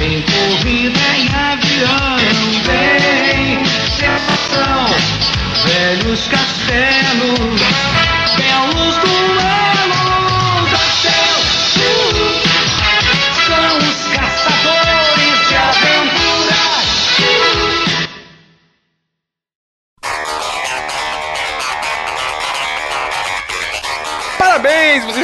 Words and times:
Tem 0.00 0.22
corrida 0.22 0.98
em 1.14 1.28
avião, 1.28 2.16
tem 2.64 3.62
sensação, 3.66 4.86
velhos 5.66 6.26
castelos, 6.26 7.60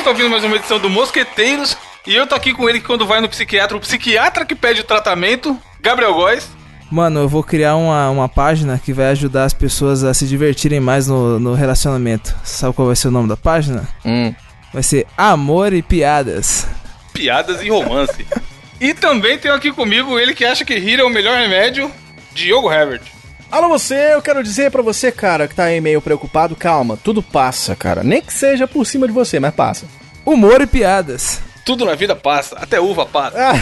Estão 0.06 0.15
ouvindo 0.15 0.30
mais 0.30 0.45
uma 0.45 0.55
edição 0.55 0.78
do 0.78 0.88
Mosqueteiros. 0.88 1.77
E 2.06 2.15
eu 2.15 2.28
tô 2.28 2.37
aqui 2.37 2.55
com 2.55 2.69
ele 2.69 2.78
que 2.78 2.87
quando 2.87 3.05
vai 3.05 3.20
no 3.20 3.28
psiquiatra, 3.28 3.77
o 3.77 3.80
psiquiatra 3.80 4.45
que 4.45 4.55
pede 4.55 4.82
o 4.82 4.84
tratamento, 4.84 5.60
Gabriel 5.80 6.15
Góes. 6.15 6.48
Mano, 6.88 7.19
eu 7.19 7.29
vou 7.29 7.42
criar 7.42 7.74
uma, 7.74 8.09
uma 8.10 8.29
página 8.29 8.79
que 8.79 8.92
vai 8.92 9.06
ajudar 9.06 9.42
as 9.42 9.52
pessoas 9.52 10.05
a 10.05 10.15
se 10.15 10.24
divertirem 10.24 10.79
mais 10.79 11.09
no, 11.09 11.41
no 11.41 11.55
relacionamento. 11.55 12.37
Sabe 12.45 12.73
qual 12.73 12.87
vai 12.87 12.95
ser 12.95 13.09
o 13.09 13.10
nome 13.10 13.29
da 13.29 13.37
página? 13.37 13.88
Hum. 14.05 14.32
Vai 14.73 14.84
ser 14.84 15.09
Amor 15.19 15.73
e 15.73 15.82
Piadas. 15.82 16.68
Piadas 17.12 17.60
e 17.60 17.68
romance. 17.68 18.24
e 18.80 18.95
também 18.95 19.37
tenho 19.38 19.54
aqui 19.54 19.73
comigo 19.73 20.20
ele 20.20 20.37
que 20.37 20.45
acha 20.45 20.65
que 20.65 20.79
rir 20.79 21.01
é 21.01 21.04
o 21.04 21.10
melhor 21.10 21.37
remédio, 21.37 21.91
Diogo 22.32 22.70
Herbert. 22.70 23.02
Alô 23.51 23.68
você, 23.68 24.15
eu 24.15 24.23
quero 24.23 24.43
dizer 24.43 24.70
pra 24.70 24.82
você, 24.82 25.10
cara, 25.10 25.48
que 25.48 25.54
tá 25.57 25.65
aí 25.65 25.80
meio 25.80 26.01
preocupado, 26.01 26.54
calma, 26.54 26.96
tudo 26.96 27.24
passa, 27.24 27.74
cara. 27.74 28.04
Nem 28.04 28.23
que 28.23 28.32
seja 28.32 28.68
por 28.68 28.87
cima 28.87 29.09
de 29.09 29.12
você, 29.12 29.41
mas 29.41 29.52
passa. 29.52 29.96
Humor 30.27 30.60
e 30.60 30.66
Piadas. 30.66 31.41
Tudo 31.65 31.85
na 31.85 31.95
vida 31.95 32.16
passa, 32.16 32.57
até 32.59 32.80
uva 32.80 33.07
passa. 33.07 33.37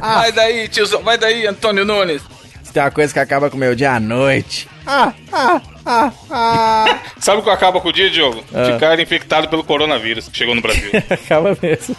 vai 0.00 0.32
daí, 0.32 0.66
tiozão, 0.68 1.02
vai 1.02 1.18
daí, 1.18 1.46
Antônio 1.46 1.84
Nunes. 1.84 2.22
Se 2.62 2.72
tem 2.72 2.82
uma 2.82 2.90
coisa 2.90 3.12
que 3.12 3.18
acaba 3.18 3.50
com 3.50 3.56
o 3.56 3.60
meu 3.60 3.74
dia 3.74 3.92
à 3.92 4.00
noite. 4.00 4.66
Ah, 4.86 5.12
ah, 5.30 5.60
ah, 5.84 6.12
ah. 6.30 6.98
Sabe 7.18 7.40
o 7.40 7.44
que 7.44 7.50
acaba 7.50 7.82
com 7.82 7.88
o 7.88 7.92
dia, 7.92 8.10
Diogo? 8.10 8.42
Ah. 8.54 8.72
Ficar 8.72 8.98
infectado 8.98 9.48
pelo 9.48 9.62
coronavírus 9.62 10.26
que 10.26 10.38
chegou 10.38 10.54
no 10.54 10.62
Brasil. 10.62 10.90
acaba 11.10 11.56
mesmo. 11.60 11.94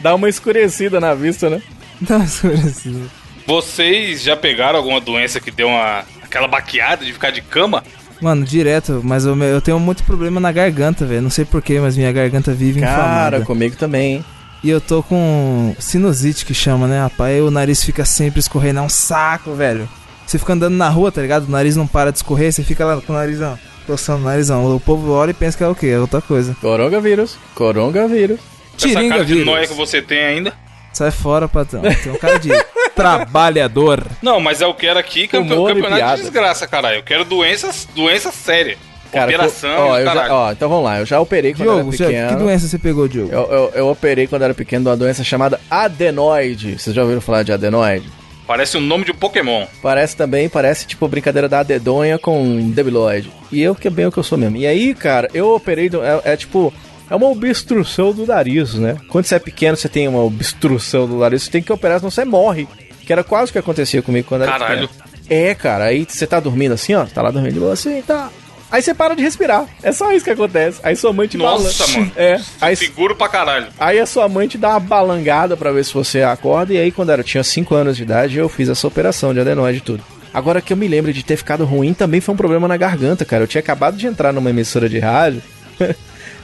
Dá 0.00 0.14
uma 0.14 0.28
escurecida 0.28 1.00
na 1.00 1.14
vista, 1.14 1.48
né? 1.48 1.62
Dá 2.00 2.16
uma 2.16 2.24
escurecida. 2.26 3.08
Vocês 3.46 4.22
já 4.22 4.36
pegaram 4.36 4.78
alguma 4.78 5.00
doença 5.00 5.40
que 5.40 5.50
deu 5.50 5.68
uma 5.68 6.04
aquela 6.22 6.46
baqueada 6.46 7.04
de 7.04 7.12
ficar 7.12 7.30
de 7.30 7.40
cama? 7.40 7.82
Mano, 8.20 8.44
direto, 8.44 9.00
mas 9.04 9.24
eu, 9.26 9.36
eu 9.42 9.60
tenho 9.60 9.78
muito 9.78 10.02
problema 10.04 10.40
na 10.40 10.50
garganta, 10.50 11.04
velho. 11.04 11.22
Não 11.22 11.30
sei 11.30 11.44
porquê, 11.44 11.78
mas 11.80 11.96
minha 11.96 12.12
garganta 12.12 12.52
vive 12.52 12.80
Cara, 12.80 12.92
inflamada. 12.92 13.40
comigo 13.42 13.76
também, 13.76 14.14
hein? 14.14 14.24
E 14.64 14.70
eu 14.70 14.80
tô 14.80 15.02
com 15.02 15.76
sinusite 15.78 16.44
que 16.44 16.54
chama, 16.54 16.86
né, 16.86 17.00
rapaz? 17.00 17.36
E 17.38 17.40
o 17.40 17.50
nariz 17.50 17.84
fica 17.84 18.04
sempre 18.04 18.40
escorrendo, 18.40 18.80
é 18.80 18.82
um 18.82 18.88
saco, 18.88 19.54
velho. 19.54 19.88
Você 20.26 20.38
fica 20.38 20.54
andando 20.54 20.74
na 20.74 20.88
rua, 20.88 21.12
tá 21.12 21.20
ligado? 21.22 21.44
O 21.46 21.50
nariz 21.50 21.76
não 21.76 21.86
para 21.86 22.10
de 22.10 22.18
escorrer, 22.18 22.52
você 22.52 22.64
fica 22.64 22.84
lá 22.84 23.00
com 23.00 23.12
o 23.12 23.16
nariz, 23.16 23.40
ó, 23.40 23.56
coçando 23.86 24.22
o 24.22 24.24
narizão. 24.24 24.74
O 24.74 24.80
povo 24.80 25.12
olha 25.12 25.30
e 25.30 25.34
pensa 25.34 25.56
que 25.56 25.62
é 25.62 25.68
o 25.68 25.74
quê? 25.74 25.88
É 25.88 25.98
outra 26.00 26.20
coisa. 26.20 26.56
Coronavírus. 26.60 27.38
Coronavírus. 27.54 28.40
Essa 28.76 28.88
Tiringa 28.88 29.14
cara 29.14 29.24
de 29.24 29.44
noia 29.44 29.66
que 29.66 29.74
você 29.74 30.02
tem 30.02 30.18
ainda? 30.24 30.52
Sai 30.92 31.10
fora, 31.10 31.46
patrão. 31.46 31.82
Tem 31.82 32.12
um 32.12 32.18
cara 32.18 32.38
de 32.38 32.50
trabalhador. 32.96 34.02
Não, 34.22 34.40
mas 34.40 34.60
eu 34.60 34.72
quero 34.74 34.98
aqui 34.98 35.28
campe- 35.28 35.52
Humor 35.52 35.74
campeonato 35.74 36.16
de 36.16 36.22
desgraça, 36.22 36.66
caralho. 36.66 36.96
Eu 36.98 37.02
quero 37.02 37.24
doenças, 37.24 37.86
doenças 37.94 38.34
sérias. 38.34 38.78
Cara, 39.12 39.26
Operação, 39.30 39.88
ó, 39.88 39.98
já- 39.98 40.04
caralho. 40.04 40.32
ó, 40.32 40.52
então 40.52 40.68
vamos 40.68 40.84
lá, 40.84 40.98
eu 40.98 41.06
já 41.06 41.20
operei 41.20 41.52
quando 41.52 41.62
Diogo, 41.62 41.78
era 41.78 41.90
pequeno. 42.08 42.28
que 42.30 42.34
doença 42.44 42.66
você 42.68 42.78
pegou, 42.78 43.06
Diogo? 43.08 43.32
Eu, 43.32 43.46
eu, 43.50 43.72
eu 43.76 43.88
operei 43.88 44.26
quando 44.26 44.42
era 44.42 44.52
pequeno 44.52 44.82
de 44.84 44.90
uma 44.90 44.96
doença 44.96 45.22
chamada 45.22 45.60
adenoide. 45.70 46.78
Vocês 46.78 46.94
já 46.94 47.02
ouviram 47.02 47.20
falar 47.20 47.42
de 47.44 47.52
adenoide? 47.52 48.06
Parece 48.46 48.76
o 48.76 48.80
nome 48.80 49.04
de 49.04 49.12
um 49.12 49.14
Pokémon. 49.14 49.66
Parece 49.80 50.16
também, 50.16 50.48
parece 50.48 50.86
tipo 50.86 51.06
brincadeira 51.08 51.48
da 51.48 51.62
dedonha 51.62 52.18
com 52.18 52.70
debilóide. 52.72 53.30
E 53.50 53.62
eu 53.62 53.74
que 53.74 53.88
é 53.88 53.90
bem 53.90 54.06
o 54.06 54.12
que 54.12 54.18
eu 54.18 54.22
sou 54.22 54.36
mesmo. 54.36 54.56
E 54.56 54.66
aí, 54.66 54.94
cara, 54.94 55.28
eu 55.32 55.54
operei. 55.54 55.88
do- 55.88 56.02
É, 56.04 56.20
é 56.24 56.36
tipo. 56.36 56.72
É 57.08 57.14
uma 57.14 57.28
obstrução 57.28 58.12
do 58.12 58.26
nariz, 58.26 58.74
né? 58.74 58.96
Quando 59.08 59.24
você 59.26 59.36
é 59.36 59.38
pequeno, 59.38 59.76
você 59.76 59.88
tem 59.88 60.08
uma 60.08 60.22
obstrução 60.24 61.06
do 61.06 61.18
nariz, 61.18 61.44
você 61.44 61.50
tem 61.52 61.62
que 61.62 61.72
operar, 61.72 62.00
senão 62.00 62.10
você 62.10 62.24
morre. 62.24 62.66
Que 63.06 63.12
era 63.12 63.24
quase 63.24 63.50
o 63.50 63.52
que 63.52 63.58
acontecia 63.58 64.02
comigo 64.02 64.26
quando 64.28 64.42
era 64.42 64.52
Caralho. 64.52 64.88
pequeno. 64.88 65.06
É, 65.30 65.54
cara, 65.54 65.84
aí 65.84 66.04
você 66.08 66.26
tá 66.26 66.38
dormindo 66.40 66.72
assim, 66.72 66.92
ó. 66.94 67.04
Tá 67.06 67.22
lá 67.22 67.30
dormindo 67.30 67.54
de 67.54 67.60
boa 67.60 67.72
assim, 67.72 68.02
tá. 68.02 68.28
Aí 68.70 68.82
você 68.82 68.92
para 68.92 69.14
de 69.14 69.22
respirar. 69.22 69.64
É 69.82 69.92
só 69.92 70.12
isso 70.12 70.24
que 70.24 70.30
acontece. 70.32 70.80
Aí 70.82 70.96
sua 70.96 71.12
mãe 71.12 71.28
te 71.28 71.36
Nossa, 71.36 71.86
mano. 71.86 72.10
É. 72.16 72.40
Aí, 72.60 72.74
Seguro 72.74 73.14
pra 73.14 73.28
caralho. 73.28 73.68
Aí 73.78 73.98
a 74.00 74.06
sua 74.06 74.28
mãe 74.28 74.48
te 74.48 74.58
dá 74.58 74.70
uma 74.70 74.80
balangada 74.80 75.56
pra 75.56 75.70
ver 75.70 75.84
se 75.84 75.94
você 75.94 76.22
acorda. 76.22 76.74
E 76.74 76.78
aí, 76.78 76.90
quando 76.90 77.10
eu 77.12 77.22
tinha 77.22 77.44
5 77.44 77.72
anos 77.76 77.96
de 77.96 78.02
idade, 78.02 78.38
eu 78.38 78.48
fiz 78.48 78.68
essa 78.68 78.86
operação 78.88 79.32
de 79.32 79.38
adenoide 79.38 79.78
e 79.78 79.82
tudo. 79.82 80.02
Agora 80.34 80.60
que 80.60 80.72
eu 80.72 80.76
me 80.76 80.88
lembro 80.88 81.12
de 81.12 81.22
ter 81.22 81.36
ficado 81.36 81.64
ruim, 81.64 81.94
também 81.94 82.20
foi 82.20 82.34
um 82.34 82.36
problema 82.36 82.66
na 82.66 82.76
garganta, 82.76 83.24
cara. 83.24 83.44
Eu 83.44 83.46
tinha 83.46 83.60
acabado 83.60 83.96
de 83.96 84.06
entrar 84.08 84.32
numa 84.32 84.50
emissora 84.50 84.88
de 84.88 84.98
rádio. 84.98 85.40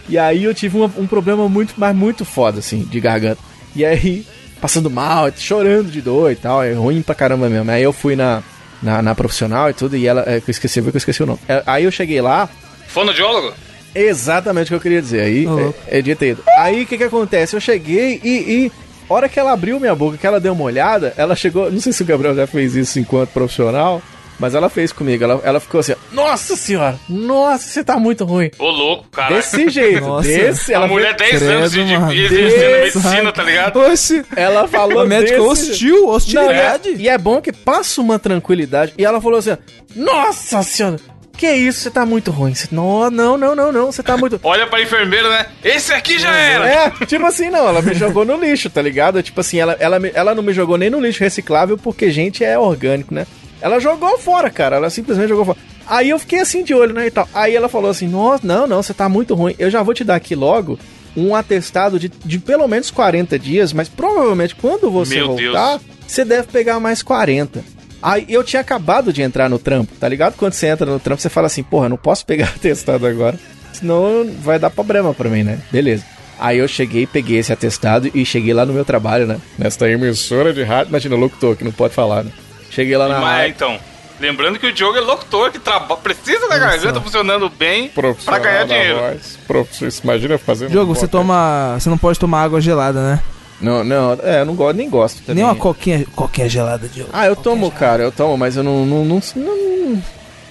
e 0.08 0.16
aí 0.16 0.44
eu 0.44 0.54
tive 0.54 0.76
uma- 0.78 0.92
um 0.96 1.06
problema 1.08 1.48
muito, 1.48 1.74
mas 1.76 1.94
muito 1.94 2.24
foda, 2.24 2.60
assim, 2.60 2.84
de 2.84 3.00
garganta. 3.00 3.40
E 3.74 3.84
aí, 3.84 4.24
passando 4.62 4.88
mal, 4.88 5.28
chorando 5.36 5.90
de 5.90 6.00
dor 6.00 6.30
e 6.30 6.36
tal. 6.36 6.62
É 6.62 6.72
ruim 6.72 7.02
pra 7.02 7.16
caramba 7.16 7.48
mesmo. 7.48 7.68
Aí 7.68 7.82
eu 7.82 7.92
fui 7.92 8.14
na, 8.14 8.42
na, 8.80 9.02
na 9.02 9.14
profissional 9.14 9.68
e 9.68 9.74
tudo. 9.74 9.96
E 9.96 10.06
ela. 10.06 10.22
É, 10.24 10.40
que 10.40 10.48
eu 10.48 10.52
esqueci, 10.52 10.78
eu 10.78 10.84
que 10.84 10.96
eu 10.96 10.98
esqueci 10.98 11.20
o 11.22 11.26
nome. 11.26 11.40
É, 11.48 11.62
Aí 11.66 11.82
eu 11.82 11.90
cheguei 11.90 12.20
lá. 12.20 12.48
Fonoaudiólogo? 12.86 13.52
Exatamente 13.94 14.66
o 14.66 14.68
que 14.68 14.74
eu 14.74 14.80
queria 14.80 15.02
dizer. 15.02 15.22
Aí, 15.22 15.44
louco. 15.44 15.74
é, 15.88 15.98
é 15.98 16.02
dito 16.02 16.22
aí. 16.22 16.36
Aí 16.56 16.82
o 16.84 16.86
que 16.86 16.96
que 16.96 17.04
acontece? 17.04 17.56
Eu 17.56 17.60
cheguei 17.60 18.20
e, 18.22 18.28
e 18.28 18.72
hora 19.08 19.28
que 19.28 19.38
ela 19.38 19.52
abriu 19.52 19.80
minha 19.80 19.94
boca, 19.94 20.16
que 20.16 20.26
ela 20.26 20.40
deu 20.40 20.52
uma 20.52 20.64
olhada, 20.64 21.12
ela 21.16 21.34
chegou. 21.34 21.70
Não 21.70 21.80
sei 21.80 21.92
se 21.92 22.02
o 22.02 22.06
Gabriel 22.06 22.34
já 22.34 22.46
fez 22.46 22.76
isso 22.76 22.98
enquanto 23.00 23.30
profissional, 23.30 24.00
mas 24.42 24.54
ela 24.56 24.68
fez 24.68 24.92
comigo. 24.92 25.22
Ela, 25.22 25.40
ela 25.44 25.60
ficou 25.60 25.78
assim: 25.80 25.94
Nossa 26.12 26.56
senhora, 26.56 26.98
nossa, 27.08 27.64
você 27.68 27.84
tá 27.84 27.96
muito 27.98 28.24
ruim. 28.24 28.50
Ô, 28.58 28.68
louco, 28.68 29.06
caralho. 29.12 29.36
Desse 29.36 29.68
jeito, 29.70 30.00
Nossa. 30.00 30.28
desse. 30.28 30.72
A 30.74 30.78
Ela, 30.78 30.88
mulher 30.88 31.16
fez- 31.16 31.40
10 31.40 31.42
anos 31.44 31.72
de, 31.72 31.84
de, 31.84 32.24
exercendo 32.24 32.80
medicina, 33.04 33.32
tá 33.32 33.42
ligado? 33.44 33.78
Oxi, 33.80 34.24
ela 34.36 34.66
falou. 34.68 35.00
a 35.00 35.06
médica 35.06 35.38
desse- 35.38 35.70
hostil, 35.70 35.94
Não, 35.96 36.02
e, 36.02 36.08
é, 36.08 36.16
hostilidade. 36.16 36.94
e 36.98 37.08
é 37.08 37.16
bom 37.16 37.40
que 37.40 37.52
passa 37.52 38.00
uma 38.00 38.18
tranquilidade. 38.18 38.92
E 38.98 39.04
ela 39.04 39.20
falou 39.20 39.38
assim: 39.38 39.56
Nossa 39.94 40.62
senhora, 40.62 40.96
que 41.36 41.50
isso, 41.52 41.80
você 41.80 41.90
tá 41.90 42.04
muito 42.04 42.30
ruim. 42.30 42.54
Você- 42.54 42.68
Não, 42.72 43.10
não, 43.10 43.36
não, 43.38 43.54
não, 43.54 43.72
não, 43.72 43.86
você 43.92 44.02
tá 44.02 44.16
muito. 44.16 44.40
Olha 44.44 44.66
pra 44.66 44.82
enfermeira, 44.82 45.28
né? 45.28 45.46
Esse 45.64 45.92
aqui 45.92 46.18
já 46.18 46.34
era. 46.34 46.66
É, 46.68 46.90
tipo 47.06 47.24
assim, 47.24 47.48
não, 47.50 47.68
ela 47.68 47.80
me 47.82 47.94
jogou 47.94 48.24
no 48.24 48.36
lixo, 48.36 48.68
tá 48.68 48.82
ligado? 48.82 49.22
Tipo 49.22 49.40
assim, 49.40 49.58
ela, 49.58 49.76
ela, 49.78 50.00
ela 50.14 50.34
não 50.34 50.42
me 50.42 50.52
jogou 50.52 50.76
nem 50.76 50.90
no 50.90 51.00
lixo 51.00 51.22
reciclável 51.22 51.76
porque 51.78 52.10
gente 52.10 52.44
é 52.44 52.58
orgânico, 52.58 53.14
né? 53.14 53.26
Ela 53.62 53.78
jogou 53.78 54.18
fora, 54.18 54.50
cara, 54.50 54.76
ela 54.76 54.90
simplesmente 54.90 55.28
jogou 55.28 55.44
fora. 55.44 55.58
Aí 55.86 56.10
eu 56.10 56.18
fiquei 56.18 56.40
assim 56.40 56.64
de 56.64 56.74
olho, 56.74 56.92
né, 56.92 57.06
e 57.06 57.10
tal. 57.10 57.28
Aí 57.32 57.54
ela 57.54 57.68
falou 57.68 57.90
assim, 57.90 58.08
nossa, 58.08 58.46
não, 58.46 58.66
não, 58.66 58.82
você 58.82 58.92
tá 58.92 59.08
muito 59.08 59.34
ruim. 59.34 59.54
Eu 59.58 59.70
já 59.70 59.82
vou 59.82 59.94
te 59.94 60.02
dar 60.02 60.16
aqui 60.16 60.34
logo 60.34 60.78
um 61.16 61.34
atestado 61.34 61.98
de, 61.98 62.08
de 62.08 62.38
pelo 62.38 62.66
menos 62.66 62.90
40 62.90 63.38
dias, 63.38 63.72
mas 63.72 63.88
provavelmente 63.88 64.54
quando 64.56 64.90
você 64.90 65.16
Meu 65.16 65.28
voltar, 65.28 65.80
você 66.06 66.24
deve 66.24 66.48
pegar 66.48 66.80
mais 66.80 67.02
40. 67.02 67.62
Aí 68.02 68.26
eu 68.28 68.42
tinha 68.42 68.60
acabado 68.60 69.12
de 69.12 69.22
entrar 69.22 69.48
no 69.48 69.58
trampo, 69.58 69.94
tá 69.98 70.08
ligado? 70.08 70.34
Quando 70.36 70.54
você 70.54 70.66
entra 70.66 70.84
no 70.84 70.98
trampo, 70.98 71.22
você 71.22 71.28
fala 71.28 71.46
assim, 71.46 71.62
porra, 71.62 71.88
não 71.88 71.96
posso 71.96 72.26
pegar 72.26 72.46
atestado 72.56 73.06
agora, 73.06 73.38
senão 73.72 74.28
vai 74.40 74.58
dar 74.58 74.70
problema 74.70 75.14
pra 75.14 75.30
mim, 75.30 75.44
né? 75.44 75.60
Beleza. 75.70 76.04
Aí 76.38 76.58
eu 76.58 76.66
cheguei, 76.66 77.06
peguei 77.06 77.38
esse 77.38 77.52
atestado 77.52 78.10
e 78.12 78.26
cheguei 78.26 78.52
lá 78.52 78.66
no 78.66 78.72
meu 78.72 78.84
trabalho, 78.84 79.26
né? 79.26 79.38
Nesta 79.56 79.88
emissora 79.88 80.52
de 80.52 80.64
rádio, 80.64 80.90
imagina, 80.90 81.14
locutor, 81.14 81.54
que 81.54 81.62
não 81.62 81.70
pode 81.70 81.94
falar, 81.94 82.24
né? 82.24 82.32
Cheguei 82.72 82.96
lá 82.96 83.06
na 83.08 83.20
Mas 83.20 83.30
rádio. 83.38 83.48
então, 83.54 83.78
lembrando 84.18 84.58
que 84.58 84.66
o 84.66 84.72
Diogo 84.72 84.96
é 84.96 85.00
locutor, 85.00 85.50
que 85.52 85.58
traba- 85.58 85.96
precisa 85.96 86.48
da 86.48 86.58
garganta 86.58 87.00
funcionando 87.00 87.48
bem 87.50 87.88
pra 87.88 88.02
Profissional 88.02 88.40
ganhar 88.40 88.64
dinheiro. 88.64 88.98
voz. 88.98 90.00
Imagina 90.02 90.38
fazendo. 90.38 90.70
Diogo, 90.70 90.94
você 90.94 91.06
toma. 91.06 91.76
Você 91.78 91.88
não 91.90 91.98
pode 91.98 92.18
tomar 92.18 92.42
água 92.42 92.60
gelada, 92.60 93.00
né? 93.02 93.20
Não, 93.60 93.84
não, 93.84 94.18
é, 94.24 94.40
eu 94.40 94.46
não 94.46 94.54
gosto, 94.56 94.76
nem 94.76 94.90
gosto. 94.90 95.18
Também. 95.20 95.36
Nem 95.36 95.44
uma 95.44 95.54
coquinha, 95.54 96.04
coquinha 96.16 96.48
gelada, 96.48 96.88
Diogo. 96.88 97.10
Ah, 97.12 97.26
eu 97.26 97.36
tomo, 97.36 97.70
cara, 97.70 98.02
eu 98.02 98.10
tomo, 98.10 98.36
mas 98.36 98.56
eu 98.56 98.62
não. 98.64 98.84
não, 98.84 99.04
não, 99.04 99.22
não 99.36 100.02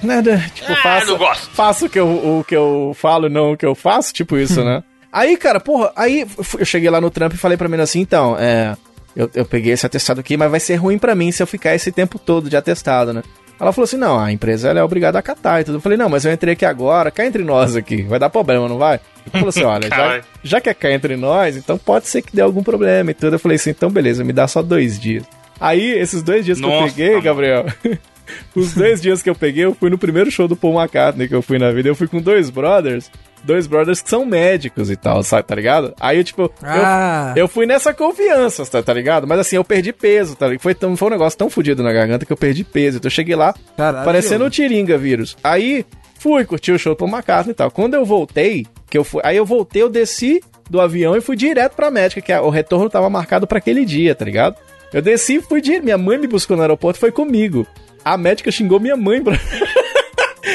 nada, 0.02 0.38
tipo, 0.56 0.72
Ah, 0.72 0.76
faço. 0.78 1.08
não 1.08 1.18
gosto. 1.18 1.50
Faço 1.52 1.86
o 1.86 1.90
que, 1.90 2.00
eu, 2.00 2.08
o 2.08 2.46
que 2.48 2.56
eu 2.56 2.96
falo, 3.00 3.30
não 3.30 3.52
o 3.54 3.58
que 3.58 3.66
eu 3.66 3.76
faço, 3.76 4.14
tipo 4.14 4.38
isso, 4.38 4.64
né? 4.66 4.82
Aí, 5.12 5.36
cara, 5.36 5.60
porra, 5.60 5.92
aí 5.96 6.26
eu 6.58 6.66
cheguei 6.66 6.90
lá 6.90 7.02
no 7.02 7.10
trampo 7.12 7.36
e 7.36 7.38
falei 7.38 7.58
pra 7.58 7.68
mim 7.68 7.80
assim, 7.82 8.00
então, 8.00 8.36
é. 8.40 8.76
Eu, 9.16 9.30
eu 9.34 9.46
peguei 9.46 9.74
esse 9.74 9.86
atestado 9.86 10.20
aqui, 10.20 10.38
mas 10.38 10.50
vai 10.50 10.60
ser 10.60 10.76
ruim 10.76 10.98
pra 10.98 11.16
mim 11.16 11.32
se 11.32 11.44
eu 11.44 11.48
ficar 11.48 11.76
esse 11.76 11.92
tempo 11.92 12.18
todo 12.18 12.50
de 12.50 12.56
atestado, 12.56 13.14
né? 13.14 13.22
Ela 13.60 13.72
falou 13.72 13.84
assim: 13.84 13.98
não, 13.98 14.20
a 14.20 14.32
empresa 14.32 14.70
ela 14.70 14.80
é 14.80 14.84
obrigada 14.84 15.18
a 15.18 15.20
acatar 15.20 15.62
e 15.62 15.64
tudo. 15.64 15.76
Eu 15.76 15.82
falei: 15.82 15.98
não, 15.98 16.10
mas 16.10 16.26
eu 16.26 16.32
entrei 16.32 16.54
aqui 16.54 16.66
agora, 16.66 17.12
cá 17.12 17.26
entre 17.26 17.44
nós 17.44 17.76
aqui, 17.76 18.02
vai 18.02 18.18
dar 18.18 18.30
problema, 18.30 18.68
não 18.68 18.80
vai? 18.80 19.00
Ela 19.26 19.32
falou 19.32 19.50
assim: 19.50 19.64
olha, 19.66 19.88
já, 19.88 20.22
já 20.44 20.62
que 20.62 20.70
é 20.70 20.74
cá 20.74 20.92
entre 20.92 21.16
nós, 21.16 21.56
então 21.56 21.78
pode 21.78 22.08
ser 22.08 22.24
que 22.24 22.36
dê 22.36 22.42
algum 22.42 22.64
problema 22.64 23.12
e 23.12 23.14
tudo. 23.14 23.36
Eu 23.36 23.40
falei 23.40 23.58
assim: 23.58 23.70
então 23.70 23.92
beleza, 23.92 24.24
me 24.24 24.34
dá 24.34 24.48
só 24.48 24.64
dois 24.64 25.00
dias. 25.00 25.24
Aí, 25.60 25.92
esses 25.92 26.24
dois 26.24 26.44
dias 26.44 26.60
que 26.60 26.66
eu 26.66 26.70
Nossa, 26.70 26.88
peguei, 26.88 27.12
mano. 27.12 27.22
Gabriel, 27.22 27.66
os 28.56 28.74
dois 28.74 29.00
dias 29.00 29.22
que 29.22 29.30
eu 29.30 29.36
peguei, 29.36 29.66
eu 29.66 29.76
fui 29.76 29.92
no 29.92 29.98
primeiro 29.98 30.32
show 30.32 30.48
do 30.48 30.56
Paul 30.56 30.82
McCartney 30.82 31.28
que 31.28 31.36
eu 31.36 31.42
fui 31.44 31.60
na 31.60 31.72
vida. 31.72 31.88
Eu 31.88 31.96
fui 31.96 32.08
com 32.08 32.20
dois 32.20 32.50
brothers. 32.50 33.12
Dois 33.44 33.68
brothers 33.68 34.02
que 34.02 34.10
são 34.10 34.26
médicos 34.26 34.90
e 34.92 34.96
tal, 34.96 35.24
sabe, 35.24 35.44
tá 35.48 35.56
ligado? 35.56 35.94
Aí 36.00 36.18
eu, 36.18 36.24
tipo, 36.24 36.52
Ah, 36.64 37.34
eu, 37.36 37.42
eu 37.44 37.48
fui 37.48 37.66
nessa 37.66 37.94
confiança, 37.94 38.66
tá, 38.66 38.82
tá 38.84 38.94
ligado? 38.94 39.28
Mas 39.28 39.40
assim, 39.40 39.56
eu 39.56 39.64
perdi 39.64 39.92
peso, 39.94 40.36
tá 40.36 40.48
ligado? 40.48 40.62
Foi, 40.62 40.74
tão, 40.76 40.96
foi 40.96 41.08
um 41.08 41.12
negócio 41.12 41.38
tão 41.38 41.50
fodido 41.50 41.82
na 41.84 41.92
garganta 41.92 42.26
que 42.26 42.32
eu 42.34 42.38
perdi 42.38 42.64
peso. 42.64 42.98
Então 42.98 43.08
eu 43.08 43.12
cheguei 43.12 43.36
lá, 43.36 43.54
caralho. 43.76 44.06
parecendo 44.06 44.46
o 44.46 44.50
Tiringa 44.50 44.98
vírus. 44.98 45.36
Aí 45.44 45.86
fui 46.20 46.46
curtir 46.46 46.72
o 46.72 46.80
show 46.80 46.94
do 46.94 46.98
Paul 46.98 47.10
McCartney 47.12 47.52
e 47.52 47.56
tal. 47.56 47.72
Quando 47.72 47.94
eu 47.96 48.06
voltei, 48.06 48.66
que 48.90 48.98
eu 48.98 49.04
fui, 49.04 49.22
aí 49.24 49.38
eu 49.38 49.46
voltei, 49.46 49.82
eu 49.82 49.90
desci 49.90 50.42
do 50.70 50.80
avião 50.80 51.16
e 51.18 51.22
fui 51.22 51.36
direto 51.36 51.74
pra 51.76 51.92
médica, 51.92 52.22
que 52.22 52.32
a- 52.32 52.42
o 52.42 52.50
retorno 52.50 52.90
tava 52.90 53.10
marcado 53.10 53.46
pra 53.48 53.58
aquele 53.58 53.84
dia, 53.86 54.14
tá 54.16 54.24
ligado? 54.24 54.56
Eu 54.94 55.02
desci 55.02 55.36
e 55.36 55.42
fui 55.42 55.62
direto. 55.62 55.84
Minha 55.84 55.98
mãe 55.98 56.18
me 56.18 56.28
buscou 56.28 56.56
no 56.56 56.64
aeroporto 56.64 56.98
e 56.98 57.02
foi 57.02 57.12
comigo. 57.12 57.66
A 58.06 58.18
médica 58.18 58.52
xingou 58.52 58.80
minha 58.80 58.96
mãe 58.98 59.22
pra. 59.24 59.36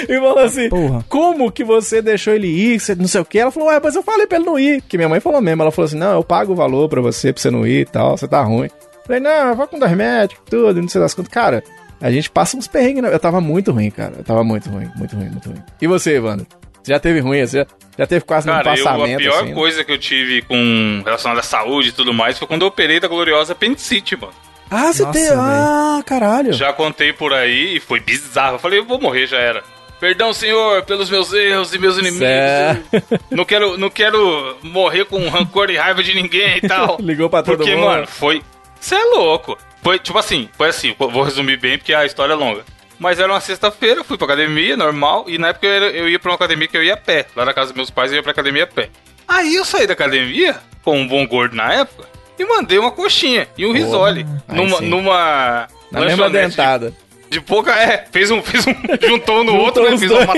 e 0.08 0.14
falou 0.18 0.38
assim: 0.38 0.68
Porra. 0.68 1.04
Como 1.08 1.50
que 1.50 1.64
você 1.64 2.00
deixou 2.02 2.34
ele 2.34 2.46
ir? 2.48 2.78
Você 2.80 2.94
não 2.94 3.06
sei 3.08 3.20
o 3.20 3.24
que. 3.24 3.38
Ela 3.38 3.50
falou: 3.50 3.68
Ué, 3.68 3.80
mas 3.82 3.94
eu 3.94 4.02
falei 4.02 4.26
pra 4.26 4.36
ele 4.38 4.46
não 4.46 4.58
ir. 4.58 4.82
Que 4.82 4.96
minha 4.96 5.08
mãe 5.08 5.20
falou 5.20 5.40
mesmo. 5.40 5.62
Ela 5.62 5.70
falou 5.70 5.86
assim: 5.86 5.98
Não, 5.98 6.12
eu 6.14 6.24
pago 6.24 6.52
o 6.52 6.56
valor 6.56 6.88
pra 6.88 7.00
você, 7.00 7.32
pra 7.32 7.40
você 7.42 7.50
não 7.50 7.66
ir 7.66 7.80
e 7.80 7.84
tal. 7.86 8.16
Você 8.16 8.26
tá 8.28 8.42
ruim. 8.42 8.68
Falei: 9.06 9.20
Não, 9.20 9.54
vai 9.54 9.66
com 9.66 9.78
dois 9.78 9.92
médicos, 9.92 10.44
tudo, 10.50 10.80
não 10.80 10.88
sei 10.88 11.00
das 11.00 11.14
contas. 11.14 11.32
Cara, 11.32 11.62
a 12.00 12.10
gente 12.10 12.30
passa 12.30 12.56
uns 12.56 12.66
perrengues. 12.66 13.02
né? 13.02 13.12
Eu 13.12 13.18
tava 13.20 13.40
muito 13.40 13.72
ruim, 13.72 13.90
cara. 13.90 14.14
Eu 14.18 14.24
tava 14.24 14.42
muito 14.44 14.68
ruim, 14.68 14.90
muito 14.96 15.16
ruim, 15.16 15.28
muito 15.30 15.48
ruim. 15.48 15.62
E 15.80 15.86
você, 15.86 16.16
Evandro? 16.16 16.46
Você 16.82 16.92
já 16.92 17.00
teve 17.00 17.18
ruim? 17.20 17.44
Você 17.44 17.58
já, 17.58 17.66
já 17.98 18.06
teve 18.06 18.24
quase 18.24 18.48
um 18.48 18.52
Cara, 18.52 18.68
eu, 18.68 18.72
a 18.86 18.90
passamento 18.92 19.18
pior 19.18 19.34
assim? 19.38 19.48
né? 19.48 19.54
coisa 19.54 19.82
que 19.84 19.90
eu 19.90 19.98
tive 19.98 20.42
com 20.42 21.02
relacionada 21.04 21.40
à 21.40 21.42
saúde 21.42 21.88
e 21.88 21.92
tudo 21.92 22.14
mais 22.14 22.38
foi 22.38 22.46
quando 22.46 22.62
eu 22.62 22.68
operei 22.68 23.00
da 23.00 23.08
gloriosa 23.08 23.54
apendicite, 23.54 24.16
mano. 24.16 24.32
Ah, 24.70 24.92
você 24.92 25.02
Nossa, 25.04 25.18
tem. 25.18 25.28
velho. 25.28 25.40
Ah, 25.40 26.02
caralho. 26.04 26.52
Já 26.52 26.72
contei 26.72 27.12
por 27.12 27.32
aí 27.32 27.76
e 27.76 27.80
foi 27.80 27.98
bizarro. 28.00 28.56
Eu 28.56 28.58
falei, 28.58 28.78
eu 28.80 28.84
vou 28.84 29.00
morrer, 29.00 29.26
já 29.26 29.36
era. 29.38 29.62
Perdão, 29.98 30.32
senhor, 30.32 30.82
pelos 30.82 31.08
meus 31.08 31.32
erros 31.32 31.72
e 31.74 31.78
meus 31.78 31.96
inimigos. 31.96 32.18
Certo. 32.18 33.20
Não 33.30 33.44
quero, 33.44 33.78
não 33.78 33.88
quero 33.88 34.56
morrer 34.62 35.04
com 35.06 35.26
rancor 35.28 35.70
e 35.70 35.76
raiva 35.76 36.02
de 36.02 36.14
ninguém 36.14 36.58
e 36.58 36.68
tal. 36.68 36.98
Ligou 37.00 37.30
pra 37.30 37.42
todo 37.42 37.56
Porque, 37.58 37.74
mundo. 37.74 37.84
mano, 37.86 38.06
foi. 38.06 38.42
Você 38.78 38.94
é 38.94 39.04
louco. 39.04 39.56
Foi 39.82 39.98
tipo 39.98 40.18
assim, 40.18 40.48
foi 40.56 40.68
assim, 40.68 40.94
vou 40.98 41.22
resumir 41.22 41.56
bem 41.58 41.78
porque 41.78 41.94
a 41.94 42.04
história 42.04 42.32
é 42.32 42.36
longa. 42.36 42.62
Mas 42.98 43.18
era 43.20 43.32
uma 43.32 43.40
sexta-feira, 43.40 44.02
fui 44.04 44.16
pra 44.18 44.26
academia, 44.26 44.76
normal, 44.76 45.24
e 45.28 45.38
na 45.38 45.48
época 45.48 45.66
eu, 45.66 45.72
era- 45.72 45.86
eu 45.90 46.08
ia 46.08 46.18
pra 46.18 46.30
uma 46.30 46.34
academia 46.36 46.66
que 46.66 46.76
eu 46.76 46.82
ia 46.82 46.94
a 46.94 46.96
pé. 46.96 47.26
Lá 47.36 47.44
na 47.44 47.52
casa 47.54 47.68
dos 47.68 47.76
meus 47.76 47.90
pais 47.90 48.10
eu 48.10 48.16
ia 48.16 48.22
pra 48.22 48.32
academia 48.32 48.64
a 48.64 48.66
pé. 48.66 48.88
Aí 49.28 49.54
eu 49.54 49.64
saí 49.64 49.86
da 49.86 49.92
academia, 49.92 50.56
com 50.82 50.98
um 50.98 51.06
bom 51.06 51.26
gordo 51.26 51.54
na 51.56 51.72
época, 51.72 52.08
e 52.38 52.44
mandei 52.44 52.78
uma 52.78 52.90
coxinha 52.90 53.48
e 53.56 53.64
um 53.66 53.72
risole. 53.72 54.26
aí 54.48 54.56
Numa, 54.56 54.78
sim. 54.78 54.88
numa 54.88 55.68
Na 55.90 56.00
mesma 56.00 56.28
dentada. 56.30 56.92
De, 57.36 57.40
pouca. 57.40 57.72
É, 57.72 58.06
fez 58.10 58.30
um. 58.30 58.42
Fez 58.42 58.66
um 58.66 58.74
juntou 59.06 59.40
um 59.40 59.44
no 59.44 59.56
outro, 59.56 59.88
né? 59.88 59.96
Fez 59.98 60.10
uma. 60.10 60.32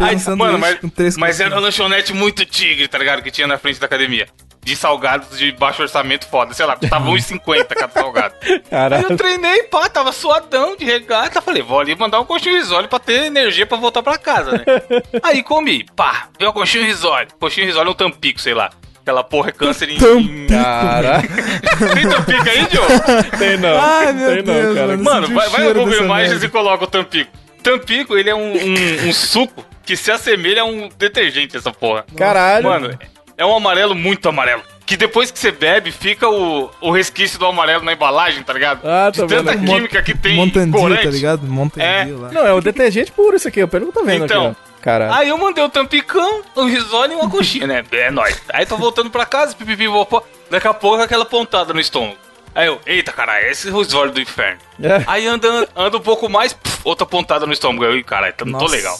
Aí, 0.00 0.16
um 0.16 0.36
mano, 0.36 0.58
mas, 0.58 0.78
três 0.94 1.16
mas 1.16 1.40
era 1.40 1.54
uma 1.54 1.60
lanchonete 1.60 2.12
muito 2.12 2.44
tigre, 2.44 2.86
tá 2.86 2.98
ligado? 2.98 3.22
Que 3.22 3.30
tinha 3.30 3.46
na 3.46 3.56
frente 3.56 3.80
da 3.80 3.86
academia. 3.86 4.26
De 4.62 4.74
salgados 4.74 5.38
de 5.38 5.52
baixo 5.52 5.82
orçamento 5.82 6.26
foda. 6.26 6.54
Sei 6.54 6.64
lá, 6.64 6.74
custava 6.76 7.06
1,50 7.10 7.66
cada 7.68 7.92
salgado. 7.92 8.34
Aí 8.42 8.60
Caralho. 8.60 9.06
eu 9.10 9.16
treinei, 9.16 9.64
pá, 9.64 9.88
tava 9.90 10.10
suadão 10.10 10.74
de 10.74 10.84
regata. 10.84 11.42
Falei, 11.42 11.62
vou 11.62 11.80
ali 11.80 11.94
mandar 11.94 12.20
um 12.20 12.24
coxinho 12.24 12.56
risole 12.56 12.88
pra 12.88 12.98
ter 12.98 13.24
energia 13.24 13.66
pra 13.66 13.76
voltar 13.76 14.02
pra 14.02 14.16
casa, 14.16 14.52
né? 14.52 14.64
Aí 15.22 15.42
comi, 15.42 15.84
pá, 15.94 16.28
veio 16.38 16.50
um 16.50 16.54
coxinho 16.54 16.84
risole. 16.84 17.26
Coxinho 17.38 17.66
risole 17.66 17.88
é 17.88 17.90
um 17.92 17.94
tampico, 17.94 18.40
sei 18.40 18.54
lá. 18.54 18.70
Aquela 19.04 19.22
porra 19.22 19.50
é 19.50 19.52
câncer 19.52 19.90
em. 19.90 19.96
em... 19.96 20.46
Caralho. 20.46 21.28
Tem 21.28 22.08
tampico 22.08 22.48
aí, 22.48 22.66
Diogo? 22.70 22.88
Tem 23.38 23.56
não. 23.58 23.78
Ai, 23.78 24.12
meu 24.14 24.28
Tem 24.30 24.36
não, 24.42 24.54
Deus, 24.54 24.74
cara. 24.78 24.96
mano. 24.96 25.28
Vai, 25.34 25.48
vai 25.50 25.64
no 25.68 25.74
Google 25.74 26.04
Imagens 26.04 26.30
merda. 26.30 26.46
e 26.46 26.48
coloca 26.48 26.84
o 26.84 26.86
Tampico. 26.86 27.30
Tampico, 27.62 28.16
ele 28.16 28.30
é 28.30 28.34
um, 28.34 28.52
um- 28.52 29.08
um 29.08 29.12
suco 29.12 29.62
que 29.84 29.94
se 29.94 30.10
assemelha 30.10 30.62
a 30.62 30.64
um 30.64 30.88
detergente, 30.98 31.54
essa 31.54 31.70
porra. 31.70 32.06
Caralho. 32.16 32.64
Mano, 32.66 32.98
é 33.36 33.44
um 33.44 33.54
amarelo 33.54 33.94
muito 33.94 34.26
amarelo. 34.26 34.62
Que 34.86 34.96
depois 34.96 35.30
que 35.30 35.38
você 35.38 35.50
bebe, 35.52 35.90
fica 35.90 36.26
o, 36.28 36.70
o 36.80 36.90
resquício 36.90 37.38
do 37.38 37.44
amarelo 37.46 37.84
na 37.84 37.92
embalagem, 37.92 38.42
tá 38.42 38.52
ligado? 38.54 38.86
Ah, 38.88 39.10
De 39.10 39.18
tô 39.20 39.26
vendo 39.26 39.44
tanta 39.46 39.52
aqui. 39.58 39.64
química 39.66 40.02
que 40.02 40.14
tem 40.16 40.36
Montandio, 40.36 40.78
corante. 40.80 41.02
tá 41.04 41.10
ligado? 41.10 41.46
Montandio 41.46 42.16
É. 42.18 42.22
lá. 42.22 42.32
Não, 42.32 42.46
é 42.46 42.52
o 42.54 42.60
detergente 42.62 43.12
puro 43.12 43.36
isso 43.36 43.48
aqui. 43.48 43.60
Eu 43.60 43.68
tô 43.68 44.04
vendo 44.04 44.24
Então. 44.24 44.48
aqui. 44.48 44.56
Caralho. 44.84 45.14
Aí 45.14 45.30
eu 45.30 45.38
mandei 45.38 45.64
o 45.64 45.68
tampicão, 45.70 46.42
o 46.54 46.64
risole 46.66 47.14
e 47.14 47.16
uma 47.16 47.30
coxinha, 47.30 47.66
né? 47.66 47.82
É 47.90 48.10
nóis. 48.10 48.38
Aí 48.52 48.66
tô 48.66 48.76
voltando 48.76 49.08
pra 49.08 49.24
casa, 49.24 49.56
pipipi, 49.56 49.86
vovó. 49.86 50.22
Daqui 50.50 50.68
a 50.68 50.74
pouco 50.74 51.02
aquela 51.02 51.24
pontada 51.24 51.72
no 51.72 51.80
estômago. 51.80 52.18
Aí 52.54 52.66
eu, 52.66 52.78
eita 52.84 53.10
caralho, 53.10 53.46
esse 53.46 53.66
é 53.66 53.72
o 53.72 53.78
risole 53.78 54.10
do 54.12 54.20
inferno. 54.20 54.58
É. 54.82 55.02
Aí 55.06 55.26
anda, 55.26 55.66
anda 55.74 55.96
um 55.96 56.00
pouco 56.00 56.28
mais, 56.28 56.52
puf, 56.52 56.80
outra 56.84 57.06
pontada 57.06 57.46
no 57.46 57.52
estômago. 57.54 57.86
Aí, 57.86 58.04
caralho, 58.04 58.34
tá- 58.34 58.44
não 58.44 58.58
tô 58.58 58.66
legal. 58.66 58.94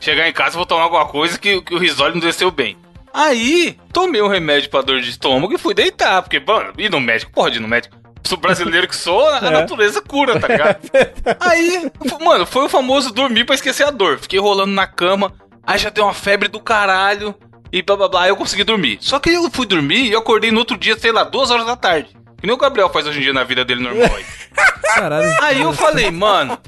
Chegar 0.00 0.28
em 0.28 0.32
casa, 0.32 0.56
vou 0.56 0.66
tomar 0.66 0.82
alguma 0.82 1.06
coisa 1.06 1.38
que, 1.38 1.62
que 1.62 1.72
o 1.72 1.78
risole 1.78 2.14
não 2.14 2.20
desceu 2.20 2.50
bem. 2.50 2.76
Aí, 3.14 3.78
tomei 3.92 4.20
um 4.20 4.28
remédio 4.28 4.68
pra 4.68 4.82
dor 4.82 5.00
de 5.00 5.08
estômago 5.08 5.54
e 5.54 5.58
fui 5.58 5.72
deitar, 5.72 6.20
porque, 6.20 6.40
mano, 6.40 6.72
ir 6.76 6.90
no 6.90 7.00
médico, 7.00 7.30
pode 7.30 7.58
ir 7.58 7.60
no 7.60 7.68
médico. 7.68 7.96
Sou 8.28 8.36
brasileiro 8.36 8.86
que 8.86 8.94
sou, 8.94 9.26
a 9.30 9.38
É. 9.38 9.50
natureza 9.50 10.02
cura, 10.02 10.38
tá 10.38 10.48
ligado? 10.48 10.78
Aí, 11.40 11.90
f- 12.04 12.22
mano, 12.24 12.44
foi 12.44 12.64
o 12.64 12.68
famoso 12.68 13.10
dormir 13.10 13.44
pra 13.46 13.54
esquecer 13.54 13.84
a 13.86 13.90
dor. 13.90 14.18
Fiquei 14.18 14.38
rolando 14.38 14.72
na 14.72 14.86
cama, 14.86 15.32
aí 15.66 15.78
já 15.78 15.88
deu 15.88 16.04
uma 16.04 16.12
febre 16.12 16.46
do 16.46 16.60
caralho, 16.60 17.34
e 17.72 17.80
blá 17.80 17.96
blá 17.96 18.08
blá, 18.08 18.22
aí 18.24 18.28
eu 18.28 18.36
consegui 18.36 18.64
dormir. 18.64 18.98
Só 19.00 19.18
que 19.18 19.30
eu 19.30 19.50
fui 19.50 19.64
dormir 19.66 20.04
e 20.08 20.12
eu 20.12 20.18
acordei 20.18 20.50
no 20.50 20.58
outro 20.58 20.76
dia, 20.76 20.98
sei 20.98 21.10
lá, 21.10 21.24
duas 21.24 21.50
horas 21.50 21.64
da 21.64 21.74
tarde. 21.74 22.10
Que 22.38 22.46
nem 22.46 22.54
o 22.54 22.58
Gabriel 22.58 22.90
faz 22.90 23.06
hoje 23.06 23.18
em 23.18 23.22
dia 23.22 23.32
na 23.32 23.44
vida 23.44 23.64
dele 23.64 23.82
normal 23.82 24.14
aí. 24.14 24.24
Caralho. 24.94 25.36
Aí 25.42 25.60
eu 25.62 25.72
falei, 25.72 26.10
mano, 26.10 26.58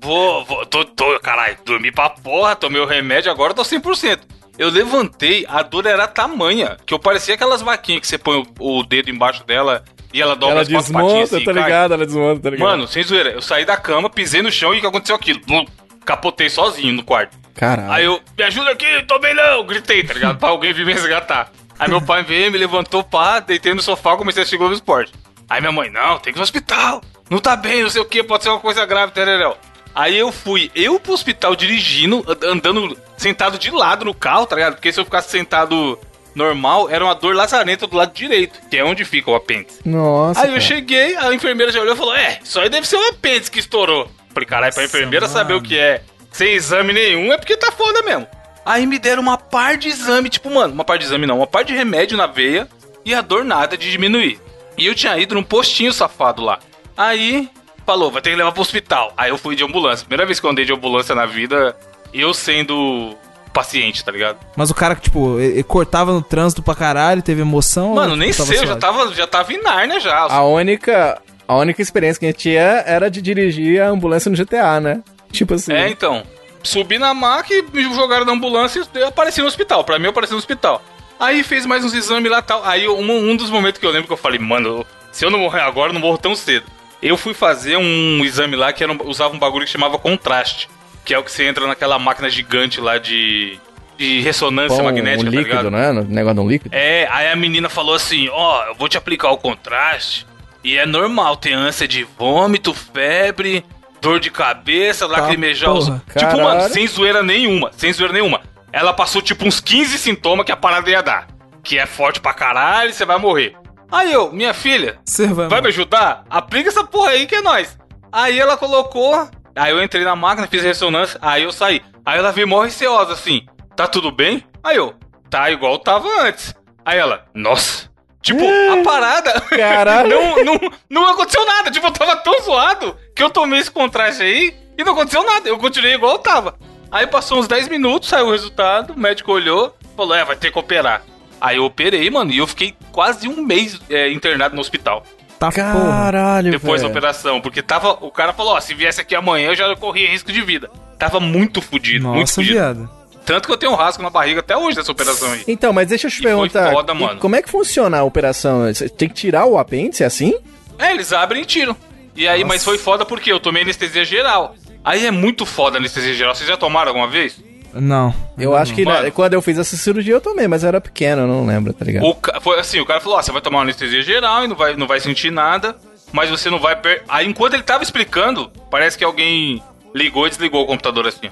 vou, 0.00 0.44
vou, 0.46 0.64
tô, 0.64 0.84
tô, 0.86 1.20
caralho, 1.20 1.56
dormi 1.66 1.92
pra 1.92 2.08
porra, 2.10 2.56
tomei 2.56 2.80
o 2.80 2.86
remédio, 2.86 3.30
agora 3.30 3.50
eu 3.50 3.56
tô 3.56 3.62
100%. 3.62 4.20
Eu 4.58 4.70
levantei, 4.70 5.44
a 5.48 5.62
dor 5.62 5.84
era 5.86 6.06
tamanha, 6.08 6.76
que 6.86 6.92
eu 6.94 6.98
parecia 6.98 7.34
aquelas 7.34 7.62
vaquinhas 7.62 8.00
que 8.00 8.06
você 8.06 8.18
põe 8.18 8.38
o, 8.58 8.78
o 8.78 8.82
dedo 8.82 9.10
embaixo 9.10 9.44
dela 9.44 9.84
e 10.12 10.20
ela 10.20 10.34
dobra 10.34 10.54
Ela 10.56 10.62
as 10.62 10.68
quatro 10.68 10.92
patinhas 10.92 11.12
desmonta, 11.30 11.36
assim, 11.36 11.44
tá 11.44 11.52
ligado? 11.52 11.94
Ela 11.94 12.06
desmonta, 12.06 12.40
tá 12.42 12.50
ligado? 12.50 12.68
Mano, 12.68 12.86
sem 12.88 13.02
zoeira, 13.02 13.30
eu 13.30 13.42
saí 13.42 13.64
da 13.64 13.76
cama, 13.76 14.10
pisei 14.10 14.42
no 14.42 14.50
chão 14.50 14.74
e 14.74 14.78
o 14.78 14.80
que 14.80 14.86
aconteceu 14.86 15.16
aquilo? 15.16 15.40
Blum, 15.46 15.64
capotei 16.04 16.48
sozinho 16.48 16.92
no 16.94 17.02
quarto. 17.04 17.36
Caralho. 17.54 17.92
Aí 17.92 18.04
eu, 18.04 18.20
me 18.38 18.44
ajuda 18.44 18.70
aqui, 18.70 18.86
tô 19.06 19.18
bem 19.18 19.34
não, 19.34 19.64
gritei, 19.66 20.02
tá 20.02 20.14
ligado? 20.14 20.38
Pra 20.40 20.48
alguém 20.48 20.72
vir 20.72 20.86
me 20.86 20.92
resgatar. 20.92 21.52
Aí 21.78 21.88
meu 21.88 22.00
pai 22.02 22.22
veio, 22.22 22.50
me 22.50 22.58
levantou, 22.58 23.02
pá, 23.02 23.40
deitei 23.40 23.72
no 23.72 23.80
sofá, 23.82 24.16
comecei 24.16 24.40
a 24.40 24.42
assistir 24.42 24.58
Globo 24.58 24.74
Esporte. 24.74 25.12
Aí 25.48 25.60
minha 25.60 25.72
mãe, 25.72 25.90
não, 25.90 26.18
tem 26.18 26.32
que 26.32 26.38
ir 26.38 26.40
no 26.40 26.44
hospital, 26.44 27.00
não 27.28 27.38
tá 27.38 27.56
bem, 27.56 27.82
não 27.82 27.90
sei 27.90 28.00
o 28.02 28.04
que, 28.04 28.22
pode 28.22 28.42
ser 28.42 28.50
uma 28.50 28.60
coisa 28.60 28.84
grave, 28.86 29.12
tereréu. 29.12 29.56
Aí 29.94 30.16
eu 30.16 30.30
fui, 30.30 30.70
eu 30.74 31.00
pro 31.00 31.12
hospital 31.12 31.56
dirigindo, 31.56 32.24
and- 32.28 32.46
andando, 32.52 32.96
sentado 33.16 33.58
de 33.58 33.70
lado 33.70 34.04
no 34.04 34.14
carro, 34.14 34.46
tá 34.46 34.54
ligado? 34.54 34.74
Porque 34.74 34.92
se 34.92 35.00
eu 35.00 35.04
ficasse 35.04 35.30
sentado 35.30 35.98
normal, 36.34 36.88
era 36.90 37.04
uma 37.04 37.14
dor 37.14 37.34
lazarenta 37.34 37.86
do 37.86 37.96
lado 37.96 38.12
direito, 38.12 38.60
que 38.70 38.76
é 38.76 38.84
onde 38.84 39.04
fica 39.04 39.30
o 39.30 39.34
apêndice. 39.34 39.80
Nossa. 39.84 40.40
Aí 40.40 40.46
eu 40.46 40.52
cara. 40.54 40.60
cheguei, 40.60 41.16
a 41.16 41.34
enfermeira 41.34 41.72
já 41.72 41.80
olhou 41.80 41.94
e 41.94 41.98
falou: 41.98 42.14
É, 42.14 42.38
isso 42.42 42.58
aí 42.60 42.68
deve 42.68 42.86
ser 42.86 42.96
um 42.96 43.08
apêndice 43.08 43.50
que 43.50 43.58
estourou. 43.58 44.08
Falei, 44.32 44.46
caralho, 44.46 44.74
pra 44.74 44.84
enfermeira 44.84 45.26
saber 45.26 45.54
o 45.54 45.56
mano. 45.56 45.68
que 45.68 45.76
é 45.76 46.02
sem 46.30 46.54
exame 46.54 46.92
nenhum 46.92 47.32
é 47.32 47.38
porque 47.38 47.56
tá 47.56 47.72
foda 47.72 48.02
mesmo. 48.02 48.26
Aí 48.64 48.86
me 48.86 48.98
deram 48.98 49.22
uma 49.22 49.36
par 49.36 49.76
de 49.76 49.88
exame, 49.88 50.28
tipo, 50.28 50.50
mano, 50.50 50.72
uma 50.72 50.84
par 50.84 50.98
de 50.98 51.04
exame 51.04 51.26
não, 51.26 51.38
uma 51.38 51.46
par 51.46 51.64
de 51.64 51.74
remédio 51.74 52.16
na 52.16 52.26
veia 52.26 52.68
e 53.04 53.14
a 53.14 53.20
dor 53.20 53.44
nada 53.44 53.76
de 53.76 53.90
diminuir. 53.90 54.38
E 54.76 54.86
eu 54.86 54.94
tinha 54.94 55.18
ido 55.18 55.34
num 55.34 55.42
postinho 55.42 55.92
safado 55.92 56.42
lá. 56.42 56.60
Aí 56.96 57.48
falou, 57.84 58.10
vai 58.10 58.22
ter 58.22 58.30
que 58.30 58.36
levar 58.36 58.52
pro 58.52 58.62
hospital. 58.62 59.12
Aí 59.16 59.30
eu 59.30 59.38
fui 59.38 59.56
de 59.56 59.64
ambulância. 59.64 60.06
Primeira 60.06 60.26
vez 60.26 60.38
que 60.38 60.46
eu 60.46 60.50
andei 60.50 60.64
de 60.64 60.72
ambulância 60.72 61.14
na 61.14 61.26
vida, 61.26 61.76
eu 62.14 62.32
sendo 62.32 63.16
paciente, 63.52 64.04
tá 64.04 64.10
ligado? 64.12 64.38
Mas 64.56 64.70
o 64.70 64.74
cara 64.74 64.94
que, 64.94 65.02
tipo, 65.02 65.38
ele, 65.38 65.54
ele 65.54 65.62
cortava 65.62 66.12
no 66.12 66.22
trânsito 66.22 66.62
pra 66.62 66.74
caralho, 66.74 67.22
teve 67.22 67.40
emoção. 67.42 67.94
Mano, 67.94 68.12
ou, 68.12 68.16
nem 68.16 68.30
tipo, 68.30 68.44
sei, 68.44 68.58
eu 68.58 68.66
já 68.66 68.76
tava, 68.76 69.12
já 69.14 69.26
tava 69.26 69.52
em 69.52 69.62
Narnia 69.62 70.00
já. 70.00 70.16
A 70.18 70.42
única, 70.44 71.20
a 71.46 71.56
única 71.56 71.80
experiência 71.82 72.18
que 72.20 72.26
a 72.26 72.28
gente 72.30 72.38
tinha 72.38 72.60
era 72.86 73.10
de 73.10 73.20
dirigir 73.20 73.80
a 73.82 73.88
ambulância 73.88 74.30
no 74.30 74.36
GTA, 74.36 74.80
né? 74.80 75.02
Tipo 75.32 75.54
assim. 75.54 75.72
É, 75.72 75.88
então. 75.88 76.22
Subi 76.62 76.98
na 76.98 77.14
maca 77.14 77.54
e 77.54 77.62
me 77.72 77.82
jogaram 77.94 78.24
na 78.26 78.32
ambulância 78.32 78.82
e 78.94 78.98
eu 78.98 79.08
apareci 79.08 79.40
no 79.40 79.46
hospital. 79.46 79.82
Pra 79.82 79.98
mim, 79.98 80.04
eu 80.04 80.10
apareci 80.10 80.32
no 80.32 80.38
hospital. 80.38 80.82
Aí 81.18 81.42
fez 81.42 81.64
mais 81.64 81.84
uns 81.84 81.94
exames 81.94 82.30
lá 82.30 82.38
e 82.38 82.42
tal. 82.42 82.64
Aí 82.64 82.86
um, 82.88 83.30
um 83.30 83.36
dos 83.36 83.48
momentos 83.50 83.80
que 83.80 83.86
eu 83.86 83.90
lembro 83.90 84.06
que 84.06 84.12
eu 84.12 84.16
falei, 84.16 84.38
mano, 84.38 84.84
se 85.10 85.24
eu 85.24 85.30
não 85.30 85.38
morrer 85.38 85.60
agora, 85.62 85.88
eu 85.90 85.94
não 85.94 86.00
morro 86.00 86.18
tão 86.18 86.34
cedo. 86.34 86.66
Eu 87.02 87.16
fui 87.16 87.32
fazer 87.32 87.78
um 87.78 88.22
exame 88.24 88.56
lá 88.56 88.72
que 88.74 88.82
era 88.84 88.92
um- 88.92 88.98
usava 89.08 89.34
um 89.34 89.38
bagulho 89.38 89.64
que 89.64 89.70
chamava 89.70 89.98
contraste. 89.98 90.68
Que 91.04 91.14
é 91.14 91.18
o 91.18 91.22
que 91.24 91.32
você 91.32 91.44
entra 91.44 91.66
naquela 91.66 91.98
máquina 91.98 92.28
gigante 92.28 92.80
lá 92.80 92.98
de, 92.98 93.58
de 93.98 94.20
ressonância 94.20 94.76
Pão, 94.76 94.84
magnética, 94.84 95.28
um 95.28 95.32
tá 95.32 95.38
líquido, 95.38 95.48
ligado? 95.48 95.70
né? 95.70 95.92
No 95.92 96.04
negócio 96.04 96.34
de 96.34 96.40
um 96.40 96.48
líquido. 96.48 96.74
É, 96.74 97.08
aí 97.10 97.28
a 97.30 97.36
menina 97.36 97.68
falou 97.68 97.94
assim: 97.94 98.28
Ó, 98.30 98.64
eu 98.66 98.74
vou 98.74 98.88
te 98.88 98.96
aplicar 98.98 99.30
o 99.30 99.38
contraste. 99.38 100.26
E 100.62 100.76
é 100.76 100.84
normal, 100.84 101.36
tem 101.36 101.54
ânsia 101.54 101.88
de 101.88 102.04
vômito, 102.04 102.74
febre, 102.74 103.64
dor 104.00 104.20
de 104.20 104.30
cabeça, 104.30 105.06
lacrimejar 105.06 105.72
os. 105.72 105.86
Tipo, 105.86 106.36
mano, 106.42 106.68
sem 106.68 106.86
zoeira 106.86 107.22
nenhuma, 107.22 107.70
sem 107.72 107.92
zoeira 107.92 108.12
nenhuma. 108.12 108.42
Ela 108.72 108.92
passou 108.92 109.20
tipo 109.20 109.46
uns 109.46 109.58
15 109.58 109.98
sintomas 109.98 110.44
que 110.46 110.52
a 110.52 110.56
parada 110.56 110.88
ia 110.90 111.02
dar. 111.02 111.28
Que 111.62 111.78
é 111.78 111.86
forte 111.86 112.20
pra 112.20 112.32
caralho, 112.32 112.92
você 112.92 113.04
vai 113.04 113.18
morrer. 113.18 113.56
Aí 113.90 114.12
eu, 114.12 114.32
minha 114.32 114.54
filha, 114.54 114.98
vai, 115.34 115.48
vai 115.48 115.60
me 115.60 115.68
ajudar? 115.68 116.24
Aplica 116.30 116.68
essa 116.68 116.84
porra 116.84 117.10
aí 117.10 117.26
que 117.26 117.34
é 117.34 117.40
nóis. 117.40 117.76
Aí 118.12 118.38
ela 118.38 118.56
colocou, 118.56 119.28
aí 119.54 119.72
eu 119.72 119.82
entrei 119.82 120.04
na 120.04 120.16
máquina, 120.16 120.46
fiz 120.46 120.62
ressonância, 120.62 121.18
aí 121.22 121.42
eu 121.42 121.52
saí. 121.52 121.82
Aí 122.04 122.18
ela 122.18 122.32
veio 122.32 122.48
mó 122.48 122.62
receosa 122.62 123.12
assim, 123.12 123.46
tá 123.76 123.86
tudo 123.86 124.10
bem? 124.10 124.44
Aí 124.62 124.76
eu, 124.76 124.94
tá 125.28 125.50
igual 125.50 125.78
tava 125.78 126.08
antes. 126.22 126.54
Aí 126.84 126.98
ela, 126.98 127.24
nossa. 127.34 127.90
Tipo, 128.22 128.44
a 128.44 128.82
parada. 128.84 129.40
Caralho. 129.50 130.08
não, 130.08 130.44
não, 130.44 130.60
não 130.88 131.06
aconteceu 131.08 131.44
nada. 131.46 131.70
Tipo, 131.70 131.86
eu 131.86 131.92
tava 131.92 132.16
tão 132.16 132.40
zoado 132.42 132.96
que 133.14 133.22
eu 133.22 133.30
tomei 133.30 133.60
esse 133.60 133.70
contraste 133.70 134.22
aí 134.22 134.54
e 134.76 134.84
não 134.84 134.92
aconteceu 134.92 135.24
nada. 135.24 135.48
Eu 135.48 135.58
continuei 135.58 135.94
igual 135.94 136.12
eu 136.12 136.18
tava. 136.18 136.58
Aí 136.90 137.06
passou 137.06 137.38
uns 137.38 137.46
10 137.46 137.68
minutos, 137.68 138.08
saiu 138.08 138.26
o 138.26 138.32
resultado, 138.32 138.92
o 138.94 138.98
médico 138.98 139.32
olhou, 139.32 139.74
falou: 139.96 140.14
é, 140.14 140.24
vai 140.24 140.36
ter 140.36 140.50
que 140.50 140.58
operar. 140.58 141.02
Aí 141.40 141.56
eu 141.56 141.64
operei, 141.64 142.10
mano, 142.10 142.30
e 142.30 142.38
eu 142.38 142.46
fiquei 142.46 142.74
quase 142.92 143.26
um 143.26 143.42
mês 143.42 143.80
é, 143.88 144.10
internado 144.10 144.54
no 144.54 144.60
hospital. 144.60 145.04
Tá. 145.40 145.50
Caralho, 145.50 146.50
Depois 146.52 146.82
da 146.82 146.88
velho. 146.88 146.98
operação, 146.98 147.40
porque 147.40 147.62
tava. 147.62 147.92
O 148.02 148.10
cara 148.10 148.32
falou, 148.34 148.52
ó, 148.54 148.60
se 148.60 148.74
viesse 148.74 149.00
aqui 149.00 149.14
amanhã 149.14 149.48
eu 149.48 149.56
já 149.56 149.74
corria 149.74 150.10
risco 150.10 150.30
de 150.30 150.42
vida. 150.42 150.70
Tava 150.98 151.18
muito 151.18 151.62
fudido, 151.62 152.08
muito 152.08 152.20
Nossa, 152.20 152.34
fudido. 152.34 152.54
viado. 152.54 152.90
Tanto 153.24 153.46
que 153.46 153.52
eu 153.52 153.56
tenho 153.56 153.72
um 153.72 153.74
rasgo 153.74 154.02
na 154.02 154.10
barriga 154.10 154.40
até 154.40 154.56
hoje 154.56 154.76
dessa 154.76 154.92
operação 154.92 155.32
aí. 155.32 155.42
Então, 155.48 155.72
mas 155.72 155.88
deixa 155.88 156.08
eu 156.08 156.10
te 156.10 156.20
E 156.20 156.22
perguntar. 156.22 156.72
foda, 156.72 156.92
mano. 156.92 157.18
Como 157.20 157.36
é 157.36 157.42
que 157.42 157.48
funciona 157.50 157.98
a 157.98 158.04
operação? 158.04 158.62
Você 158.72 158.88
tem 158.88 159.08
que 159.08 159.14
tirar 159.14 159.46
o 159.46 159.56
apêndice 159.58 160.04
assim? 160.04 160.34
É, 160.78 160.92
eles 160.92 161.12
abrem 161.12 161.42
e 161.42 161.44
tiram. 161.46 161.74
E 162.14 162.26
aí, 162.28 162.44
mas 162.44 162.62
foi 162.64 162.76
foda 162.76 163.06
porque 163.06 163.32
eu 163.32 163.40
tomei 163.40 163.62
anestesia 163.62 164.04
geral. 164.04 164.54
Aí 164.84 165.06
é 165.06 165.10
muito 165.10 165.46
foda 165.46 165.76
a 165.76 165.78
anestesia 165.78 166.12
geral. 166.14 166.34
Vocês 166.34 166.48
já 166.48 166.56
tomaram 166.56 166.88
alguma 166.88 167.06
vez? 167.08 167.40
Não. 167.72 168.14
Eu 168.38 168.56
acho 168.56 168.74
que 168.74 168.84
Mano. 168.84 169.04
na- 169.04 169.10
quando 169.10 169.34
eu 169.34 169.42
fiz 169.42 169.58
essa 169.58 169.76
cirurgia 169.76 170.14
eu 170.14 170.20
tomei, 170.20 170.48
mas 170.48 170.62
eu 170.62 170.68
era 170.68 170.80
pequeno, 170.80 171.22
eu 171.22 171.26
não 171.28 171.46
lembro, 171.46 171.72
tá 171.72 171.84
ligado? 171.84 172.04
O 172.06 172.14
ca- 172.14 172.40
foi 172.40 172.58
assim, 172.58 172.80
o 172.80 172.86
cara 172.86 173.00
falou, 173.00 173.18
ó, 173.18 173.22
você 173.22 173.30
vai 173.32 173.40
tomar 173.40 173.58
uma 173.58 173.64
anestesia 173.64 174.02
geral 174.02 174.44
e 174.44 174.48
não 174.48 174.56
vai, 174.56 174.74
não 174.76 174.86
vai 174.86 174.98
sentir 175.00 175.30
nada, 175.30 175.76
mas 176.12 176.28
você 176.30 176.50
não 176.50 176.58
vai... 176.58 176.74
Per... 176.76 177.02
Aí, 177.08 177.26
enquanto 177.26 177.54
ele 177.54 177.62
tava 177.62 177.82
explicando, 177.82 178.50
parece 178.70 178.98
que 178.98 179.04
alguém 179.04 179.62
ligou 179.94 180.26
e 180.26 180.30
desligou 180.30 180.62
o 180.62 180.66
computador 180.66 181.06
assim. 181.06 181.26
E 181.26 181.28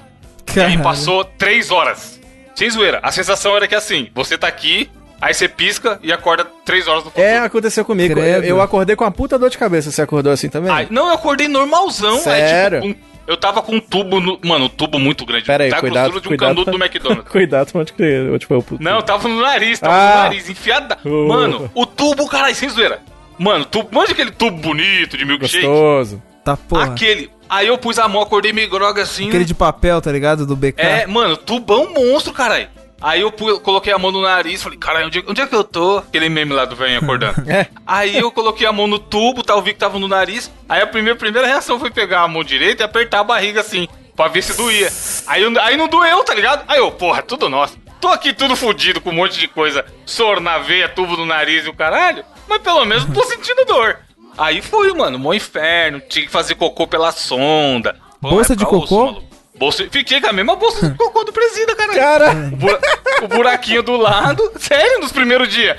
aí 0.51 0.55
Caralho. 0.55 0.81
passou 0.83 1.23
três 1.25 1.69
horas. 1.71 2.19
Sem 2.55 2.69
zoeira. 2.69 2.99
A 3.03 3.11
sensação 3.11 3.55
era 3.55 3.67
que 3.67 3.75
assim, 3.75 4.09
você 4.15 4.37
tá 4.37 4.47
aqui, 4.47 4.89
aí 5.21 5.33
você 5.33 5.47
pisca 5.47 5.99
e 6.03 6.11
acorda 6.11 6.45
três 6.65 6.87
horas 6.87 7.03
no 7.03 7.09
futuro. 7.11 7.25
É, 7.25 7.39
aconteceu 7.39 7.85
comigo. 7.85 8.13
Eu, 8.19 8.23
Credo. 8.23 8.43
eu 8.45 8.61
acordei 8.61 8.95
com 8.95 9.03
a 9.05 9.11
puta 9.11 9.37
dor 9.39 9.49
de 9.49 9.57
cabeça. 9.57 9.91
Você 9.91 10.01
acordou 10.01 10.31
assim 10.33 10.49
também? 10.49 10.71
Aí- 10.71 10.87
não, 10.89 11.07
eu 11.07 11.13
acordei 11.13 11.47
normalzão. 11.47 12.17
Sério? 12.19 12.81
Aí, 12.81 12.93
tipo, 12.93 13.05
um- 13.05 13.18
eu 13.29 13.37
tava 13.37 13.61
com 13.61 13.75
um 13.75 13.79
tubo, 13.79 14.19
no, 14.19 14.39
mano, 14.43 14.65
um 14.65 14.69
tubo 14.69 14.97
muito 14.97 15.23
grande. 15.23 15.45
Pera 15.45 15.63
aí, 15.63 15.69
da 15.69 15.79
cuidado, 15.79 16.11
de 16.13 16.17
um 16.17 16.21
cuidado. 16.21 16.49
canudo 16.49 16.71
do 16.71 16.77
McDonald's. 16.83 17.29
Cuidado, 17.31 17.71
pode 17.71 17.93
crer. 17.93 18.25
Eu, 18.25 18.39
tipo, 18.39 18.55
eu, 18.55 18.63
puto. 18.63 18.83
Não, 18.83 19.01
tava 19.03 19.27
no 19.27 19.39
nariz, 19.39 19.79
tava 19.79 19.93
Ah. 19.93 20.15
no 20.15 20.23
nariz, 20.23 20.49
enfiada. 20.49 20.97
Uh. 21.05 21.27
Mano, 21.27 21.69
o 21.75 21.85
tubo, 21.85 22.27
caralho, 22.27 22.55
sem 22.55 22.67
zoeira. 22.67 22.99
Mano, 23.37 23.65
tubo, 23.65 23.87
manja 23.91 24.13
aquele 24.13 24.31
tubo 24.31 24.57
bonito 24.57 25.15
de 25.15 25.23
milkshake? 25.25 25.63
Gostoso. 25.65 26.23
Tá 26.43 26.57
porra. 26.57 26.85
Aquele. 26.85 27.29
Aí 27.47 27.67
eu 27.67 27.77
pus 27.77 27.99
a 27.99 28.07
mão, 28.07 28.21
acordei 28.21 28.51
meio 28.51 28.69
groga 28.69 29.03
assim. 29.03 29.27
Aquele 29.27 29.45
de 29.45 29.53
papel, 29.53 30.01
tá 30.01 30.11
ligado? 30.11 30.45
Do 30.45 30.55
BK. 30.55 30.73
É, 30.77 31.05
mano, 31.07 31.37
tubão 31.37 31.93
monstro, 31.93 32.33
caralho. 32.33 32.67
Aí 33.01 33.21
eu 33.21 33.31
coloquei 33.31 33.93
a 33.93 33.97
mão 33.97 34.11
no 34.11 34.21
nariz, 34.21 34.61
falei, 34.61 34.77
caralho, 34.77 35.07
onde, 35.07 35.23
onde 35.27 35.41
é 35.41 35.47
que 35.47 35.55
eu 35.55 35.63
tô? 35.63 35.99
Aquele 35.99 36.27
meme 36.27 36.53
lá 36.53 36.65
do 36.65 36.75
velho 36.75 36.97
acordando. 36.97 37.39
É. 37.49 37.67
Aí 37.85 38.17
eu 38.17 38.31
coloquei 38.31 38.67
a 38.67 38.71
mão 38.71 38.87
no 38.87 38.99
tubo, 38.99 39.41
tá, 39.41 39.53
eu 39.53 39.61
vi 39.61 39.73
que 39.73 39.79
tava 39.79 39.97
no 39.97 40.07
nariz. 40.07 40.51
Aí 40.67 40.81
a 40.81 40.87
primeira, 40.87 41.17
primeira 41.17 41.47
reação 41.47 41.79
foi 41.79 41.89
pegar 41.89 42.21
a 42.21 42.27
mão 42.27 42.43
direita 42.43 42.83
e 42.83 42.85
apertar 42.85 43.19
a 43.19 43.23
barriga 43.23 43.61
assim, 43.61 43.87
pra 44.15 44.27
ver 44.27 44.43
se 44.43 44.55
doía. 44.55 44.91
Aí, 45.25 45.43
aí 45.59 45.77
não 45.77 45.87
doeu, 45.87 46.23
tá 46.23 46.33
ligado? 46.33 46.63
Aí 46.67 46.79
eu, 46.79 46.91
porra, 46.91 47.21
tudo 47.21 47.49
nosso. 47.49 47.77
Tô 47.99 48.07
aqui 48.09 48.33
tudo 48.33 48.55
fudido 48.55 49.01
com 49.01 49.09
um 49.09 49.13
monte 49.13 49.39
de 49.39 49.47
coisa, 49.47 49.85
soro 50.05 50.39
na 50.39 50.57
veia, 50.59 50.87
tubo 50.87 51.17
no 51.17 51.25
nariz 51.25 51.65
e 51.65 51.69
o 51.69 51.73
caralho. 51.73 52.23
Mas 52.47 52.61
pelo 52.61 52.85
menos 52.85 53.05
tô 53.05 53.23
sentindo 53.25 53.65
dor. 53.65 53.99
Aí 54.37 54.61
foi, 54.61 54.93
mano, 54.93 55.19
mó 55.19 55.33
inferno. 55.33 56.01
Tinha 56.07 56.25
que 56.25 56.31
fazer 56.31 56.55
cocô 56.55 56.87
pela 56.87 57.11
sonda. 57.11 57.95
Pô, 58.21 58.29
Bolsa 58.29 58.53
é 58.53 58.55
de 58.55 58.65
cocô? 58.65 59.05
maluco. 59.05 59.28
Bolsa, 59.59 59.85
fiquei 59.91 60.21
com 60.21 60.27
a 60.27 60.33
mesma 60.33 60.55
bolsa 60.55 60.89
de 60.89 60.97
cocô 60.97 61.23
do 61.25 61.33
presida, 61.33 61.75
caralho. 61.75 61.99
Cara, 61.99 62.31
O 62.31 62.55
bura- 62.55 62.79
o 63.23 63.27
buraquinho 63.27 63.83
do 63.83 63.97
lado, 63.97 64.51
sério, 64.57 64.99
nos 64.99 65.11
primeiros 65.11 65.49
dias. 65.49 65.77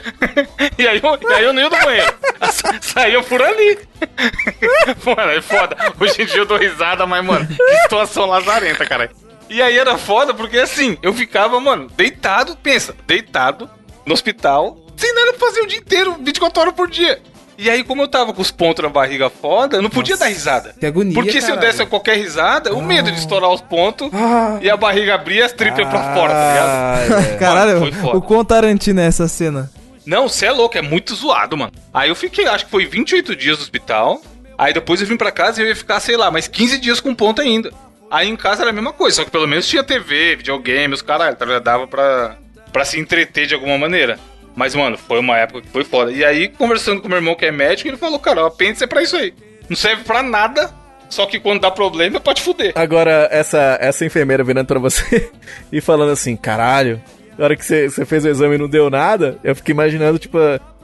E 0.78 0.86
aí, 0.86 1.00
eu, 1.02 1.30
e 1.30 1.32
aí 1.32 1.44
eu 1.44 1.52
não 1.54 1.62
ia 1.62 1.70
do 1.70 1.76
banheiro. 1.78 2.12
Sa- 2.52 2.78
Saía 2.82 3.22
por 3.22 3.40
ali. 3.42 3.78
Mano, 5.04 5.32
é 5.32 5.40
foda. 5.40 5.76
Hoje 5.98 6.22
em 6.22 6.26
dia 6.26 6.38
eu 6.38 6.46
dou 6.46 6.58
risada, 6.58 7.06
mas, 7.06 7.24
mano, 7.24 7.46
que 7.46 7.76
situação 7.82 8.26
lazarenta, 8.26 8.84
cara. 8.84 9.10
E 9.48 9.60
aí 9.62 9.78
era 9.78 9.96
foda 9.98 10.32
porque 10.34 10.58
assim, 10.58 10.96
eu 11.02 11.12
ficava, 11.12 11.58
mano, 11.58 11.88
deitado, 11.96 12.56
pensa, 12.62 12.94
deitado 13.06 13.68
no 14.06 14.12
hospital, 14.14 14.78
sem 14.96 15.12
nada 15.14 15.32
pra 15.32 15.46
fazer 15.48 15.60
o 15.62 15.66
dia 15.66 15.78
inteiro, 15.78 16.16
24 16.20 16.60
horas 16.60 16.74
por 16.74 16.88
dia. 16.88 17.20
E 17.62 17.68
aí, 17.68 17.84
como 17.84 18.00
eu 18.00 18.08
tava 18.08 18.32
com 18.32 18.40
os 18.40 18.50
pontos 18.50 18.82
na 18.82 18.88
barriga 18.88 19.28
foda, 19.28 19.76
eu 19.76 19.82
não 19.82 19.90
podia 19.90 20.16
dar 20.16 20.26
risada. 20.28 20.74
que 20.80 20.86
agonia, 20.86 21.12
Porque 21.12 21.42
se 21.42 21.50
eu 21.50 21.56
caralho. 21.56 21.72
desse 21.76 21.86
qualquer 21.86 22.16
risada, 22.16 22.72
o 22.72 22.80
medo 22.82 23.12
de 23.12 23.18
estourar 23.18 23.50
os 23.50 23.60
pontos 23.60 24.10
e 24.62 24.70
a 24.70 24.76
barriga 24.78 25.14
abrir 25.14 25.42
as 25.42 25.52
tripas 25.52 25.86
pra 25.86 26.14
fora, 26.14 26.32
tá 26.32 26.48
ligado? 26.48 27.22
Velho. 27.22 27.38
Caralho, 27.38 27.80
Mano, 27.80 27.92
foi 27.92 28.00
foda. 28.00 28.16
o 28.16 28.22
quão 28.22 28.42
Tarantino 28.44 29.00
é 29.00 29.04
essa 29.06 29.28
cena? 29.28 29.70
Não, 30.06 30.26
você 30.26 30.46
é 30.46 30.50
louco, 30.52 30.78
é 30.78 30.82
muito 30.82 31.14
zoado, 31.14 31.54
mano. 31.56 31.70
Aí 31.92 32.08
eu 32.08 32.16
fiquei, 32.16 32.46
acho 32.46 32.64
que 32.64 32.70
foi 32.70 32.86
28 32.86 33.36
dias 33.36 33.58
no 33.58 33.62
hospital. 33.62 34.22
Aí 34.56 34.72
depois 34.72 35.00
eu 35.02 35.06
vim 35.06 35.18
pra 35.18 35.30
casa 35.30 35.60
e 35.60 35.64
eu 35.64 35.68
ia 35.68 35.76
ficar, 35.76 36.00
sei 36.00 36.16
lá, 36.16 36.30
mais 36.30 36.48
15 36.48 36.78
dias 36.78 36.98
com 36.98 37.14
ponto 37.14 37.42
ainda. 37.42 37.70
Aí 38.10 38.26
em 38.26 38.36
casa 38.36 38.62
era 38.62 38.70
a 38.70 38.72
mesma 38.72 38.92
coisa, 38.94 39.16
só 39.16 39.24
que 39.24 39.30
pelo 39.30 39.46
menos 39.46 39.68
tinha 39.68 39.84
TV, 39.84 40.36
videogame, 40.36 40.94
os 40.94 41.02
caralho, 41.02 41.36
tá? 41.36 41.44
Dava 41.58 41.86
pra, 41.86 42.36
pra 42.72 42.84
se 42.86 42.98
entreter 42.98 43.46
de 43.46 43.54
alguma 43.54 43.76
maneira. 43.76 44.18
Mas, 44.54 44.74
mano, 44.74 44.98
foi 44.98 45.18
uma 45.18 45.36
época 45.36 45.62
que 45.62 45.68
foi 45.68 45.84
foda. 45.84 46.12
E 46.12 46.24
aí, 46.24 46.48
conversando 46.48 47.00
com 47.00 47.08
meu 47.08 47.18
irmão 47.18 47.34
que 47.34 47.46
é 47.46 47.52
médico, 47.52 47.88
ele 47.88 47.96
falou, 47.96 48.18
cara, 48.18 48.42
o 48.42 48.46
apêndice 48.46 48.84
é 48.84 48.86
pra 48.86 49.02
isso 49.02 49.16
aí. 49.16 49.32
Não 49.68 49.76
serve 49.76 50.02
pra 50.02 50.22
nada, 50.22 50.70
só 51.08 51.26
que 51.26 51.40
quando 51.40 51.60
dá 51.60 51.70
problema 51.70 52.20
te 52.20 52.42
fuder. 52.42 52.72
Agora, 52.74 53.28
essa, 53.30 53.78
essa 53.80 54.04
enfermeira 54.04 54.44
virando 54.44 54.66
pra 54.66 54.78
você 54.78 55.30
e 55.70 55.80
falando 55.80 56.12
assim, 56.12 56.36
caralho, 56.36 57.00
na 57.36 57.44
hora 57.44 57.56
que 57.56 57.64
você 57.64 57.88
você 57.88 58.04
fez 58.04 58.24
o 58.24 58.28
exame 58.28 58.54
e 58.54 58.58
não 58.58 58.68
deu 58.68 58.90
nada, 58.90 59.38
eu 59.42 59.54
fiquei 59.54 59.72
imaginando, 59.72 60.18
tipo, 60.18 60.38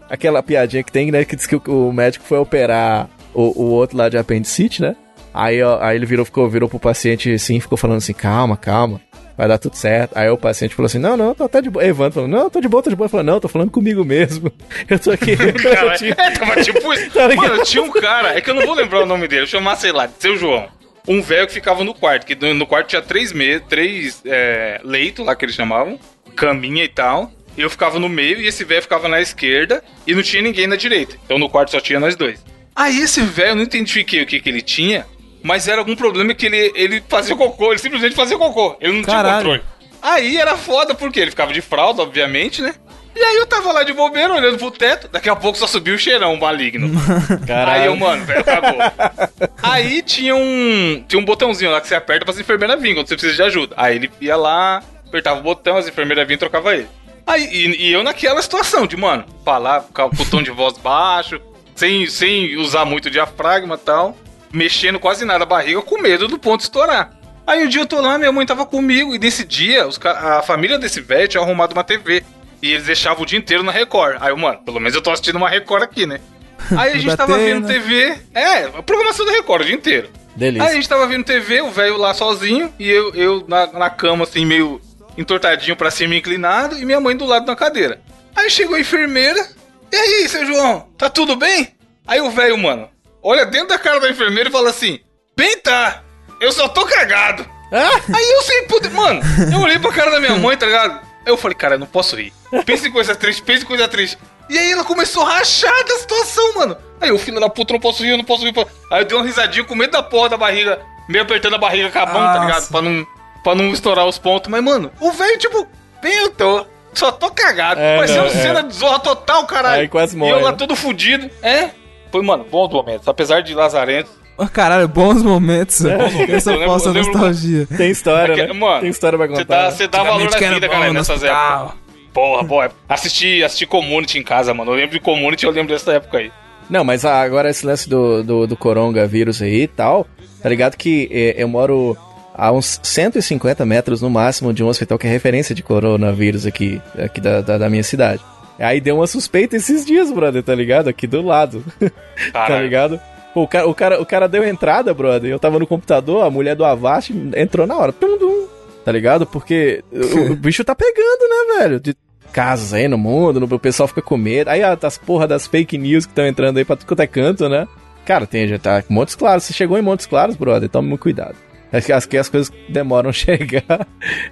aquela 0.09 0.43
piadinha 0.43 0.83
que 0.83 0.93
tem, 0.93 1.11
né, 1.11 1.25
que 1.25 1.37
diz 1.37 1.47
que 1.47 1.57
o, 1.57 1.89
o 1.89 1.93
médico 1.93 2.25
foi 2.25 2.39
operar 2.39 3.09
o, 3.35 3.63
o 3.63 3.71
outro 3.71 3.97
lá 3.97 4.09
de 4.09 4.19
apendicite, 4.19 4.83
né? 4.83 4.97
Aí, 5.33 5.63
ó, 5.63 5.79
aí 5.83 5.97
ele 5.97 6.07
virou, 6.07 6.25
ficou, 6.25 6.49
virou 6.49 6.69
pro 6.69 6.81
paciente 6.81 7.31
assim, 7.31 7.61
ficou 7.61 7.77
falando 7.77 7.99
assim, 7.99 8.15
calma, 8.15 8.57
calma, 8.57 9.01
vai 9.37 9.47
dar 9.49 9.59
tudo 9.59 9.77
certo. 9.77 10.17
Aí 10.17 10.29
o 10.31 10.37
paciente 10.39 10.75
falou 10.75 10.87
assim, 10.87 10.99
não, 10.99 11.17
não, 11.17 11.35
tô 11.35 11.45
até 11.45 11.61
de 11.61 11.71
boa. 11.71 11.85
Evandro 11.85 12.13
falou, 12.15 12.29
não, 12.29 12.49
tô 12.51 12.61
de 12.61 12.69
boa, 12.69 12.83
tô 12.83 12.91
de 12.91 12.97
boa. 12.97 13.07
Ele 13.07 13.11
falou, 13.11 13.25
não, 13.25 13.41
tô 13.41 13.49
falando 13.49 13.71
comigo 13.71 14.05
mesmo. 14.05 14.53
Eu 14.89 14.99
tô 14.99 15.11
aqui. 15.11 15.37
Cara, 15.63 15.93
eu 15.93 15.99
tinha- 15.99 16.15
é, 16.19 16.31
tava 16.31 16.63
tipo 16.63 16.93
isso. 16.95 17.11
Tá? 17.11 17.29
Mano, 17.35 17.63
tinha 17.65 17.83
um 17.83 17.91
cara, 17.91 18.37
é 18.37 18.41
que 18.41 18.49
eu 18.51 18.55
não 18.55 18.65
vou 18.65 18.75
lembrar 18.75 19.03
o 19.03 19.07
nome 19.07 19.27
dele, 19.29 19.43
eu 19.43 19.47
chamar, 19.47 19.77
sei 19.77 19.93
lá, 19.93 20.09
seu 20.19 20.37
João. 20.37 20.69
Um 21.09 21.21
velho 21.23 21.47
que 21.47 21.53
ficava 21.55 21.85
no 21.85 21.95
quarto, 21.95 22.27
que 22.27 22.35
no 22.53 22.67
quarto 22.67 22.89
tinha 22.89 23.01
três, 23.03 23.33
me 23.33 23.61
três 23.61 24.21
é, 24.25 24.81
leitos 24.83 25.25
lá 25.25 25.37
que 25.37 25.45
eles 25.45 25.55
chamavam, 25.55 25.99
caminha 26.35 26.83
e 26.85 26.89
tal. 26.89 27.31
E 27.57 27.61
eu 27.63 27.71
ficava 27.71 27.99
no 27.99 28.09
meio 28.09 28.41
e 28.41 28.47
esse 28.47 28.65
velho 28.65 28.83
ficava 28.83 29.09
na 29.09 29.21
esquerda 29.21 29.83
e 30.07 30.15
não 30.15 30.23
tinha 30.23 30.43
ninguém 30.43 30.67
na 30.67 30.77
direita. 30.77 31.17
Então 31.25 31.39
no 31.39 31.49
quarto 31.49 31.71
só 31.71 31.81
tinha 31.81 31.99
nós 32.01 32.15
dois. 32.17 32.45
Aí 32.75 33.01
esse 33.01 33.23
velho, 33.23 33.51
eu 33.51 33.57
não 33.57 33.63
identifiquei 33.63 34.23
o 34.23 34.27
que, 34.27 34.41
que 34.41 34.49
ele 34.49 34.61
tinha, 34.61 35.07
mas 35.47 35.69
era 35.69 35.81
algum 35.81 35.95
problema 35.95 36.35
que 36.35 36.47
ele, 36.47 36.73
ele 36.75 37.03
fazia 37.09 37.37
cocô, 37.37 37.71
ele 37.71 37.79
simplesmente 37.79 38.17
fazia 38.17 38.37
cocô. 38.37 38.77
Ele 38.81 38.95
não 38.95 39.03
tinha 39.05 39.15
Caralho. 39.15 39.37
controle. 39.37 39.63
Aí 40.03 40.37
era 40.37 40.57
foda, 40.57 40.93
porque 40.93 41.21
ele 41.21 41.31
ficava 41.31 41.53
de 41.53 41.61
fralda, 41.61 42.03
obviamente, 42.03 42.61
né? 42.61 42.75
E 43.15 43.23
aí 43.23 43.37
eu 43.37 43.47
tava 43.47 43.73
lá 43.73 43.85
de 43.85 43.93
bobeira, 43.93 44.35
olhando 44.35 44.59
pro 44.59 44.73
teto, 44.73 45.09
daqui 45.09 45.31
a 45.31 45.37
pouco 45.37 45.57
só 45.57 45.69
subiu 45.69 45.95
o 45.95 45.99
cheirão 45.99 46.37
maligno. 46.37 46.91
Caralho. 47.47 47.81
Aí 47.81 47.87
eu, 47.87 47.97
mano, 47.97 48.25
velho, 48.25 48.41
acabou. 48.41 48.79
aí 49.63 50.03
tinha 50.03 50.35
um. 50.35 51.05
Tinha 51.07 51.21
um 51.21 51.25
botãozinho 51.25 51.71
lá 51.71 51.81
que 51.81 51.87
você 51.87 51.95
aperta 51.95 52.25
pra 52.25 52.35
as 52.35 52.41
enfermeiras 52.41 52.81
virem 52.81 52.97
quando 52.97 53.07
você 53.07 53.15
precisa 53.15 53.37
de 53.37 53.43
ajuda. 53.43 53.75
Aí 53.79 53.95
ele 53.95 54.11
ia 54.21 54.37
lá, 54.37 54.83
apertava 55.07 55.39
o 55.39 55.43
botão, 55.45 55.77
as 55.77 55.87
enfermeiras 55.87 56.27
vinham 56.27 56.37
e 56.37 56.41
trocava 56.41 56.75
ele. 56.75 56.89
Aí, 57.25 57.45
e, 57.45 57.87
e 57.87 57.93
eu 57.93 58.03
naquela 58.03 58.43
situação 58.43 58.85
de, 58.85 58.97
mano, 58.97 59.25
falar 59.45 59.83
com 59.95 60.23
o 60.23 60.27
tom 60.29 60.43
de 60.43 60.51
voz 60.51 60.77
baixo, 60.77 61.41
sem, 61.77 62.07
sem 62.09 62.57
usar 62.57 62.85
muito 62.85 63.09
diafragma 63.09 63.77
e 63.77 63.79
tal, 63.79 64.17
mexendo 64.53 64.99
quase 64.99 65.25
nada 65.25 65.45
a 65.45 65.47
barriga, 65.47 65.81
com 65.83 66.01
medo 66.01 66.29
do 66.29 66.39
ponto 66.39 66.61
estourar. 66.61 67.11
Aí 67.47 67.65
um 67.65 67.69
dia 67.69 67.83
eu 67.83 67.87
tô 67.87 68.01
lá, 68.01 68.19
minha 68.19 68.33
mãe 68.33 68.45
tava 68.45 68.67
comigo, 68.67 69.15
e 69.15 69.19
nesse 69.19 69.45
dia, 69.45 69.87
os 69.87 70.01
a 70.05 70.43
família 70.43 70.79
desse 70.79 71.01
velho 71.01 71.29
tinha 71.29 71.43
arrumado 71.43 71.73
uma 71.73 71.85
TV. 71.85 72.25
E 72.63 72.73
eles 72.73 72.87
deixavam 72.87 73.23
o 73.23 73.27
dia 73.27 73.39
inteiro 73.39 73.63
na 73.63 73.71
Record. 73.71 74.17
Aí 74.21 74.31
eu, 74.31 74.37
mano, 74.37 74.59
pelo 74.65 74.81
menos 74.81 74.95
eu 74.95 75.03
tô 75.03 75.11
assistindo 75.11 75.37
uma 75.37 75.49
Record 75.49 75.83
aqui, 75.83 76.07
né? 76.07 76.21
Aí 76.77 76.93
a 76.95 76.99
gente 76.99 77.17
tava 77.17 77.39
vendo 77.39 77.67
TV. 77.67 78.19
É, 78.35 78.65
a 78.65 78.83
programação 78.83 79.27
da 79.27 79.33
Record 79.33 79.63
o 79.63 79.67
dia 79.67 79.75
inteiro. 79.75 80.11
Delícia. 80.35 80.65
Aí 80.67 80.73
a 80.73 80.75
gente 80.75 80.89
tava 80.89 81.07
vendo 81.07 81.25
TV, 81.25 81.61
o 81.61 81.71
velho 81.71 81.97
lá 81.97 82.13
sozinho, 82.13 82.73
e 82.79 82.89
eu, 82.89 83.15
eu 83.15 83.45
na, 83.47 83.67
na 83.69 83.91
cama, 83.91 84.25
assim, 84.25 84.45
meio 84.45 84.81
entortadinho 85.17 85.77
pra 85.77 85.91
cima, 85.91 86.15
inclinado, 86.15 86.77
e 86.79 86.85
minha 86.85 87.01
mãe 87.01 87.17
do 87.17 87.25
lado 87.25 87.47
na 87.47 87.57
cadeira. 87.57 88.01
Aí 88.35 88.51
chegou 88.51 88.77
a 88.77 88.81
enfermeira. 88.81 89.49
E 89.91 89.97
aí, 89.97 90.29
seu 90.29 90.45
João, 90.45 90.89
tá 90.99 91.09
tudo 91.09 91.37
bem? 91.37 91.69
Aí 92.07 92.21
o 92.21 92.31
velho, 92.31 92.59
mano, 92.59 92.89
olha 93.27 93.45
dentro 93.45 93.69
da 93.69 93.79
cara 93.79 94.01
da 94.01 94.09
enfermeira 94.09 94.49
e 94.49 94.53
fala 94.53 94.71
assim: 94.71 95.01
Bem 95.37 95.59
tá, 95.59 96.03
eu 96.41 96.53
só 96.53 96.69
tô 96.69 96.87
cagado. 96.87 97.47
Aí 97.73 98.31
eu 98.33 98.43
sem 98.43 98.67
poder. 98.69 98.91
Mano, 98.91 99.21
eu 99.53 99.61
olhei 99.61 99.79
pra 99.79 99.93
cara 99.93 100.11
da 100.11 100.21
minha 100.21 100.37
mãe, 100.37 100.57
tá 100.57 100.67
ligado? 100.67 101.01
Aí 101.27 101.33
eu 101.33 101.37
falei, 101.37 101.57
cara, 101.57 101.75
eu 101.75 101.79
não 101.81 101.87
posso 101.87 102.15
rir. 102.15 102.33
Pensa 102.65 102.87
em 102.87 102.93
coisa 102.93 103.17
triste, 103.17 103.43
pensa 103.43 103.65
em 103.65 103.67
coisa 103.67 103.89
triste. 103.89 104.17
E 104.49 104.57
aí 104.57 104.71
ela 104.71 104.85
começou 104.85 105.25
a 105.25 105.39
rachar 105.39 105.85
da 105.85 105.99
situação, 105.99 106.55
mano. 106.55 106.77
Aí 107.01 107.09
eu, 107.09 107.19
filho 107.19 107.41
da 107.41 107.49
puta, 107.49 107.73
não 107.73 107.81
posso 107.81 108.05
rir, 108.05 108.11
eu 108.11 108.17
não 108.17 108.25
posso 108.25 108.45
rir. 108.45 108.55
Aí 108.93 109.01
eu 109.03 109.05
dei 109.05 109.19
uma 109.19 109.27
risadinha 109.27 109.65
com 109.65 109.75
medo 109.75 109.91
da 109.91 110.03
porra 110.05 110.29
da 110.29 110.37
barriga, 110.37 110.81
meio 111.09 111.25
apertando 111.25 111.55
a 111.55 111.59
barriga 111.59 111.91
com 111.91 111.99
a 111.99 112.07
mão, 112.07 112.33
tá 112.33 112.39
ligado? 112.39 112.69
Pra 112.69 112.81
não, 112.81 113.07
pra 113.43 113.55
não 113.57 113.73
estourar 113.73 114.07
os 114.07 114.19
pontos. 114.19 114.49
Mas, 114.49 114.63
mano, 114.63 114.93
o 115.01 115.11
velho, 115.11 115.37
tipo, 115.37 115.67
bem 116.01 116.15
eu 116.19 116.31
tô. 116.31 116.65
Só 116.95 117.11
tô 117.11 117.31
cagado. 117.33 117.81
É, 117.81 117.97
Parecendo 117.97 118.27
é. 118.27 118.31
cena 118.31 118.63
de 118.63 118.73
zorra 118.75 119.01
total, 119.01 119.45
caralho. 119.47 119.83
Aí 119.83 119.89
quase 119.89 120.15
E 120.15 120.19
morre, 120.19 120.33
eu 120.33 120.41
lá 120.41 120.53
né? 120.53 120.57
todo 120.57 120.77
fudido. 120.77 121.29
É. 121.43 121.71
Foi, 122.11 122.23
mano, 122.23 122.45
bons 122.51 122.73
momentos. 122.73 123.07
Apesar 123.09 123.41
de 123.43 123.55
lazarento. 123.55 124.11
Oh, 124.39 124.47
caralho, 124.47 124.87
bons 124.87 125.23
momentos. 125.23 125.85
Essa 125.85 126.51
Eu 126.51 126.59
lembro- 126.59 126.67
falsa 126.79 126.93
nostalgia. 126.93 127.67
Tem 127.77 127.91
história, 127.91 128.35
Aquele- 128.35 128.53
né? 128.53 128.59
mano, 128.59 128.81
Tem 128.83 128.91
história 128.91 129.19
pra 129.19 129.27
Você 129.29 129.33
contar. 129.45 129.63
dá, 129.63 129.71
você 129.71 129.89
dá 129.89 129.99
valor 130.03 130.23
Antigamente 130.27 130.33
na 130.43 130.49
que 130.49 130.55
vida, 130.55 130.67
bom 130.69 130.73
cara, 130.75 130.87
no 130.89 130.93
nessas 130.95 131.23
épocas. 131.23 131.73
Porra, 132.13 132.45
porra. 132.45 132.71
Assisti, 132.89 133.43
assisti 133.43 133.67
Community 133.67 134.19
em 134.19 134.23
casa, 134.23 134.53
mano. 134.55 134.71
Eu 134.73 134.77
lembro 134.77 134.93
de 134.93 135.01
Community, 135.01 135.45
eu 135.47 135.51
lembro 135.53 135.73
dessa 135.73 135.93
época 135.93 136.19
aí. 136.19 136.31
Não, 136.69 136.83
mas 136.85 137.05
agora 137.05 137.49
esse 137.49 137.65
lance 137.65 137.89
do, 137.89 138.23
do, 138.23 138.47
do 138.47 138.57
coronavírus 138.57 139.41
aí 139.41 139.63
e 139.63 139.67
tal, 139.69 140.07
tá 140.43 140.49
ligado 140.49 140.77
que 140.77 141.09
é, 141.13 141.35
eu 141.43 141.47
moro 141.49 141.97
a 142.35 142.51
uns 142.53 142.79
150 142.83 143.65
metros 143.65 144.03
no 144.03 144.11
máximo 144.11 144.53
de 144.53 144.63
um 144.65 144.67
hospital 144.69 144.99
que 144.99 145.07
é 145.07 145.11
referência 145.11 145.55
de 145.55 145.63
coronavírus 145.63 146.45
aqui, 146.45 146.81
aqui 146.99 147.21
da, 147.21 147.41
da, 147.41 147.57
da 147.57 147.71
minha 147.71 147.83
cidade. 147.85 148.21
Aí 148.59 148.81
deu 148.81 148.97
uma 148.97 149.07
suspeita 149.07 149.57
esses 149.57 149.85
dias, 149.85 150.11
brother, 150.11 150.43
tá 150.43 150.55
ligado? 150.55 150.89
Aqui 150.89 151.07
do 151.07 151.21
lado, 151.23 151.63
tá 152.33 152.61
ligado? 152.61 152.99
Pô, 153.35 153.43
o, 153.43 153.49
cara, 153.49 153.69
o, 153.69 153.75
cara, 153.75 154.01
o 154.03 154.07
cara 154.07 154.29
deu 154.29 154.43
entrada, 154.47 154.95
brother, 154.95 155.31
eu 155.31 155.39
tava 155.39 155.59
no 155.59 155.67
computador, 155.67 156.25
a 156.25 156.31
mulher 156.31 156.57
do 156.57 156.65
Avast 156.65 157.13
entrou 157.37 157.67
na 157.67 157.77
hora, 157.77 157.93
tum, 157.93 158.17
tum, 158.19 158.47
tá 158.85 158.91
ligado? 158.91 159.27
Porque 159.27 159.85
o, 159.93 160.33
o 160.33 160.37
bicho 160.37 160.65
tá 160.65 160.75
pegando, 160.75 161.29
né, 161.29 161.59
velho? 161.59 161.81
De 161.81 161.95
casos 162.33 162.73
aí 162.73 162.89
no 162.89 162.97
mundo, 162.97 163.39
no- 163.41 163.47
o 163.55 163.59
pessoal 163.59 163.87
fica 163.89 164.01
com 164.01 164.17
medo. 164.17 164.49
Aí 164.49 164.63
a- 164.63 164.79
as 164.83 164.97
porra 164.97 165.27
das 165.27 165.47
fake 165.47 165.77
news 165.77 166.07
que 166.07 166.13
estão 166.13 166.27
entrando 166.27 166.57
aí 166.57 166.65
pra 166.65 166.77
tudo 166.77 166.87
quanto 166.89 167.01
é 167.01 167.07
canto, 167.07 167.49
né? 167.49 167.69
Cara, 168.07 168.27
tem 168.27 168.47
já 168.49 168.59
tá 168.59 168.83
Montes 168.89 169.15
Claros. 169.15 169.45
Você 169.45 169.53
chegou 169.53 169.77
em 169.77 169.83
Montes 169.83 170.07
Claros, 170.07 170.37
brother, 170.37 170.69
tome 170.69 170.89
muito 170.89 171.01
cuidado. 171.03 171.35
Acho 171.73 171.87
que 171.87 171.93
as, 171.93 172.07
que 172.07 172.17
as 172.17 172.29
coisas 172.29 172.53
demoram 172.69 173.11
a 173.11 173.13
chegar. 173.15 173.87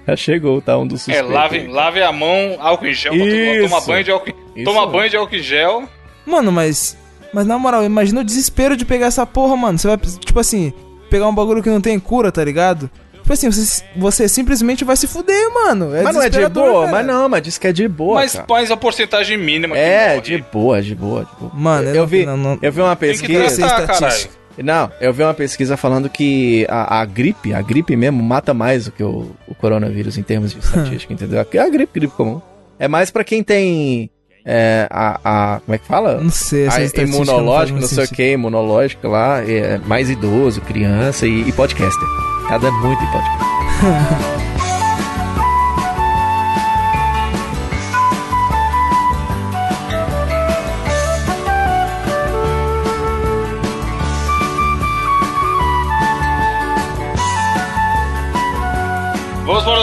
Já 0.07 0.15
chegou, 0.15 0.61
tá? 0.61 0.77
Um 0.77 0.87
dos 0.87 1.01
É, 1.01 1.13
suspeitos. 1.15 1.31
lave, 1.31 1.57
aí. 1.59 1.67
lave 1.67 2.01
a 2.01 2.11
mão, 2.11 2.55
álcool 2.59 2.87
em 2.87 2.93
gel. 2.93 3.13
Isso. 3.15 3.69
Toma 3.69 3.81
banho 3.81 4.03
de 4.03 4.11
álcool, 4.11 4.29
Isso 4.55 4.63
toma 4.65 4.79
mesmo. 4.81 4.93
banho 4.93 5.09
de 5.09 5.17
álcool 5.17 5.35
em 5.35 5.43
gel. 5.43 5.83
Mano, 6.25 6.51
mas. 6.51 6.97
Mas 7.33 7.45
na 7.45 7.57
moral, 7.59 7.83
imagina 7.83 8.21
o 8.21 8.23
desespero 8.23 8.77
de 8.77 8.85
pegar 8.85 9.07
essa 9.07 9.25
porra, 9.25 9.57
mano. 9.57 9.77
Você 9.77 9.87
vai, 9.87 9.97
tipo 9.97 10.39
assim, 10.39 10.71
pegar 11.09 11.27
um 11.27 11.35
bagulho 11.35 11.61
que 11.61 11.69
não 11.69 11.81
tem 11.81 11.99
cura, 11.99 12.31
tá 12.31 12.41
ligado? 12.43 12.89
Tipo 13.15 13.33
assim, 13.33 13.49
você, 13.51 13.83
você 13.97 14.29
simplesmente 14.29 14.85
vai 14.85 14.95
se 14.95 15.05
fuder, 15.07 15.51
mano. 15.53 15.93
É 15.95 16.03
Mas 16.03 16.15
não 16.15 16.21
é 16.21 16.29
de 16.29 16.47
boa? 16.47 16.81
cara. 16.85 16.91
Mas 16.91 17.05
não, 17.07 17.27
mas 17.27 17.41
diz 17.41 17.57
que 17.57 17.67
é 17.67 17.73
de 17.73 17.87
boa, 17.87 18.15
mas, 18.21 18.33
cara. 18.33 18.73
a 18.73 18.77
porcentagem 18.77 19.35
mínima. 19.37 19.75
que 19.75 19.81
É, 19.81 20.19
de 20.21 20.37
boa, 20.53 20.81
de 20.81 20.95
boa, 20.95 21.25
de 21.25 21.31
boa. 21.39 21.51
Mano, 21.53 21.89
eu 21.89 21.95
eu 21.95 22.01
não- 22.01 22.07
vi, 22.07 22.25
não- 22.25 22.37
não- 22.37 22.59
eu 22.61 22.71
vi 22.71 22.81
uma 22.81 22.95
Tem 22.95 23.11
que 23.13 23.27
pesquisa. 23.27 23.67
tratar, 23.67 24.11
É. 24.57 24.63
Não, 24.63 24.91
eu 24.99 25.13
vi 25.13 25.23
uma 25.23 25.33
pesquisa 25.33 25.77
falando 25.77 26.09
que 26.09 26.65
a, 26.69 27.01
a 27.01 27.05
gripe, 27.05 27.53
a 27.53 27.61
gripe 27.61 27.95
mesmo, 27.95 28.21
mata 28.23 28.53
mais 28.53 28.85
do 28.85 28.91
que 28.91 29.03
o, 29.03 29.31
o 29.47 29.55
coronavírus 29.55 30.17
em 30.17 30.23
termos 30.23 30.51
de 30.51 30.59
estatística, 30.59 31.11
entendeu? 31.13 31.45
É 31.51 31.59
a 31.59 31.69
gripe, 31.69 31.99
gripe 31.99 32.13
comum. 32.13 32.41
É 32.77 32.87
mais 32.87 33.09
pra 33.09 33.23
quem 33.23 33.43
tem 33.43 34.09
é, 34.45 34.87
a, 34.91 35.19
a. 35.23 35.59
Como 35.61 35.75
é 35.75 35.77
que 35.77 35.87
fala? 35.87 36.21
Não 36.21 36.29
sei, 36.29 36.67
essa 36.67 36.79
A 36.79 37.03
imunológico, 37.03 37.79
não, 37.79 37.81
não 37.81 37.87
sei 37.87 38.03
o 38.03 38.07
que, 38.07 38.31
imunológico 38.33 39.07
lá, 39.07 39.41
é 39.41 39.79
mais 39.79 40.09
idoso, 40.09 40.61
criança 40.61 41.25
e, 41.25 41.47
e 41.47 41.51
podcaster. 41.51 42.07
Tá 42.47 42.57
dando 42.59 42.77
muito 42.77 43.01
em 43.01 43.11
podcast. 43.11 44.45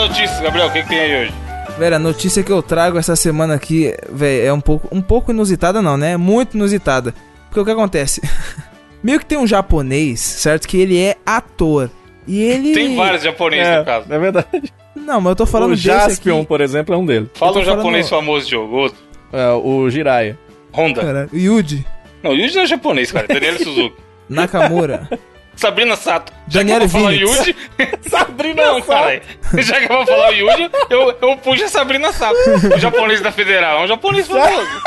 Vamos 0.03 0.17
para 0.17 0.23
a 0.23 0.25
notícia, 0.27 0.43
Gabriel. 0.43 0.67
O 0.67 0.71
que, 0.71 0.83
que 0.83 0.89
tem 0.89 0.99
aí 0.99 1.21
hoje? 1.23 1.33
Velho, 1.77 1.95
a 1.95 1.99
notícia 1.99 2.43
que 2.43 2.51
eu 2.51 2.61
trago 2.61 2.97
essa 2.97 3.15
semana 3.15 3.55
aqui, 3.55 3.95
velho, 4.11 4.47
é 4.47 4.53
um 4.53 4.61
pouco, 4.61 4.87
um 4.91 5.01
pouco 5.01 5.31
inusitada, 5.31 5.81
não, 5.81 5.97
né? 5.97 6.17
Muito 6.17 6.55
inusitada. 6.55 7.13
Porque 7.47 7.59
o 7.59 7.65
que 7.65 7.71
acontece? 7.71 8.21
Meio 9.03 9.19
que 9.19 9.25
tem 9.25 9.37
um 9.37 9.47
japonês, 9.47 10.19
certo? 10.19 10.67
Que 10.67 10.77
ele 10.77 10.97
é 10.99 11.15
ator. 11.25 11.89
E 12.27 12.41
ele. 12.41 12.73
Tem 12.73 12.95
vários 12.95 13.23
japoneses 13.23 13.77
no 13.77 13.85
caso. 13.85 14.05
é 14.13 14.19
verdade. 14.19 14.73
Não, 14.95 15.19
mas 15.19 15.31
eu 15.31 15.35
tô 15.35 15.45
falando 15.45 15.71
o 15.71 15.75
desse 15.75 15.87
Jaspion, 15.87 16.37
aqui. 16.39 16.47
por 16.47 16.61
exemplo, 16.61 16.93
é 16.95 16.97
um 16.97 17.05
deles. 17.05 17.29
Fala 17.33 17.59
um 17.59 17.65
japonês 17.65 18.07
falando- 18.07 18.25
famoso 18.25 18.45
de 18.45 18.51
jogo. 18.51 18.75
Outro. 18.75 18.97
É, 19.33 19.49
o 19.51 19.89
Jiraiya. 19.89 20.37
Honda. 20.73 21.01
Cara, 21.01 21.29
Yuji, 21.33 21.85
Não, 22.23 22.31
o 22.31 22.33
Yuji 22.35 22.55
não 22.55 22.63
é 22.63 22.67
japonês, 22.67 23.11
cara. 23.11 23.27
Daniel 23.31 23.57
Suzuki. 23.57 23.95
Nakamura. 24.29 25.09
Sabrina 25.55 25.95
Sato. 25.95 26.31
Já 26.47 26.59
Daniel 26.59 26.79
que 26.79 26.83
eu 26.85 26.89
vou 26.89 27.01
falar 27.01 27.11
Vinitz. 27.13 27.37
Yuji... 27.37 27.55
Sabrina 28.09 28.65
Não, 28.65 28.81
cara. 28.81 29.21
Já 29.59 29.79
que 29.79 29.91
eu 29.91 29.97
vou 29.97 30.05
falar 30.05 30.29
o 30.29 30.33
Yuji, 30.33 30.69
eu, 30.89 31.17
eu 31.21 31.37
puxo 31.37 31.63
a 31.63 31.67
Sabrina 31.67 32.11
Sato. 32.11 32.35
O 32.75 32.79
japonês 32.79 33.21
da 33.21 33.31
Federal. 33.31 33.81
É 33.81 33.83
um 33.83 33.87
japonês 33.87 34.27
famoso. 34.27 34.67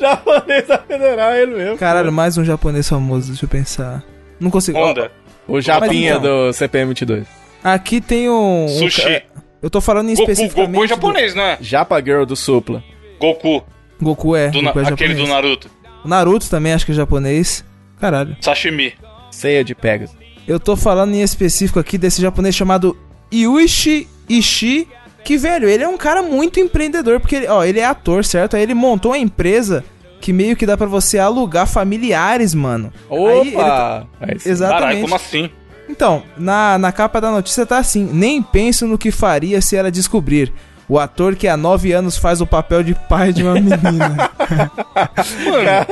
Japonês 0.00 0.66
da 0.66 0.78
Federal, 0.78 1.30
é 1.32 1.42
ele 1.42 1.54
mesmo. 1.56 1.78
Caralho, 1.78 2.12
mais 2.12 2.38
um 2.38 2.44
japonês 2.44 2.88
famoso, 2.88 3.28
deixa 3.28 3.44
eu 3.44 3.48
pensar. 3.48 4.02
Não 4.40 4.50
consigo. 4.50 4.78
Honda. 4.78 5.10
O 5.46 5.60
Japinha 5.60 6.14
então. 6.14 6.22
do 6.48 6.52
CPM 6.52 6.88
22. 6.88 7.26
Aqui 7.62 8.00
tem 8.00 8.28
um. 8.30 8.64
um 8.64 8.68
Sushi. 8.68 9.02
ca- 9.02 9.22
Eu 9.62 9.68
tô 9.70 9.80
falando 9.80 10.08
em 10.10 10.14
Goku, 10.14 10.30
especificamente. 10.30 10.70
Goku 10.72 10.84
é 10.84 10.86
do- 10.86 10.88
japonês, 10.88 11.34
não 11.34 11.42
é? 11.42 11.58
Japa 11.60 12.00
Girl 12.02 12.24
do 12.24 12.34
Supla. 12.36 12.82
Goku. 13.20 13.62
Goku 14.00 14.36
é. 14.36 14.48
Do 14.48 14.62
Na- 14.62 14.72
Goku 14.72 14.86
é 14.86 14.92
aquele 14.92 15.14
do. 15.14 15.26
Naruto. 15.26 15.70
O 16.04 16.08
Naruto 16.08 16.48
também 16.48 16.72
acho 16.72 16.86
que 16.86 16.92
é 16.92 16.94
japonês. 16.94 17.64
Caralho. 18.00 18.36
Sashimi. 18.40 18.94
Ceia 19.34 19.64
de 19.64 19.74
Pegasus. 19.74 20.16
Eu 20.46 20.60
tô 20.60 20.76
falando 20.76 21.14
em 21.14 21.22
específico 21.22 21.78
aqui 21.78 21.96
desse 21.98 22.20
japonês 22.20 22.54
chamado 22.54 22.96
Yuichi 23.32 24.06
Ishii. 24.28 24.88
Que, 25.24 25.38
velho, 25.38 25.66
ele 25.68 25.82
é 25.82 25.88
um 25.88 25.96
cara 25.96 26.22
muito 26.22 26.60
empreendedor. 26.60 27.18
Porque, 27.18 27.36
ele, 27.36 27.48
ó, 27.48 27.64
ele 27.64 27.80
é 27.80 27.84
ator, 27.86 28.24
certo? 28.24 28.56
Aí 28.56 28.62
ele 28.62 28.74
montou 28.74 29.12
uma 29.12 29.18
empresa 29.18 29.82
que 30.20 30.32
meio 30.34 30.54
que 30.54 30.66
dá 30.66 30.76
pra 30.76 30.86
você 30.86 31.18
alugar 31.18 31.66
familiares, 31.66 32.54
mano. 32.54 32.92
Aí 33.10 33.18
ele 33.40 33.52
tá- 33.52 33.60
Opa! 33.60 34.08
Aí 34.20 34.38
sim. 34.38 34.50
Exatamente. 34.50 34.80
Caralho, 34.82 35.00
como 35.00 35.14
assim? 35.14 35.50
Então, 35.88 36.22
na, 36.36 36.76
na 36.78 36.92
capa 36.92 37.20
da 37.22 37.30
notícia 37.30 37.64
tá 37.64 37.78
assim: 37.78 38.08
Nem 38.12 38.42
penso 38.42 38.86
no 38.86 38.98
que 38.98 39.10
faria 39.10 39.60
se 39.62 39.76
ela 39.76 39.90
descobrir. 39.90 40.52
O 40.88 40.98
ator 40.98 41.34
que 41.34 41.48
há 41.48 41.56
nove 41.56 41.92
anos 41.92 42.16
faz 42.18 42.40
o 42.40 42.46
papel 42.46 42.82
de 42.82 42.94
pai 43.08 43.32
de 43.32 43.42
uma 43.42 43.54
menina. 43.54 44.30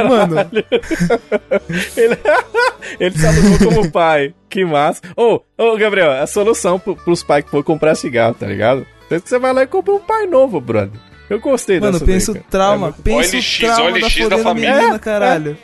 Mano, 0.09 0.37
Ele, 1.97 2.19
ele 3.01 3.19
se 3.19 3.27
alugou 3.27 3.59
como 3.59 3.91
pai. 3.91 4.35
Que 4.49 4.65
massa. 4.65 5.01
Ô, 5.17 5.41
ô, 5.57 5.77
Gabriel, 5.77 6.13
a 6.13 6.27
solução 6.27 6.79
pro, 6.79 6.95
pros 6.97 7.23
pais 7.23 7.45
que 7.45 7.51
for 7.51 7.65
comprar 7.65 7.95
cigarro, 7.95 8.35
tá 8.35 8.47
ligado? 8.47 8.87
Tanto 9.09 9.23
que 9.23 9.29
você 9.29 9.39
vai 9.39 9.53
lá 9.53 9.63
e 9.63 9.67
compra 9.67 9.95
um 9.95 10.01
pai 10.01 10.27
novo, 10.27 10.61
brother. 10.61 10.99
Eu 11.31 11.41
gostei 11.41 11.81
mano, 11.81 11.93
dessa 11.93 12.05
penso 12.05 12.33
daí, 12.35 12.43
cara. 12.43 12.51
trauma. 12.51 12.89
É, 12.89 13.03
penso 13.03 13.37
OLX, 13.37 13.59
trauma 13.59 13.91
OLX 13.93 14.17
da 14.29 14.29
da 14.37 14.39
família. 14.43 14.75
menina, 14.77 14.97
É, 14.97 14.99
caralho. 14.99 15.59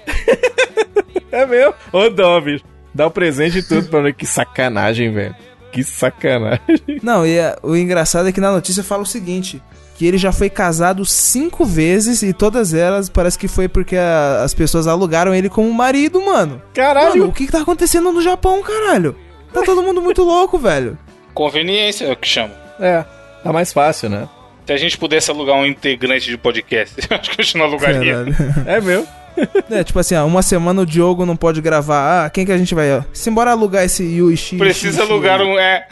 é 1.31 1.45
meu. 1.47 1.75
Ô, 1.93 2.09
dó, 2.09 2.41
bicho. 2.41 2.64
Dá 2.95 3.07
o 3.07 3.11
presente 3.11 3.59
e 3.59 3.62
tudo 3.62 3.88
pra 3.88 4.01
mim. 4.03 4.14
Que 4.14 4.25
sacanagem, 4.25 5.12
velho. 5.12 5.35
Que 5.73 5.85
sacanagem. 5.85 6.61
Não, 7.03 7.27
e 7.27 7.39
a- 7.39 7.59
o 7.63 7.77
engraçado 7.77 8.29
é 8.29 8.33
que 8.33 8.41
na 8.41 8.51
notícia 8.53 8.83
fala 8.83 9.03
o 9.03 9.07
seguinte: 9.07 9.63
que 9.97 10.07
ele 10.07 10.17
já 10.19 10.33
foi 10.33 10.49
casado 10.49 11.05
cinco 11.05 11.65
vezes 11.65 12.23
e 12.23 12.33
todas 12.33 12.73
elas 12.75 13.09
parece 13.09 13.39
que 13.39 13.49
foi 13.49 13.69
porque 13.69 13.97
a- 13.97 14.43
as 14.43 14.55
pessoas 14.55 14.87
alugaram 14.87 15.35
ele 15.35 15.49
como 15.49 15.73
marido, 15.73 16.21
mano. 16.25 16.63
Caralho. 16.75 17.11
Mano, 17.21 17.27
o 17.29 17.33
que, 17.33 17.47
que 17.47 17.53
tá 17.53 17.61
acontecendo 17.61 18.11
no 18.13 18.23
Japão, 18.23 18.63
caralho? 18.63 19.15
Tá 19.53 19.63
todo 19.63 19.83
mundo 19.83 20.01
muito 20.03 20.23
louco, 20.23 20.59
velho. 20.59 20.97
Conveniência 21.35 22.07
é 22.07 22.13
o 22.13 22.17
que 22.17 22.29
chama. 22.29 22.53
É, 22.81 23.05
tá 23.43 23.53
mais 23.53 23.73
fácil, 23.73 24.09
né? 24.09 24.29
Se 24.67 24.73
a 24.73 24.77
gente 24.77 24.99
pudesse 24.99 25.31
alugar 25.31 25.57
um 25.57 25.65
integrante 25.65 26.29
de 26.29 26.37
podcast, 26.37 26.95
eu 27.11 27.17
acho 27.17 27.31
que 27.31 27.41
a 27.41 27.45
gente 27.45 27.57
não 27.57 27.65
alugaria. 27.65 28.13
Caralho. 28.25 28.37
É 28.67 28.81
meu. 28.81 29.07
É, 29.70 29.85
tipo 29.85 29.98
assim, 29.98 30.14
ó, 30.14 30.24
uma 30.27 30.42
semana 30.42 30.83
o 30.83 30.87
Diogo 30.87 31.24
não 31.27 31.37
pode 31.37 31.61
gravar. 31.61 32.27
Ah, 32.27 32.31
quem 32.31 32.44
que 32.46 32.53
a 32.53 32.59
gente 32.59 32.74
vai, 32.74 32.92
ó? 32.96 33.03
Simbora 33.12 33.51
alugar 33.53 33.85
esse 33.85 34.03
Yuichi. 34.03 34.57
Precisa 34.57 34.98
Yuichi- 35.01 35.12
alugar 35.12 35.42
um. 35.42 35.59
É. 35.59 35.87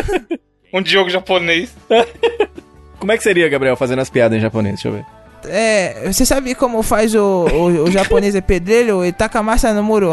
um 0.72 0.80
Diogo 0.82 1.10
japonês. 1.10 1.74
Como 2.98 3.12
é 3.12 3.16
que 3.16 3.22
seria, 3.22 3.48
Gabriel, 3.48 3.76
fazendo 3.76 4.00
as 4.00 4.10
piadas 4.10 4.38
em 4.38 4.40
japonês? 4.40 4.74
Deixa 4.76 4.88
eu 4.88 4.92
ver. 4.92 5.04
É, 5.48 6.10
você 6.12 6.26
sabe 6.26 6.54
como 6.56 6.82
faz 6.82 7.14
o, 7.14 7.20
o, 7.46 7.84
o 7.84 7.90
japonês 7.90 8.34
é 8.34 8.40
pedreiro? 8.40 9.04
Ele 9.04 9.12
taca 9.12 9.40
massa 9.44 9.72
no 9.72 9.82
muro. 9.82 10.12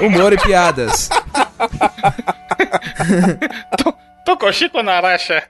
Humor 0.00 0.32
e 0.32 0.36
piadas. 0.38 1.10
Tokoshiko 4.24 4.82
Naracha. 4.82 5.42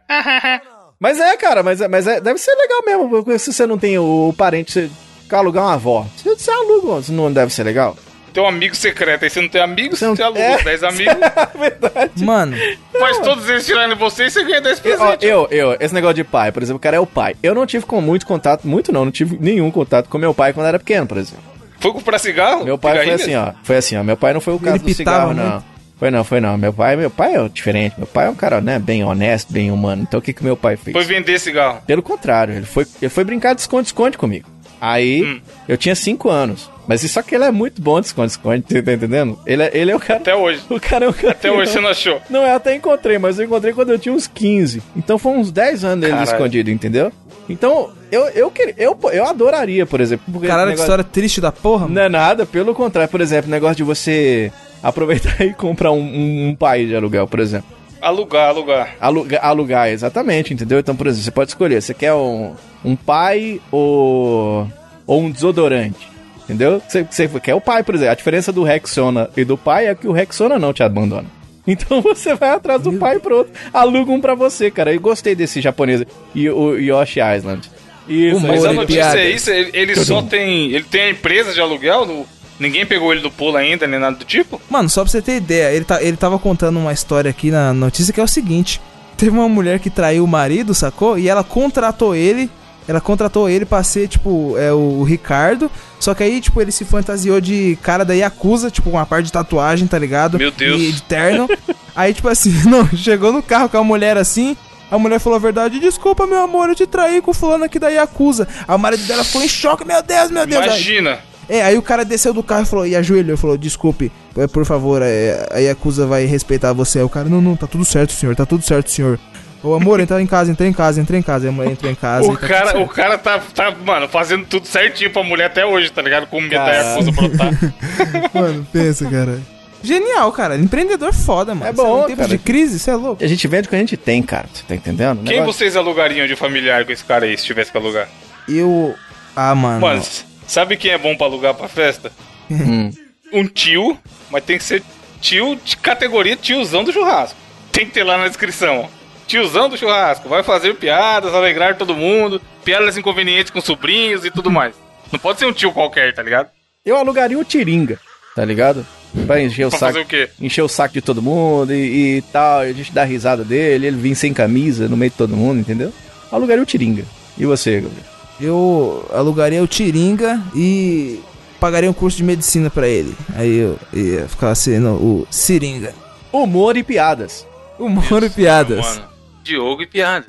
Mas 0.98 1.20
é, 1.20 1.36
cara, 1.36 1.62
mas, 1.62 1.80
é- 1.80 1.88
mas 1.88 2.06
é, 2.06 2.20
deve 2.20 2.38
ser 2.38 2.52
legal 2.56 2.82
mesmo. 2.84 3.38
Se 3.38 3.52
você 3.52 3.66
não 3.66 3.78
tem 3.78 3.96
o, 3.98 4.34
parente, 4.36 4.72
você 4.72 4.90
quer 5.28 5.36
alugar 5.36 5.64
uma 5.64 5.74
avó. 5.74 6.06
Você, 6.16 6.34
você 6.34 6.50
aluga, 6.50 7.02
não 7.10 7.32
deve 7.32 7.52
ser 7.52 7.64
legal? 7.64 7.96
Tem 8.32 8.42
um 8.42 8.46
amigo 8.46 8.76
secreto. 8.76 9.24
Aí 9.24 9.30
você 9.30 9.40
não 9.40 9.48
tem 9.48 9.60
amigos, 9.60 9.98
Você 9.98 10.06
não- 10.06 10.14
você 10.14 10.22
aluga 10.22 10.40
é. 10.40 10.56
os 10.56 10.64
10 10.64 10.82
amigos, 10.84 11.14
Verdade. 11.58 12.24
Mano, 12.24 12.56
faz 12.98 13.18
todos 13.18 13.48
eles 13.48 13.64
tirarem 13.66 13.96
você 13.96 14.24
e 14.26 14.30
você 14.30 14.44
ganha 14.44 14.60
10 14.60 14.78
Ó, 14.78 14.82
presentes. 14.82 15.28
eu, 15.28 15.48
eu, 15.50 15.76
esse 15.80 15.94
negócio 15.94 16.14
de 16.14 16.24
pai, 16.24 16.52
por 16.52 16.62
exemplo, 16.62 16.76
o 16.76 16.80
cara 16.80 16.96
é 16.96 17.00
o 17.00 17.06
pai. 17.06 17.34
Eu 17.42 17.54
não 17.54 17.66
tive 17.66 17.86
com 17.86 18.00
muito 18.00 18.26
contato, 18.26 18.66
muito 18.68 18.92
não, 18.92 19.04
não 19.06 19.12
tive 19.12 19.38
nenhum 19.40 19.70
contato 19.70 20.08
com 20.08 20.18
meu 20.18 20.34
pai 20.34 20.52
quando 20.52 20.66
era 20.66 20.78
pequeno, 20.78 21.06
por 21.06 21.16
exemplo. 21.18 21.42
Foi 21.80 21.92
comprar 21.92 22.18
cigarro? 22.18 22.64
Meu 22.64 22.76
pai 22.76 23.04
foi 23.04 23.14
assim, 23.14 23.34
ó. 23.34 23.52
Foi 23.62 23.76
assim, 23.76 23.96
ó. 23.96 24.02
Meu 24.02 24.16
pai 24.16 24.32
não 24.34 24.40
foi 24.40 24.54
o 24.54 24.58
caso 24.58 24.78
do 24.82 24.92
cigarro, 24.92 25.32
não. 25.32 25.50
muito. 25.52 25.64
Foi 25.98 26.10
não, 26.12 26.22
foi 26.22 26.40
não. 26.40 26.56
Meu 26.58 26.72
pai, 26.72 26.94
meu 26.96 27.10
pai 27.10 27.34
é 27.34 27.48
diferente. 27.48 27.94
Meu 27.98 28.06
pai 28.06 28.26
é 28.26 28.30
um 28.30 28.34
cara, 28.34 28.60
né, 28.60 28.78
bem 28.78 29.02
honesto, 29.04 29.52
bem 29.52 29.70
humano. 29.70 30.02
Então 30.06 30.18
o 30.20 30.22
que 30.22 30.32
que 30.32 30.44
meu 30.44 30.56
pai 30.56 30.76
fez? 30.76 30.92
Foi 30.92 31.04
vender 31.04 31.38
cigarro. 31.40 31.80
Pelo 31.86 32.02
contrário, 32.02 32.54
ele 32.54 32.66
foi, 32.66 32.86
ele 33.02 33.08
foi 33.08 33.24
brincar 33.24 33.54
de 33.54 33.62
esconde-esconde 33.62 34.16
comigo. 34.18 34.48
Aí, 34.80 35.22
Hum. 35.24 35.40
eu 35.68 35.76
tinha 35.76 35.94
5 35.94 36.28
anos. 36.30 36.70
Mas 36.86 37.02
só 37.10 37.20
que 37.20 37.34
ele 37.34 37.44
é 37.44 37.50
muito 37.50 37.82
bom 37.82 38.00
de 38.00 38.06
esconde-esconde, 38.06 38.62
tá 38.62 38.92
entendendo? 38.92 39.38
Ele 39.44 39.62
é, 39.62 39.70
ele 39.74 39.90
é 39.90 39.96
o 39.96 40.00
cara... 40.00 40.20
Até 40.20 40.34
hoje. 40.34 40.62
O 40.70 40.80
cara 40.80 41.04
é 41.04 41.08
um 41.08 41.12
cara... 41.12 41.32
Até 41.32 41.50
hoje 41.52 41.72
você 41.72 41.80
não 41.80 41.90
achou. 41.90 42.20
Não, 42.30 42.42
eu 42.46 42.54
até 42.56 42.74
encontrei, 42.74 43.18
mas 43.18 43.38
eu 43.38 43.44
encontrei 43.44 43.72
quando 43.74 43.90
eu 43.90 43.98
tinha 43.98 44.14
uns 44.14 44.26
15. 44.26 44.82
Então 44.96 45.18
foi 45.18 45.32
uns 45.32 45.50
10 45.52 45.84
anos 45.84 46.00
dele 46.00 46.12
Caralho. 46.14 46.30
escondido, 46.30 46.70
entendeu? 46.70 47.12
Então, 47.48 47.90
eu, 48.12 48.24
eu, 48.28 48.50
queria- 48.50 48.74
eu, 48.78 48.98
eu 49.12 49.26
adoraria, 49.26 49.84
por 49.84 50.00
exemplo. 50.00 50.24
Caralho, 50.40 50.48
que 50.68 50.70
negócio- 50.70 50.82
história 50.84 51.04
triste 51.04 51.40
da 51.40 51.50
porra, 51.52 51.82
mano. 51.82 51.94
Não 51.94 52.02
é 52.02 52.08
nada, 52.08 52.46
pelo 52.46 52.74
contrário. 52.74 53.10
Por 53.10 53.20
exemplo, 53.20 53.48
o 53.48 53.50
negócio 53.50 53.76
de 53.76 53.82
você 53.82 54.50
aproveitar 54.82 55.40
e 55.44 55.52
comprar 55.54 55.92
um, 55.92 55.98
um, 56.00 56.48
um 56.48 56.54
pai 56.54 56.86
de 56.86 56.94
aluguel, 56.96 57.26
por 57.26 57.40
exemplo. 57.40 57.68
Alugar, 58.00 58.48
alugar. 58.48 58.94
Alugar, 59.00 59.44
alugar, 59.44 59.88
exatamente, 59.88 60.54
entendeu? 60.54 60.78
Então, 60.78 60.94
por 60.94 61.06
exemplo, 61.06 61.24
você 61.24 61.30
pode 61.30 61.50
escolher. 61.50 61.82
Você 61.82 61.92
quer 61.94 62.14
um, 62.14 62.54
um 62.84 62.94
pai 62.94 63.60
ou, 63.70 64.66
ou 65.06 65.20
um 65.22 65.30
desodorante? 65.30 66.08
Entendeu? 66.44 66.80
Você, 66.88 67.02
você 67.02 67.28
quer 67.40 67.54
o 67.54 67.60
pai, 67.60 67.82
por 67.82 67.94
exemplo. 67.94 68.12
A 68.12 68.16
diferença 68.16 68.52
do 68.52 68.62
Rexona 68.62 69.28
e 69.36 69.44
do 69.44 69.58
pai 69.58 69.86
é 69.88 69.94
que 69.94 70.06
o 70.08 70.12
Rexona 70.12 70.58
não 70.58 70.72
te 70.72 70.82
abandona. 70.82 71.26
Então 71.70 72.00
você 72.00 72.34
vai 72.34 72.48
atrás 72.48 72.80
do 72.80 72.94
pai 72.94 73.16
e 73.16 73.20
pronto. 73.20 73.50
Aluga 73.74 74.10
um 74.10 74.22
pra 74.22 74.34
você, 74.34 74.70
cara. 74.70 74.94
Eu 74.94 74.98
gostei 75.02 75.34
desse 75.34 75.60
japonês. 75.60 76.02
E 76.34 76.48
o 76.48 76.74
Yoshi 76.78 77.20
Island. 77.20 77.70
Isso, 78.08 78.38
Humor 78.38 78.48
Mas 78.52 78.64
a 78.64 78.72
e 78.72 78.74
notícia 78.76 79.02
piada. 79.02 79.20
é 79.20 79.30
isso, 79.30 79.50
ele, 79.50 79.70
ele 79.74 79.94
só 79.96 80.22
tem. 80.22 80.70
Ele 80.72 80.84
tem 80.84 81.02
a 81.02 81.10
empresa 81.10 81.52
de 81.52 81.60
aluguel, 81.60 82.06
no- 82.06 82.26
ninguém 82.58 82.84
pegou 82.86 83.12
ele 83.12 83.20
do 83.22 83.30
pulo 83.30 83.56
ainda, 83.56 83.86
nem 83.86 83.98
nada 84.00 84.16
do 84.16 84.24
tipo. 84.24 84.60
Mano, 84.70 84.88
só 84.88 85.02
pra 85.02 85.10
você 85.10 85.22
ter 85.22 85.36
ideia, 85.36 85.74
ele, 85.74 85.84
tá, 85.84 86.02
ele 86.02 86.16
tava 86.16 86.38
contando 86.38 86.78
uma 86.78 86.92
história 86.92 87.30
aqui 87.30 87.50
na 87.50 87.72
notícia 87.72 88.12
que 88.12 88.20
é 88.20 88.24
o 88.24 88.28
seguinte: 88.28 88.80
teve 89.16 89.30
uma 89.30 89.48
mulher 89.48 89.78
que 89.78 89.90
traiu 89.90 90.24
o 90.24 90.28
marido, 90.28 90.74
sacou? 90.74 91.18
E 91.18 91.28
ela 91.28 91.44
contratou 91.44 92.14
ele. 92.14 92.50
Ela 92.86 93.02
contratou 93.02 93.50
ele 93.50 93.66
pra 93.66 93.82
ser, 93.82 94.08
tipo, 94.08 94.56
é, 94.56 94.72
o 94.72 95.02
Ricardo. 95.02 95.70
Só 96.00 96.14
que 96.14 96.22
aí, 96.22 96.40
tipo, 96.40 96.58
ele 96.58 96.72
se 96.72 96.86
fantasiou 96.86 97.38
de 97.38 97.76
cara 97.82 98.02
da 98.02 98.14
Yakuza, 98.14 98.70
tipo, 98.70 98.90
com 98.90 98.96
uma 98.96 99.04
parte 99.04 99.26
de 99.26 99.32
tatuagem, 99.32 99.86
tá 99.86 99.98
ligado? 99.98 100.38
Meu 100.38 100.50
Deus. 100.50 100.80
E 100.80 100.92
de 100.92 101.02
terno. 101.02 101.46
aí, 101.94 102.14
tipo 102.14 102.28
assim, 102.30 102.50
não, 102.66 102.88
chegou 102.96 103.30
no 103.30 103.42
carro 103.42 103.68
com 103.68 103.76
a 103.76 103.84
mulher 103.84 104.16
assim. 104.16 104.56
A 104.90 104.98
mulher 104.98 105.18
falou 105.18 105.36
a 105.36 105.38
verdade, 105.38 105.78
desculpa, 105.78 106.26
meu 106.26 106.38
amor, 106.38 106.70
eu 106.70 106.74
te 106.74 106.86
traí 106.86 107.20
com 107.20 107.30
o 107.30 107.34
fulano 107.34 107.64
aqui 107.64 107.78
da 107.78 107.90
Yakuza. 107.90 108.48
A 108.66 108.78
marido 108.78 109.06
dela 109.06 109.22
ficou 109.22 109.42
em 109.42 109.48
choque, 109.48 109.84
meu 109.86 110.02
Deus, 110.02 110.30
meu 110.30 110.46
Deus. 110.46 110.62
Aí- 110.62 110.68
Imagina. 110.68 111.18
É, 111.48 111.62
aí 111.62 111.76
o 111.78 111.82
cara 111.82 112.04
desceu 112.04 112.32
do 112.34 112.42
carro 112.42 112.62
e 112.62 112.66
falou, 112.66 112.86
e 112.86 112.94
ajoelhou 112.96 113.34
e 113.34 113.38
falou, 113.38 113.56
desculpe, 113.56 114.12
é, 114.36 114.46
por 114.46 114.64
favor, 114.64 115.00
é, 115.02 115.48
a 115.50 115.58
Yakuza 115.58 116.06
vai 116.06 116.24
respeitar 116.26 116.72
você. 116.72 116.98
Aí 116.98 117.04
o 117.04 117.08
cara, 117.08 117.28
não, 117.28 117.40
não, 117.40 117.56
tá 117.56 117.66
tudo 117.66 117.84
certo, 117.84 118.12
senhor, 118.12 118.34
tá 118.36 118.44
tudo 118.46 118.62
certo, 118.64 118.90
senhor. 118.90 119.18
Ô 119.62 119.74
amor, 119.74 119.98
entra 119.98 120.22
em 120.22 120.26
casa, 120.26 120.52
entra 120.52 120.66
em 120.68 120.72
casa, 120.72 121.00
entra 121.00 121.16
em 121.16 121.22
casa. 121.22 121.46
Aí 121.46 121.48
a 121.48 121.52
mulher 121.52 121.72
entrou 121.72 121.90
em 121.90 121.94
casa. 121.96 122.28
O 122.30 122.36
tá 122.36 122.46
cara, 122.46 122.66
certo. 122.70 122.80
o 122.82 122.88
cara 122.88 123.18
tá, 123.18 123.40
tá, 123.52 123.74
mano, 123.84 124.06
fazendo 124.08 124.44
tudo 124.46 124.66
certinho 124.68 125.10
pra 125.12 125.24
mulher 125.24 125.46
até 125.46 125.66
hoje, 125.66 125.90
tá 125.90 126.00
ligado? 126.00 126.28
Com 126.28 126.40
medo 126.40 126.52
da. 126.54 126.70
Yakuza 126.70 127.10
brotar. 127.10 127.52
Mano, 128.32 128.64
pensa, 128.72 129.10
cara. 129.10 129.40
Genial, 129.82 130.30
cara. 130.30 130.56
Empreendedor 130.56 131.12
foda, 131.12 131.54
mano. 131.56 131.68
É 131.68 131.72
bom, 131.72 131.98
Cê, 132.00 132.04
Em 132.04 132.06
tempo 132.08 132.16
cara. 132.18 132.28
de 132.28 132.38
crise, 132.38 132.78
você 132.78 132.90
é 132.90 132.94
louco. 132.94 133.24
A 133.24 133.26
gente 133.26 133.48
vende 133.48 133.66
o 133.66 133.70
que 133.70 133.76
a 133.76 133.78
gente 133.80 133.96
tem, 133.96 134.22
cara. 134.22 134.46
Você 134.52 134.62
tá 134.62 134.74
entendendo? 134.76 135.24
Quem 135.24 135.40
negócio- 135.40 135.52
vocês 135.58 135.76
alugariam 135.76 136.26
de 136.28 136.36
familiar 136.36 136.84
com 136.84 136.92
esse 136.92 137.04
cara 137.04 137.24
aí, 137.26 137.36
se 137.36 137.44
tivesse 137.44 137.70
que 137.72 137.76
alugar? 137.78 138.08
Eu. 138.48 138.94
Ah, 139.34 139.54
mano. 139.56 139.80
Mano, 139.80 139.98
s- 140.00 140.24
sabe 140.48 140.76
quem 140.76 140.90
é 140.90 140.98
bom 140.98 141.16
pra 141.16 141.26
alugar 141.28 141.54
pra 141.54 141.68
festa? 141.68 142.10
Hum. 142.50 142.90
Um 143.32 143.46
tio, 143.46 143.96
mas 144.30 144.42
tem 144.42 144.58
que 144.58 144.64
ser 144.64 144.82
tio 145.20 145.54
de 145.64 145.76
categoria 145.76 146.34
tiozão 146.34 146.82
do 146.82 146.92
churrasco. 146.92 147.38
Tem 147.70 147.86
que 147.86 147.92
ter 147.92 148.02
lá 148.02 148.18
na 148.18 148.26
descrição. 148.26 148.80
ó. 148.80 148.98
Tiozão 149.28 149.68
do 149.68 149.76
churrasco, 149.76 150.28
vai 150.28 150.42
fazer 150.42 150.74
piadas, 150.74 151.34
alegrar 151.34 151.76
todo 151.76 151.94
mundo, 151.94 152.40
piadas 152.64 152.96
inconvenientes 152.96 153.50
com 153.52 153.60
sobrinhos 153.60 154.24
e 154.24 154.30
tudo 154.30 154.50
mais. 154.50 154.74
Não 155.12 155.18
pode 155.18 155.38
ser 155.38 155.44
um 155.46 155.52
tio 155.52 155.70
qualquer, 155.72 156.14
tá 156.14 156.22
ligado? 156.22 156.48
Eu 156.84 156.96
alugaria 156.96 157.38
o 157.38 157.44
Tiringa, 157.44 158.00
tá 158.34 158.42
ligado? 158.44 158.86
Pra 159.26 159.40
encher 159.42 159.66
o 159.66 159.70
Pra 159.70 159.78
saco. 159.78 159.92
fazer 159.92 160.04
o 160.04 160.08
quê? 160.08 160.30
Encher 160.40 160.62
o 160.62 160.68
saco 160.68 160.94
de 160.94 161.02
todo 161.02 161.20
mundo 161.22 161.74
e, 161.74 162.16
e 162.18 162.22
tal. 162.32 162.64
E 162.66 162.70
a 162.70 162.72
gente 162.72 162.92
dá 162.92 163.04
risada 163.04 163.44
dele, 163.44 163.86
ele 163.86 163.96
vir 163.98 164.14
sem 164.14 164.32
camisa 164.32 164.88
no 164.88 164.96
meio 164.96 165.10
de 165.10 165.16
todo 165.18 165.36
mundo, 165.36 165.60
entendeu? 165.60 165.92
Alugaria 166.32 166.62
o 166.62 166.66
Tiringa. 166.66 167.04
E 167.36 167.44
você, 167.44 167.80
Gabriel? 167.82 168.04
Eu 168.40 169.08
alugaria 169.12 169.62
o 169.62 169.66
Tiringa 169.66 170.40
e 170.54 171.20
pagaria 171.58 171.90
um 171.90 171.94
curso 171.94 172.16
de 172.16 172.24
medicina 172.24 172.70
pra 172.70 172.86
ele. 172.86 173.16
Aí 173.34 173.56
eu 173.56 173.78
ia 173.92 174.28
ficar 174.28 174.54
sendo 174.54 174.90
o 174.90 175.26
Seringa. 175.30 175.94
Humor 176.32 176.76
e 176.76 176.82
piadas. 176.82 177.46
Humor 177.78 178.22
e 178.22 178.30
piadas. 178.30 178.98
Mano, 178.98 179.08
Diogo 179.42 179.82
e 179.82 179.86
piada. 179.86 180.26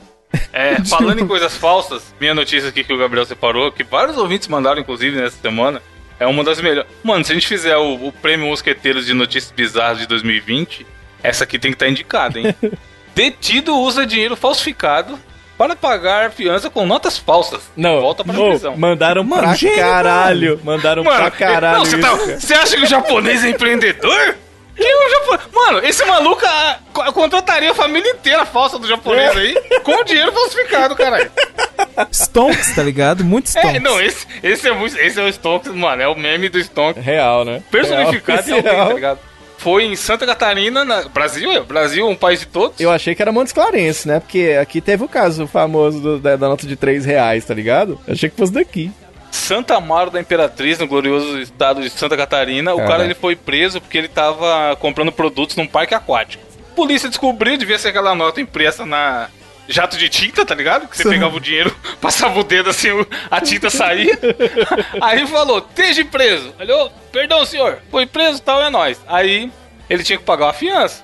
É, 0.54 0.84
falando 0.86 1.20
em 1.20 1.28
coisas 1.28 1.56
falsas, 1.56 2.14
minha 2.20 2.34
notícia 2.34 2.70
aqui 2.70 2.84
que 2.84 2.94
o 2.94 2.98
Gabriel 2.98 3.26
separou, 3.26 3.72
que 3.72 3.84
vários 3.84 4.18
ouvintes 4.18 4.48
mandaram, 4.48 4.80
inclusive, 4.80 5.16
nessa 5.18 5.38
semana, 5.42 5.82
é 6.20 6.28
uma 6.28 6.44
das 6.44 6.62
melhores. 6.62 6.90
Mano, 7.04 7.24
se 7.24 7.32
a 7.32 7.36
gente 7.36 7.48
fizer 7.48 7.78
o, 7.78 8.08
o 8.08 8.12
prêmio 8.12 8.48
Mosqueteiros 8.48 9.06
de 9.06 9.14
Notícias 9.14 9.52
Bizarras 9.52 10.00
de 10.00 10.08
2020, 10.08 10.86
essa 11.24 11.44
aqui 11.44 11.58
tem 11.58 11.72
que 11.72 11.76
estar 11.76 11.90
indicada, 11.90 12.40
hein? 12.40 12.56
Detido 13.16 13.76
usa 13.76 14.06
dinheiro 14.06 14.36
falsificado 14.36 15.20
para 15.60 15.76
pagar 15.76 16.32
fiança 16.32 16.70
com 16.70 16.86
notas 16.86 17.18
falsas. 17.18 17.64
Volta 17.78 18.24
pra 18.24 18.40
Ô, 18.40 18.50
prisão. 18.52 18.78
mandaram 18.78 19.26
Mano, 19.26 19.44
pra 19.44 19.56
gênio, 19.56 19.76
caralho. 19.76 20.62
Mandaram 20.64 21.04
pra 21.04 21.30
caralho 21.30 21.80
não, 21.80 21.86
você, 21.86 21.98
tá- 21.98 22.62
acha 22.62 22.78
que 22.78 22.84
o 22.84 22.88
japonês 22.88 23.44
é 23.44 23.50
empreendedor? 23.50 24.38
Que 24.74 24.86
é 24.86 24.96
o 25.06 25.10
japonês? 25.10 25.48
Mano, 25.54 25.80
esse 25.86 26.06
maluco 26.06 26.42
co- 26.94 27.12
contrataria 27.12 27.72
a 27.72 27.76
família 27.76 28.10
inteira 28.10 28.46
falsa 28.46 28.80
do 28.80 28.88
japonês 28.88 29.36
aí 29.36 29.54
com 29.84 30.02
dinheiro 30.06 30.32
falsificado, 30.32 30.96
caralho. 30.96 31.30
Stonks, 32.10 32.74
tá 32.74 32.82
ligado? 32.82 33.26
Muito 33.26 33.48
Stonks. 33.48 33.76
É, 33.76 33.80
não, 33.82 34.00
esse, 34.02 34.26
esse 34.42 34.66
é 34.70 34.72
muito. 34.72 34.98
Esse 34.98 35.20
é 35.20 35.24
o 35.24 35.28
Stonks, 35.28 35.74
mano. 35.74 36.02
É 36.02 36.08
o 36.08 36.16
meme 36.16 36.48
do 36.48 36.58
Stonks. 36.58 37.04
Real, 37.04 37.44
né? 37.44 37.62
Personificado 37.70 38.50
em 38.50 38.54
Real, 38.54 38.58
alguém, 38.58 38.72
tá 38.72 38.78
real. 38.84 38.94
ligado? 38.96 39.20
Foi 39.60 39.84
em 39.84 39.96
Santa 39.96 40.26
Catarina, 40.26 40.84
na... 40.86 41.04
Brasil, 41.04 41.52
é, 41.52 41.60
Brasil, 41.60 42.08
um 42.08 42.16
país 42.16 42.40
de 42.40 42.48
todos. 42.48 42.80
Eu 42.80 42.90
achei 42.90 43.14
que 43.14 43.22
era 43.22 43.30
Montes 43.32 43.52
Clarence, 43.54 44.08
né? 44.08 44.20
Porque 44.22 44.58
aqui 44.60 44.80
teve 44.80 45.04
o 45.04 45.08
caso 45.08 45.46
famoso 45.48 46.00
do- 46.00 46.18
da, 46.20 46.36
da 46.38 46.48
nota 46.48 46.66
de 46.66 46.76
3 46.78 47.04
reais, 47.06 47.44
tá 47.44 47.54
ligado? 47.54 48.00
Eu 48.08 48.14
achei 48.14 48.30
que 48.30 48.38
fosse 48.38 48.54
daqui. 48.54 48.90
Santa 49.32 49.76
Amaro 49.76 50.10
da 50.10 50.20
Imperatriz, 50.20 50.80
no 50.80 50.88
glorioso 50.88 51.38
estado 51.40 51.82
de 51.82 51.90
Santa 51.90 52.16
Catarina, 52.18 52.74
o 52.74 52.78
cara 52.88 53.04
ele 53.04 53.14
foi 53.14 53.36
preso 53.36 53.80
porque 53.82 53.98
ele 53.98 54.08
tava 54.08 54.76
comprando 54.80 55.12
produtos 55.12 55.56
num 55.56 55.68
parque 55.68 55.94
aquático. 55.94 56.44
Polícia 56.76 57.10
descobriu, 57.10 57.58
devia 57.58 57.78
ser 57.78 57.90
aquela 57.90 58.16
nota 58.16 58.40
impressa 58.42 58.86
na 58.86 59.28
jato 59.70 59.96
de 59.98 60.10
tinta, 60.10 60.46
tá 60.46 60.56
ligado? 60.56 60.88
Que 60.88 60.98
você 60.98 61.04
Sim. 61.04 61.10
pegava 61.12 61.36
o 61.38 61.40
dinheiro, 61.40 61.74
passava 62.02 62.40
o 62.40 62.44
dedo 62.44 62.70
assim, 62.70 62.90
a 63.30 63.40
tinta 63.40 63.70
saía. 63.70 64.18
Aí 65.00 65.26
falou, 65.28 65.60
esteja 65.60 66.04
preso. 66.06 66.54
Falou, 66.58 66.92
perdão 67.12 67.46
senhor, 67.46 67.80
foi 67.92 68.06
preso, 68.06 68.42
tal, 68.42 68.62
é 68.64 68.70
nóis. 68.70 69.00
Aí 69.08 69.52
ele 69.90 70.04
tinha 70.04 70.18
que 70.18 70.24
pagar 70.26 70.48
uma 70.48 70.54
fiança. 70.54 71.02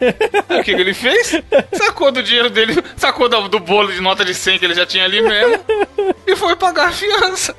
Aí 0.50 0.60
o 0.60 0.64
que, 0.64 0.74
que 0.76 0.82
ele 0.82 0.94
fez? 0.94 1.42
Sacou 1.74 2.12
do 2.12 2.22
dinheiro 2.24 2.50
dele, 2.50 2.84
sacou 2.98 3.30
do, 3.30 3.48
do 3.48 3.60
bolo 3.60 3.92
de 3.92 4.02
nota 4.02 4.26
de 4.26 4.34
100 4.34 4.60
que 4.60 4.66
ele 4.66 4.76
já 4.76 4.86
tinha 4.86 5.06
ali 5.06 5.22
mesmo 5.22 5.64
e 6.28 6.36
foi 6.36 6.56
pagar 6.56 6.90
a 6.90 6.92
fiança. 6.92 7.56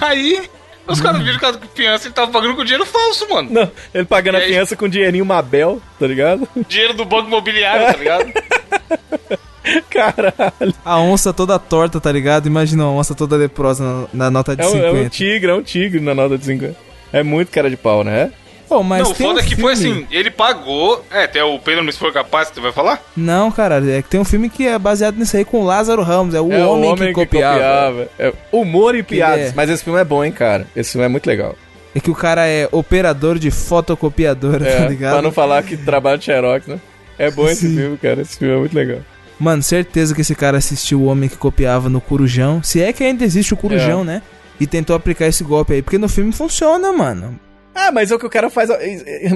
Aí 0.00 0.48
os 0.86 1.00
caras 1.00 1.22
viram 1.22 1.38
que 1.38 1.44
a 1.46 1.54
fiança 1.74 2.06
ele 2.08 2.14
tava 2.14 2.30
pagando 2.30 2.56
com 2.56 2.64
dinheiro 2.64 2.84
falso, 2.86 3.28
mano. 3.28 3.48
Não, 3.50 3.70
ele 3.94 4.04
pagando 4.04 4.38
E 4.38 4.40
a 4.40 4.44
aí? 4.44 4.52
fiança 4.52 4.76
com 4.76 4.88
dinheirinho 4.88 5.24
Mabel, 5.24 5.80
tá 5.98 6.06
ligado? 6.06 6.48
Dinheiro 6.68 6.94
do 6.94 7.04
banco 7.04 7.28
imobiliário, 7.28 7.86
tá 7.86 7.96
ligado? 7.98 8.32
Caralho. 9.90 10.74
A 10.84 10.98
onça 11.00 11.32
toda 11.32 11.58
torta, 11.58 12.00
tá 12.00 12.10
ligado? 12.10 12.46
Imagina 12.46 12.84
uma 12.84 12.92
onça 13.00 13.14
toda 13.14 13.36
leprosa 13.36 13.84
na, 13.84 14.06
na 14.24 14.30
nota 14.30 14.56
de 14.56 14.62
É 14.62 14.66
um, 14.66 14.70
50. 14.70 14.86
é 14.86 14.90
um 14.92 15.08
tigre, 15.08 15.50
é 15.50 15.54
um 15.54 15.62
tigre 15.62 16.00
na 16.00 16.14
nota 16.14 16.36
de 16.38 16.44
50. 16.44 16.76
É 17.12 17.22
muito 17.22 17.50
cara 17.50 17.68
de 17.70 17.76
pau, 17.76 18.02
né? 18.02 18.32
Pô, 18.68 18.82
mas 18.82 19.02
não, 19.02 19.10
o 19.10 19.14
tem 19.14 19.26
foda 19.26 19.40
um 19.40 19.42
é 19.42 19.46
que 19.46 19.54
foi 19.54 19.74
assim, 19.74 20.06
ele 20.10 20.30
pagou. 20.30 21.04
É, 21.10 21.24
até 21.24 21.44
o 21.44 21.58
Pedro 21.58 21.84
não 21.84 21.92
se 21.92 21.98
for 21.98 22.10
capaz, 22.10 22.48
que 22.48 22.54
você 22.54 22.60
vai 22.62 22.72
falar? 22.72 23.02
Não, 23.14 23.50
cara, 23.52 23.82
é 23.86 24.00
que 24.00 24.08
tem 24.08 24.18
um 24.18 24.24
filme 24.24 24.48
que 24.48 24.66
é 24.66 24.78
baseado 24.78 25.16
nisso 25.18 25.36
aí 25.36 25.44
com 25.44 25.60
o 25.60 25.64
Lázaro 25.64 26.02
Ramos, 26.02 26.34
é 26.34 26.40
o, 26.40 26.50
é 26.50 26.64
homem, 26.64 26.96
que 26.96 27.12
copiava. 27.12 28.08
É 28.18 28.32
humor 28.50 28.94
e 28.94 29.02
piadas. 29.02 29.50
é- 29.50 29.52
Mas 29.54 29.68
esse 29.68 29.84
filme 29.84 30.00
é 30.00 30.04
bom, 30.04 30.24
hein, 30.24 30.32
cara. 30.32 30.66
Esse 30.74 30.92
filme 30.92 31.04
é 31.04 31.08
muito 31.08 31.26
legal. 31.26 31.54
É 31.94 32.00
que 32.00 32.10
o 32.10 32.14
cara 32.14 32.48
é 32.48 32.66
operador 32.72 33.38
de 33.38 33.50
fotocopiadora, 33.50 34.66
É, 34.66 34.76
tá 34.78 34.88
ligado? 34.88 35.12
pra 35.12 35.22
não 35.22 35.32
falar 35.32 35.62
que 35.62 35.76
trabalha 35.76 36.16
de 36.16 36.24
Xerox, 36.24 36.66
né? 36.66 36.80
É 37.18 37.30
bom 37.30 37.46
esse 37.46 37.68
Sim. 37.68 37.76
filme, 37.76 37.98
cara. 37.98 38.22
Esse 38.22 38.38
filme 38.38 38.54
é 38.54 38.58
muito 38.58 38.74
legal. 38.74 39.00
Mano, 39.42 39.62
certeza 39.62 40.14
que 40.14 40.20
esse 40.20 40.34
cara 40.36 40.58
assistiu 40.58 41.00
o 41.00 41.06
homem 41.06 41.28
que 41.28 41.36
copiava 41.36 41.88
no 41.88 42.00
Corujão. 42.00 42.62
Se 42.62 42.80
é 42.80 42.92
que 42.92 43.02
ainda 43.02 43.24
existe 43.24 43.52
o 43.52 43.56
Corujão, 43.56 44.02
É. 44.02 44.04
né? 44.04 44.22
E 44.60 44.66
tentou 44.66 44.94
aplicar 44.94 45.26
esse 45.26 45.42
golpe 45.42 45.72
aí, 45.74 45.82
porque 45.82 45.98
no 45.98 46.08
filme 46.08 46.30
funciona, 46.32 46.92
mano. 46.92 47.40
Ah, 47.74 47.90
mas 47.90 48.10
é 48.10 48.14
o 48.14 48.18
que 48.18 48.26
o 48.26 48.30
cara 48.30 48.50
faz. 48.50 48.68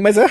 Mas 0.01 0.17
é. 0.19 0.27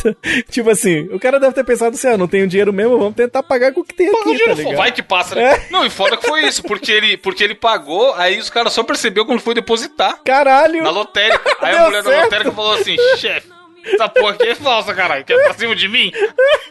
tipo 0.48 0.70
assim, 0.70 1.08
o 1.12 1.18
cara 1.18 1.38
deve 1.40 1.52
ter 1.52 1.64
pensado 1.64 1.94
assim: 1.96 2.06
ah, 2.06 2.16
não 2.16 2.28
tenho 2.28 2.46
dinheiro 2.46 2.72
mesmo, 2.72 2.96
vamos 2.98 3.14
tentar 3.16 3.42
pagar 3.42 3.72
com 3.72 3.80
o 3.80 3.84
que 3.84 3.92
tem 3.94 4.10
Paga 4.10 4.28
o 4.30 4.32
aqui, 4.32 4.44
tá 4.44 4.54
ligado? 4.54 4.76
vai 4.76 4.92
que 4.92 5.02
passa. 5.02 5.34
né? 5.34 5.42
É. 5.54 5.66
Não, 5.70 5.84
e 5.84 5.90
foda 5.90 6.16
que 6.16 6.26
foi 6.26 6.46
isso, 6.46 6.62
porque 6.62 6.90
ele, 6.92 7.16
porque 7.16 7.42
ele 7.42 7.56
pagou, 7.56 8.14
aí 8.14 8.38
os 8.38 8.48
caras 8.48 8.72
só 8.72 8.82
percebeu 8.84 9.26
quando 9.26 9.40
foi 9.40 9.54
depositar 9.54 10.20
Caralho! 10.24 10.82
na 10.84 10.90
lotérica. 10.90 11.56
Aí 11.60 11.72
Deu 11.74 11.82
a 11.82 11.86
mulher 11.86 12.02
da 12.04 12.10
certo. 12.10 12.24
lotérica 12.24 12.52
falou 12.52 12.72
assim: 12.74 12.96
chefe, 13.18 13.48
Essa 13.94 14.08
porra 14.08 14.30
aqui 14.32 14.48
é 14.48 14.54
falsa, 14.54 14.94
caralho. 14.94 15.24
Quer 15.24 15.42
pra 15.44 15.54
cima 15.54 15.74
de 15.76 15.88
mim? 15.88 16.12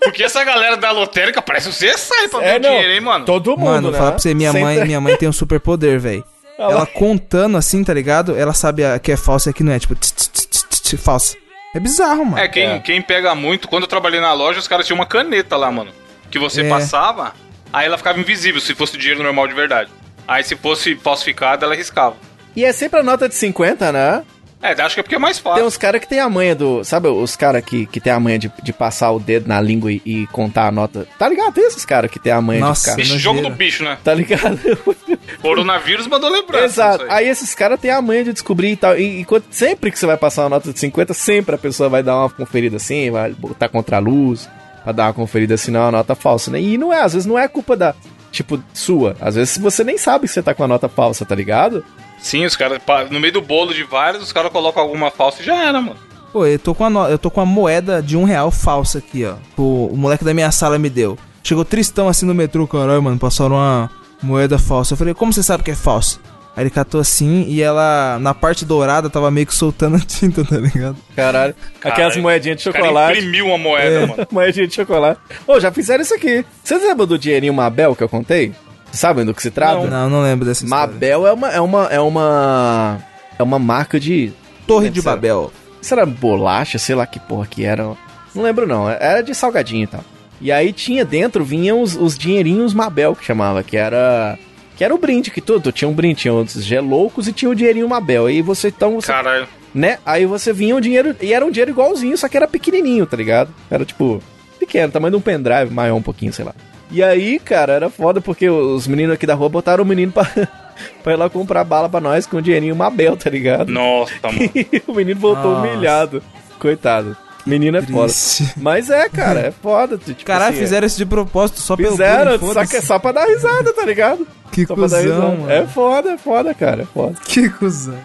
Porque 0.01 0.23
essa 0.23 0.43
galera 0.43 0.77
da 0.77 0.91
lotérica 0.91 1.41
parece 1.41 1.69
o 1.69 1.71
CSI 1.71 2.29
pra 2.29 2.39
o 2.39 2.59
dinheiro, 2.59 2.91
hein, 2.93 3.01
mano? 3.01 3.25
Todo 3.25 3.51
mundo, 3.57 3.65
Mano, 3.65 3.91
né? 3.91 3.97
falar 3.97 4.11
pra 4.11 4.19
você, 4.19 4.33
minha 4.33 4.53
mãe, 4.53 4.83
minha 4.85 5.01
mãe 5.01 5.15
tem 5.15 5.27
um 5.27 5.33
superpoder, 5.33 5.99
velho. 5.99 6.23
Ela 6.57 6.85
contando 6.85 7.57
assim, 7.57 7.83
tá 7.83 7.93
ligado? 7.93 8.35
Ela 8.35 8.53
sabe 8.53 8.83
a- 8.83 8.97
que 8.97 9.11
é 9.11 9.17
falso 9.17 9.49
e 9.49 9.53
que 9.53 9.63
não 9.63 9.71
é. 9.71 9.79
Tipo, 9.79 9.93
tch, 9.95 10.11
tch, 10.11 10.27
tch, 10.29 10.45
tch, 10.47 10.79
tch, 10.81 10.95
falso. 10.97 11.35
É 11.75 11.79
bizarro, 11.79 12.25
mano. 12.25 12.39
É, 12.39 12.47
quem, 12.47 12.63
É. 12.65 12.79
quem 12.79 13.01
pega 13.01 13.35
muito, 13.35 13.67
quando 13.67 13.83
eu 13.83 13.87
trabalhei 13.89 14.19
na 14.19 14.33
loja, 14.33 14.57
os 14.59 14.67
caras 14.67 14.85
tinham 14.87 14.97
uma 14.97 15.05
caneta 15.05 15.55
lá, 15.55 15.69
mano. 15.71 15.91
Que 16.31 16.39
você 16.39 16.61
É. 16.61 16.69
passava, 16.69 17.33
aí 17.71 17.85
ela 17.85 17.97
ficava 17.97 18.19
invisível 18.19 18.59
se 18.59 18.73
fosse 18.73 18.97
dinheiro 18.97 19.21
normal 19.21 19.47
de 19.47 19.53
verdade. 19.53 19.91
Aí 20.27 20.43
se 20.43 20.55
fosse 20.55 20.95
falsificado, 20.95 21.63
ela 21.63 21.75
riscava. 21.75 22.15
E 22.55 22.65
é 22.65 22.73
sempre 22.73 22.99
a 22.99 23.03
nota 23.03 23.29
de 23.29 23.35
50, 23.35 23.91
né? 23.91 24.23
É, 24.61 24.71
acho 24.81 24.95
que 24.95 24.99
é 24.99 25.03
porque 25.03 25.15
é 25.15 25.19
mais 25.19 25.37
Tem 25.37 25.43
fácil. 25.51 25.65
uns 25.65 25.77
caras 25.77 26.01
que 26.01 26.07
tem 26.07 26.19
a 26.19 26.27
manha 26.27 26.55
do. 26.55 26.83
Sabe 26.83 27.07
os 27.07 27.35
caras 27.35 27.63
que, 27.63 27.85
que 27.85 27.99
tem 28.01 28.11
a 28.11 28.19
manha 28.19 28.39
de, 28.39 28.51
de 28.63 28.73
passar 28.73 29.11
o 29.11 29.19
dedo 29.19 29.47
na 29.47 29.61
língua 29.61 29.91
e, 29.91 30.01
e 30.03 30.27
contar 30.27 30.67
a 30.67 30.71
nota? 30.71 31.07
Tá 31.19 31.29
ligado? 31.29 31.53
Tem 31.53 31.65
esses 31.67 31.85
caras 31.85 32.09
que 32.09 32.17
tem 32.19 32.31
a 32.33 32.41
manha 32.41 32.61
Nossa. 32.61 32.89
de 32.89 32.91
ficar. 32.91 33.03
Bicho, 33.03 33.19
jogo 33.19 33.41
do 33.41 33.49
bicho, 33.51 33.83
né? 33.83 33.97
Tá 34.03 34.13
ligado? 34.15 34.57
Coronavírus 35.41 36.07
mandou 36.07 36.29
lembrança. 36.29 36.65
Exato. 36.65 37.03
aí. 37.03 37.09
Aí 37.25 37.29
esses 37.29 37.53
caras 37.53 37.79
têm 37.79 37.91
a 37.91 38.01
manha 38.01 38.23
de 38.23 38.33
descobrir 38.33 38.71
e 38.71 38.75
tal. 38.75 38.97
E, 38.97 39.21
e 39.21 39.25
quando- 39.25 39.43
sempre 39.51 39.91
que 39.91 39.99
você 39.99 40.05
vai 40.05 40.17
passar 40.17 40.43
uma 40.43 40.49
nota 40.49 40.73
de 40.73 40.79
50, 40.79 41.13
sempre 41.13 41.55
a 41.55 41.57
pessoa 41.57 41.87
vai 41.89 42.01
dar 42.01 42.17
uma 42.17 42.29
conferida 42.29 42.77
assim, 42.77 43.11
vai 43.11 43.31
botar 43.33 43.69
contra 43.69 43.97
a 43.97 43.99
luz, 43.99 44.49
pra 44.83 44.91
dar 44.91 45.05
uma 45.05 45.13
conferida 45.13 45.53
assim, 45.53 45.71
não 45.71 45.81
é 45.81 45.83
uma 45.83 45.91
nota 45.91 46.15
falsa, 46.15 46.49
né? 46.51 46.59
E 46.59 46.77
não 46.77 46.91
é, 46.91 47.01
às 47.01 47.13
vezes 47.13 47.25
não 47.25 47.37
é 47.37 47.47
culpa 47.47 47.75
da. 47.77 47.93
Tipo, 48.31 48.61
sua. 48.73 49.15
Às 49.21 49.35
vezes 49.35 49.57
você 49.57 49.83
nem 49.83 49.97
sabe 49.97 50.27
que 50.27 50.33
você 50.33 50.41
tá 50.43 50.53
com 50.53 50.63
a 50.63 50.67
nota 50.67 50.89
falsa, 50.89 51.25
tá 51.25 51.33
ligado? 51.35 51.83
Sim, 52.17 52.45
os 52.45 52.55
caras, 52.55 52.79
no 53.09 53.19
meio 53.19 53.33
do 53.33 53.41
bolo 53.41 53.73
de 53.73 53.83
vários, 53.83 54.23
os 54.23 54.31
caras 54.33 54.51
colocam 54.51 54.81
alguma 54.81 55.09
falsa 55.11 55.41
e 55.41 55.45
já 55.45 55.55
era, 55.63 55.81
mano. 55.81 55.95
Pô, 56.33 56.45
eu 56.45 56.59
tô 56.59 56.75
com 56.75 56.83
a, 56.83 56.89
no- 56.89 57.07
eu 57.07 57.17
tô 57.17 57.31
com 57.31 57.39
a 57.41 57.45
moeda 57.45 58.01
de 58.01 58.17
um 58.17 58.23
real 58.23 58.51
falsa 58.51 58.97
aqui, 58.97 59.23
ó. 59.25 59.35
O, 59.55 59.87
o 59.93 59.97
moleque 59.97 60.25
da 60.25 60.33
minha 60.33 60.51
sala 60.51 60.77
me 60.77 60.89
deu. 60.89 61.17
Chegou 61.43 61.63
tristão 61.63 62.07
assim 62.09 62.25
no 62.25 62.33
metrô, 62.35 62.67
caralho, 62.67 63.01
mano. 63.01 63.17
Passaram 63.17 63.55
uma 63.55 63.89
moeda 64.21 64.57
falsa. 64.59 64.93
Eu 64.93 64.97
falei, 64.97 65.13
como 65.13 65.31
você 65.31 65.41
sabe 65.41 65.63
que 65.63 65.71
é 65.71 65.75
falsa? 65.75 66.19
Aí 66.55 66.63
ele 66.63 66.69
catou 66.71 66.99
assim 66.99 67.45
e 67.47 67.61
ela, 67.61 68.17
na 68.19 68.33
parte 68.33 68.65
dourada, 68.65 69.09
tava 69.11 69.29
meio 69.31 69.45
que 69.45 69.53
soltando 69.55 69.95
a 69.95 69.99
tinta, 69.99 70.43
tá 70.45 70.57
ligado? 70.57 70.97
Caralho. 71.15 71.55
Aquelas 71.79 71.95
Caralho, 71.97 72.21
moedinhas 72.23 72.57
de 72.61 72.67
O 72.67 72.73
cara 72.73 72.85
chocolate. 72.85 73.19
imprimiu 73.19 73.45
uma 73.47 73.57
moeda, 73.59 74.07
mano. 74.07 74.27
Moedinha 74.31 74.67
de 74.67 74.73
chocolate. 74.75 75.21
Ô, 75.47 75.59
já 75.59 75.71
fizeram 75.71 76.01
isso 76.01 76.13
aqui. 76.15 76.43
Vocês 76.63 76.81
lembram 76.81 77.05
do 77.07 77.17
dinheirinho 77.17 77.53
Mabel 77.53 77.95
que 77.95 78.03
eu 78.03 78.09
contei? 78.09 78.53
Vocês 78.97 79.01
sabem 79.01 79.23
do 79.23 79.33
que 79.33 79.43
se 79.43 79.51
trata? 79.51 79.85
Não, 79.85 80.09
não 80.09 80.23
lembro 80.23 80.43
dessa 80.43 80.63
história. 80.63 80.87
Mabel 80.87 81.27
é 81.27 81.31
uma, 81.31 81.49
é 81.51 81.61
uma. 81.61 81.85
É 81.85 81.99
uma. 81.99 82.97
É 83.37 83.43
uma 83.43 83.59
marca 83.59 83.99
de. 83.99 84.33
Torre 84.65 84.89
de 84.89 85.01
Será? 85.01 85.15
Babel. 85.15 85.53
Isso 85.79 85.93
era 85.93 86.05
bolacha, 86.05 86.79
sei 86.79 86.95
lá 86.95 87.05
que 87.05 87.19
porra 87.19 87.45
que 87.45 87.63
era. 87.63 87.95
Não 88.33 88.41
lembro 88.41 88.65
não. 88.65 88.89
Era 88.89 89.21
de 89.21 89.35
salgadinho 89.35 89.83
e 89.83 89.87
tal. 89.87 90.03
E 90.41 90.51
aí 90.51 90.73
tinha 90.73 91.05
dentro, 91.05 91.45
vinham 91.45 91.81
os, 91.81 91.95
os 91.95 92.17
dinheirinhos 92.17 92.73
Mabel, 92.73 93.15
que 93.15 93.23
chamava, 93.23 93.61
que 93.61 93.77
era. 93.77 94.37
Que 94.75 94.83
era 94.83 94.93
o 94.93 94.97
brinde, 94.97 95.29
que 95.29 95.41
tudo. 95.41 95.71
Tinha 95.71 95.87
um 95.87 95.93
brinde, 95.93 96.21
tinha 96.21 96.33
os 96.33 96.53
geloucos 96.53 97.27
e 97.27 97.33
tinha 97.33 97.51
o 97.51 97.55
dinheirinho 97.55 97.87
Mabel. 97.87 98.25
Aí 98.25 98.41
você 98.41 98.69
então. 98.69 98.95
Você, 98.95 99.11
Caralho. 99.11 99.47
né? 99.75 99.99
Aí 100.03 100.25
você 100.25 100.51
vinha 100.51 100.75
o 100.75 100.81
dinheiro. 100.81 101.15
E 101.21 101.33
era 101.33 101.45
um 101.45 101.51
dinheiro 101.51 101.69
igualzinho, 101.69 102.17
só 102.17 102.27
que 102.27 102.35
era 102.35 102.47
pequenininho, 102.47 103.05
tá 103.05 103.15
ligado? 103.15 103.53
Era 103.69 103.85
tipo. 103.85 104.21
Pequeno, 104.59 104.91
tamanho 104.91 105.11
de 105.11 105.17
um 105.17 105.21
pendrive, 105.21 105.71
maior 105.71 105.95
um 105.95 106.01
pouquinho, 106.01 106.33
sei 106.33 106.43
lá. 106.43 106.55
E 106.89 107.03
aí, 107.03 107.37
cara, 107.39 107.73
era 107.73 107.89
foda 107.89 108.21
porque 108.21 108.49
os 108.49 108.87
meninos 108.87 109.13
aqui 109.15 109.25
da 109.25 109.33
rua 109.33 109.49
botaram 109.49 109.83
o 109.83 109.87
menino 109.87 110.11
pra, 110.11 110.25
pra 111.03 111.13
ir 111.13 111.17
lá 111.17 111.29
comprar 111.29 111.63
bala 111.63 111.89
pra 111.89 111.99
nós 111.99 112.25
com 112.25 112.37
o 112.37 112.41
dinheirinho 112.41 112.75
Mabel, 112.75 113.17
tá 113.17 113.29
ligado? 113.29 113.71
Nossa, 113.71 114.13
mano. 114.23 114.39
E 114.55 114.81
o 114.87 114.93
menino 114.93 115.19
voltou 115.19 115.51
Nossa. 115.51 115.67
humilhado. 115.67 116.23
Coitado. 116.59 117.15
Menino 117.45 117.77
é 117.77 117.81
foda. 117.81 118.07
Triste. 118.11 118.53
Mas 118.57 118.89
é, 118.89 119.07
cara, 119.09 119.39
é 119.39 119.51
foda. 119.51 119.97
Tipo 120.03 120.25
Caralho, 120.25 120.51
assim, 120.51 120.59
fizeram 120.59 120.87
isso 120.87 120.97
de 120.97 121.05
propósito 121.05 121.59
só 121.59 121.75
é. 121.75 121.77
pelo 121.77 121.91
Fizeram, 121.91 122.31
só, 122.31 122.37
que, 122.37 122.45
foda-se. 122.45 122.81
só 122.81 122.99
pra 122.99 123.11
dar 123.13 123.25
risada, 123.25 123.73
tá 123.73 123.85
ligado? 123.85 124.27
Que 124.51 124.65
Só 124.65 124.75
pra 124.75 124.87
dar 124.87 125.01
cuzão, 125.03 125.37
mano. 125.37 125.51
É 125.51 125.65
foda, 125.67 126.11
é 126.11 126.17
foda, 126.17 126.53
cara, 126.53 126.83
é 126.83 126.85
foda. 126.85 127.15
Que 127.25 127.49
cuzão. 127.49 127.97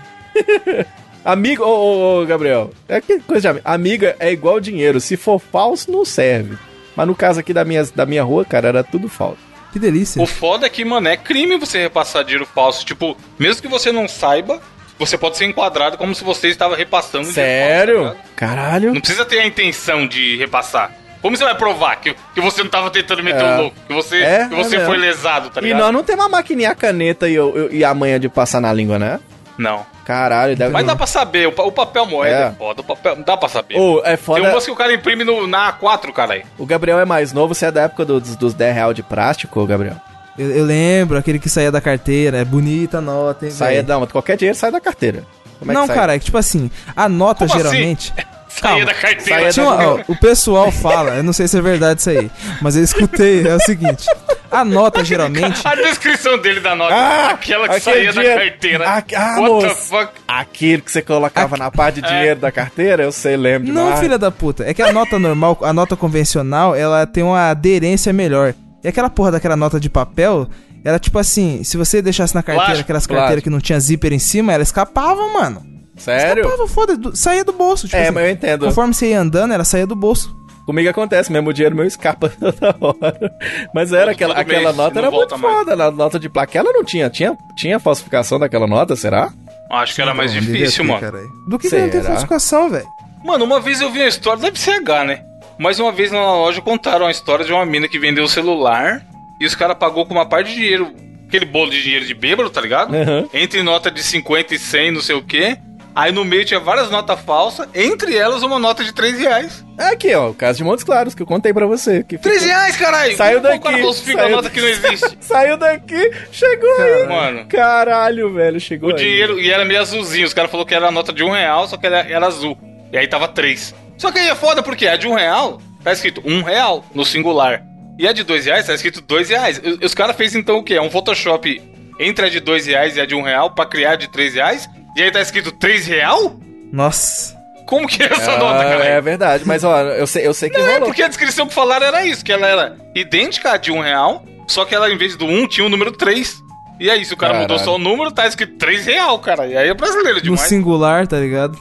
Amigo, 1.24 1.62
ô, 1.64 1.68
ô, 1.68 2.22
ô, 2.22 2.26
Gabriel, 2.26 2.70
é 2.88 3.00
que 3.00 3.20
coisa 3.20 3.40
de 3.40 3.48
amigo. 3.48 3.62
Amiga 3.64 4.16
é 4.18 4.32
igual 4.32 4.58
dinheiro. 4.60 5.00
Se 5.00 5.16
for 5.16 5.38
falso, 5.40 5.90
não 5.90 6.04
serve. 6.04 6.56
Mas 6.96 7.06
no 7.06 7.14
caso 7.14 7.40
aqui 7.40 7.52
da 7.52 7.64
minha, 7.64 7.84
da 7.94 8.04
minha 8.06 8.22
rua, 8.22 8.44
cara, 8.44 8.68
era 8.68 8.84
tudo 8.84 9.08
falso. 9.08 9.38
Que 9.72 9.78
delícia. 9.78 10.20
O 10.22 10.26
foda 10.26 10.66
é 10.66 10.68
que, 10.68 10.84
mano, 10.84 11.08
é 11.08 11.16
crime 11.16 11.56
você 11.56 11.78
repassar 11.78 12.22
dinheiro 12.24 12.46
falso. 12.46 12.84
Tipo, 12.84 13.16
mesmo 13.38 13.62
que 13.62 13.68
você 13.68 13.90
não 13.90 14.06
saiba, 14.06 14.60
você 14.98 15.16
pode 15.16 15.38
ser 15.38 15.46
enquadrado 15.46 15.96
como 15.96 16.14
se 16.14 16.22
você 16.22 16.48
estava 16.48 16.76
repassando 16.76 17.24
dinheiro 17.32 17.32
Sério? 17.32 17.94
falso, 18.02 18.08
tá 18.16 18.20
ligado? 18.22 18.34
Caralho. 18.36 18.92
Não 18.94 19.00
precisa 19.00 19.24
ter 19.24 19.38
a 19.38 19.46
intenção 19.46 20.06
de 20.06 20.36
repassar. 20.36 20.92
Como 21.22 21.36
você 21.36 21.44
vai 21.44 21.54
provar 21.56 21.96
que, 21.96 22.14
que 22.34 22.40
você 22.40 22.62
não 22.64 22.68
tava 22.70 22.90
tentando 22.90 23.22
meter 23.22 23.40
É. 23.42 23.54
o 23.54 23.60
louco? 23.62 23.76
Que 23.86 23.94
você, 23.94 24.16
É, 24.22 24.48
que 24.48 24.54
você 24.56 24.76
é 24.76 24.84
foi 24.84 24.98
lesado, 24.98 25.50
tá 25.50 25.60
e 25.60 25.64
ligado? 25.64 25.78
nós 25.80 25.92
não 25.92 26.02
temos 26.04 26.26
a 26.26 26.28
maquininha, 26.28 26.70
a 26.72 26.74
caneta 26.74 27.28
e, 27.28 27.38
o- 27.38 27.68
e 27.72 27.84
a 27.84 27.94
manha 27.94 28.18
de 28.18 28.28
passar 28.28 28.60
na 28.60 28.72
língua, 28.72 28.98
né? 28.98 29.20
Não. 29.58 29.84
Caralho, 30.04 30.56
deve 30.56 30.72
Mas 30.72 30.86
dá 30.86 30.96
pra 30.96 31.06
saber, 31.06 31.46
o, 31.48 31.52
pa- 31.52 31.62
o 31.62 31.70
papel 31.72 32.06
moeda 32.06 32.34
É. 32.36 32.42
é, 32.48 32.50
foda, 32.52 32.80
o 32.80 32.84
papel, 32.84 33.16
dá 33.24 33.36
pra 33.36 33.48
saber. 33.48 33.78
Ô, 33.78 34.00
é 34.00 34.08
Tem 34.08 34.16
foda. 34.16 34.50
umas 34.50 34.64
que 34.64 34.70
o 34.70 34.74
cara 34.76 34.92
imprime 34.92 35.24
no, 35.24 35.46
na 35.46 35.72
A4, 35.72 36.12
caralho. 36.12 36.42
O 36.58 36.66
Gabriel 36.66 36.98
é 36.98 37.04
mais 37.04 37.32
novo, 37.32 37.54
você 37.54 37.66
é 37.66 37.70
da 37.70 37.82
época 37.82 38.04
dos, 38.04 38.34
dos 38.36 38.54
10 38.54 38.74
real 38.74 38.94
de 38.94 39.02
plástico, 39.02 39.60
ô, 39.60 39.66
Gabriel? 39.66 39.96
Eu, 40.38 40.50
eu 40.50 40.64
lembro, 40.64 41.18
aquele 41.18 41.38
que 41.38 41.48
saía 41.50 41.70
da 41.70 41.80
carteira, 41.80 42.38
é 42.38 42.44
bonita 42.44 42.98
a 42.98 43.00
nota, 43.02 43.44
hein, 43.44 43.50
Saia, 43.52 43.82
velho? 43.82 44.00
não, 44.00 44.06
qualquer 44.06 44.36
dinheiro 44.36 44.58
sai 44.58 44.70
da 44.72 44.80
carteira. 44.80 45.24
Como 45.58 45.70
é 45.70 45.74
Não, 45.74 45.82
que 45.82 45.88
sai? 45.88 45.96
cara, 45.96 46.14
é 46.14 46.18
que 46.18 46.24
tipo 46.24 46.38
assim, 46.38 46.70
a 46.96 47.08
nota 47.08 47.46
Como 47.46 47.60
assim? 47.60 47.62
geralmente. 47.70 48.12
Calma. 48.60 48.84
da 48.84 48.94
carteira. 48.94 49.50
Tinha 49.52 49.66
da- 49.66 49.72
uma- 49.72 49.86
ó, 49.94 50.00
o 50.08 50.16
pessoal 50.16 50.70
fala, 50.70 51.16
eu 51.16 51.22
não 51.22 51.32
sei 51.32 51.48
se 51.48 51.56
é 51.56 51.60
verdade 51.60 52.00
isso 52.00 52.10
aí, 52.10 52.30
mas 52.60 52.76
eu 52.76 52.82
escutei, 52.84 53.46
é 53.46 53.54
o 53.54 53.60
seguinte: 53.60 54.06
a 54.50 54.64
nota 54.64 55.04
geralmente. 55.04 55.60
A 55.66 55.74
descrição 55.74 56.38
dele 56.38 56.60
da 56.60 56.74
nota, 56.74 56.94
Ah, 56.94 57.30
aquela 57.30 57.68
que 57.68 57.76
aquele 57.76 58.12
saía 58.12 58.12
da 58.12 58.36
carteira. 58.38 58.88
Ah, 58.88 59.02
ah, 59.16 59.40
What 59.40 59.68
the 59.68 59.74
fuck? 59.74 60.12
Aquilo 60.28 60.82
que 60.82 60.92
você 60.92 61.02
colocava 61.02 61.56
na 61.56 61.70
parte 61.70 62.00
de 62.00 62.08
dinheiro 62.08 62.40
da 62.40 62.50
carteira, 62.52 63.02
eu 63.02 63.12
sei, 63.12 63.36
lembro 63.36 63.72
Não, 63.72 63.84
demais. 63.84 64.00
filha 64.00 64.18
da 64.18 64.30
puta, 64.30 64.64
é 64.68 64.72
que 64.74 64.82
a 64.82 64.92
nota 64.92 65.18
normal, 65.18 65.58
a 65.62 65.72
nota 65.72 65.96
convencional, 65.96 66.74
ela 66.76 67.06
tem 67.06 67.22
uma 67.22 67.50
aderência 67.50 68.12
melhor. 68.12 68.54
E 68.84 68.88
aquela 68.88 69.08
porra 69.08 69.32
daquela 69.32 69.56
nota 69.56 69.78
de 69.78 69.88
papel, 69.88 70.48
ela 70.84 70.98
tipo 70.98 71.18
assim, 71.18 71.62
se 71.64 71.76
você 71.76 72.02
deixasse 72.02 72.34
na 72.34 72.42
carteira 72.42 72.66
Plástico, 72.66 72.84
aquelas 72.86 73.06
plástico. 73.06 73.20
carteiras 73.20 73.44
que 73.44 73.50
não 73.50 73.60
tinha 73.60 73.78
zíper 73.78 74.12
em 74.12 74.18
cima, 74.18 74.52
ela 74.52 74.62
escapava, 74.62 75.28
mano. 75.28 75.62
Sério? 75.96 76.44
Escapava, 76.44 76.68
foda, 76.68 76.98
saía 77.14 77.44
do 77.44 77.52
bolso. 77.52 77.86
Tipo 77.86 77.96
É, 77.98 78.02
assim, 78.04 78.10
mas 78.12 78.24
eu 78.24 78.30
entendo. 78.30 78.64
Conforme 78.66 78.94
você 78.94 79.10
ia 79.10 79.20
andando, 79.20 79.52
ela 79.52 79.64
saía 79.64 79.86
do 79.86 79.94
bolso. 79.96 80.34
Comigo 80.64 80.88
acontece, 80.88 81.30
mesmo 81.32 81.50
o 81.50 81.52
dinheiro 81.52 81.74
meu 81.74 81.84
escapa 81.84 82.28
toda 82.38 82.74
hora. 82.80 83.32
Mas 83.74 83.92
era 83.92 84.04
Todo- 84.06 84.10
aquela, 84.12 84.34
aquela 84.34 84.62
mês, 84.62 84.76
nota 84.76 84.98
era 85.00 85.10
muito 85.10 85.36
mais. 85.38 85.54
foda, 85.56 85.72
a 85.84 85.90
nota 85.90 86.18
de 86.20 86.28
placa. 86.28 86.56
Ela 86.58 86.72
não 86.72 86.84
tinha, 86.84 87.10
tinha, 87.10 87.36
tinha 87.56 87.78
falsificação 87.80 88.38
daquela 88.38 88.66
nota, 88.66 88.94
será? 88.94 89.32
Acho 89.70 89.94
que 89.94 90.02
era 90.02 90.14
mais 90.14 90.32
difícil, 90.32 90.84
ter, 90.84 90.92
mano. 90.92 91.28
Do 91.48 91.58
que, 91.58 91.68
não 91.68 91.78
tem 91.88 91.90
Será? 91.90 92.04
falsificação, 92.04 92.70
velho? 92.70 92.86
Mano, 93.24 93.44
uma 93.44 93.60
vez 93.60 93.80
eu 93.80 93.90
vi 93.90 94.00
uma 94.00 94.08
história, 94.08 94.40
deve 94.42 94.58
ser 94.58 94.72
H, 94.72 95.04
né? 95.04 95.24
Mas 95.58 95.78
uma 95.80 95.90
vez 95.92 96.10
na 96.12 96.20
loja 96.20 96.60
contaram 96.60 97.06
a 97.06 97.10
história 97.10 97.44
de 97.44 97.52
uma 97.52 97.64
mina 97.66 97.88
que 97.88 97.98
vendeu 97.98 98.24
o 98.24 98.28
celular 98.28 99.04
e 99.40 99.46
os 99.46 99.54
caras 99.54 99.76
pagou 99.78 100.04
com 100.06 100.12
uma 100.14 100.26
parte 100.26 100.48
de 100.50 100.56
dinheiro, 100.56 100.92
aquele 101.26 101.44
bolo 101.46 101.70
de 101.70 101.82
dinheiro 101.82 102.04
de 102.06 102.14
bêbado, 102.14 102.50
tá 102.50 102.60
ligado? 102.60 102.92
Uhum. 102.94 103.28
Entre 103.32 103.62
nota 103.62 103.90
de 103.90 104.02
50 104.02 104.54
e 104.54 104.58
100, 104.58 104.90
não 104.92 105.00
sei 105.00 105.16
o 105.16 105.22
quê. 105.22 105.56
Aí 105.94 106.10
no 106.10 106.24
meio 106.24 106.44
tinha 106.44 106.58
várias 106.58 106.90
notas 106.90 107.20
falsas, 107.20 107.68
entre 107.74 108.16
elas 108.16 108.42
uma 108.42 108.58
nota 108.58 108.82
de 108.82 108.92
3 108.94 109.18
reais. 109.18 109.64
É 109.78 109.88
aqui, 109.88 110.14
ó, 110.14 110.30
o 110.30 110.34
caso 110.34 110.58
de 110.58 110.64
Montes 110.64 110.84
Claros, 110.84 111.14
que 111.14 111.22
eu 111.22 111.26
contei 111.26 111.52
pra 111.52 111.66
você. 111.66 112.02
Que 112.02 112.16
3 112.16 112.42
reais, 112.44 112.76
caralho! 112.76 113.14
Saiu 113.16 113.40
Como 113.42 113.54
o 113.54 113.58
daqui, 113.60 113.82
falsifica 113.82 114.18
a 114.20 114.22
saiu- 114.24 114.36
nota 114.36 114.50
que 114.50 114.60
não 114.60 114.68
existe? 114.68 115.16
Saiu 115.20 115.56
daqui, 115.58 116.10
chegou 116.30 116.74
aí. 116.80 117.06
Mano, 117.06 117.46
Caralho, 117.46 118.32
velho, 118.32 118.58
chegou 118.60 118.90
o 118.90 118.92
aí. 118.92 118.98
dinheiro, 118.98 119.38
e 119.40 119.50
era 119.50 119.64
meio 119.64 119.80
azulzinho, 119.80 120.26
os 120.26 120.32
caras 120.32 120.50
falaram 120.50 120.66
que 120.68 120.74
era 120.74 120.88
a 120.88 120.90
nota 120.90 121.12
de 121.12 121.22
um 121.22 121.30
real, 121.30 121.66
só 121.68 121.76
que 121.76 121.86
era, 121.86 121.98
era 122.00 122.26
azul. 122.26 122.56
E 122.92 122.96
aí 122.96 123.06
tava 123.06 123.28
3. 123.28 123.74
Só 123.98 124.10
que 124.10 124.18
aí 124.18 124.28
é 124.28 124.34
foda 124.34 124.62
porque 124.62 124.86
a 124.88 124.96
de 124.96 125.06
um 125.06 125.14
real 125.14 125.60
tá 125.84 125.92
escrito 125.92 126.22
um 126.24 126.42
real 126.42 126.84
no 126.94 127.04
singular. 127.04 127.62
E 127.98 128.08
a 128.08 128.12
de 128.12 128.24
dois 128.24 128.46
reais 128.46 128.66
tá 128.66 128.74
escrito 128.74 129.00
dois 129.02 129.28
reais. 129.28 129.60
Os, 129.62 129.78
os 129.86 129.94
caras 129.94 130.16
fez 130.16 130.34
então 130.34 130.56
o 130.58 130.62
quê? 130.64 130.74
É 130.74 130.80
um 130.82 130.90
Photoshop 130.90 131.60
entre 132.00 132.26
a 132.26 132.28
de 132.30 132.40
dois 132.40 132.66
reais 132.66 132.96
e 132.96 133.00
a 133.00 133.06
de 133.06 133.14
um 133.14 133.22
real 133.22 133.50
pra 133.50 133.66
criar 133.66 133.92
a 133.92 133.96
de 133.96 134.08
três 134.10 134.34
reais? 134.34 134.68
E 134.96 135.02
aí 135.02 135.10
tá 135.10 135.20
escrito 135.20 135.50
três 135.52 135.86
real? 135.86 136.36
Nossa. 136.72 137.34
Como 137.66 137.86
que 137.86 138.02
é 138.02 138.06
essa 138.12 138.32
Ah, 138.32 138.38
nota, 138.38 138.64
cara? 138.64 138.84
é 138.84 139.00
verdade, 139.00 139.44
mas 139.46 139.64
ó, 139.64 139.80
eu 139.82 140.06
sei, 140.06 140.26
eu 140.26 140.34
sei 140.34 140.50
que 140.50 140.58
Não, 140.58 140.66
é 140.66 140.72
rolou. 140.74 140.86
porque 140.88 141.02
a 141.02 141.08
descrição 141.08 141.46
que 141.46 141.54
falaram 141.54 141.86
era 141.86 142.04
isso, 142.04 142.24
que 142.24 142.32
ela 142.32 142.46
era 142.46 142.76
idêntica 142.94 143.52
à 143.52 143.56
de 143.56 143.70
um 143.72 143.80
real, 143.80 144.24
só 144.46 144.64
que 144.64 144.74
ela, 144.74 144.90
em 144.90 144.96
vez 144.98 145.16
do 145.16 145.24
um, 145.26 145.46
tinha 145.46 145.64
o 145.66 145.70
número 145.70 145.92
3. 145.92 146.42
E 146.80 146.90
aí, 146.90 147.04
se 147.04 147.14
o 147.14 147.16
cara 147.16 147.34
mudou 147.34 147.56
Caralho. 147.56 147.64
só 147.64 147.76
o 147.76 147.78
número, 147.78 148.10
tá 148.10 148.26
escrito 148.26 148.56
3 148.58 148.84
real, 148.86 149.18
cara. 149.20 149.46
E 149.46 149.56
aí 149.56 149.68
é 149.68 149.74
brasileiro 149.74 150.16
No 150.18 150.22
demais. 150.22 150.40
singular, 150.42 151.06
tá 151.06 151.16
ligado? 151.18 151.56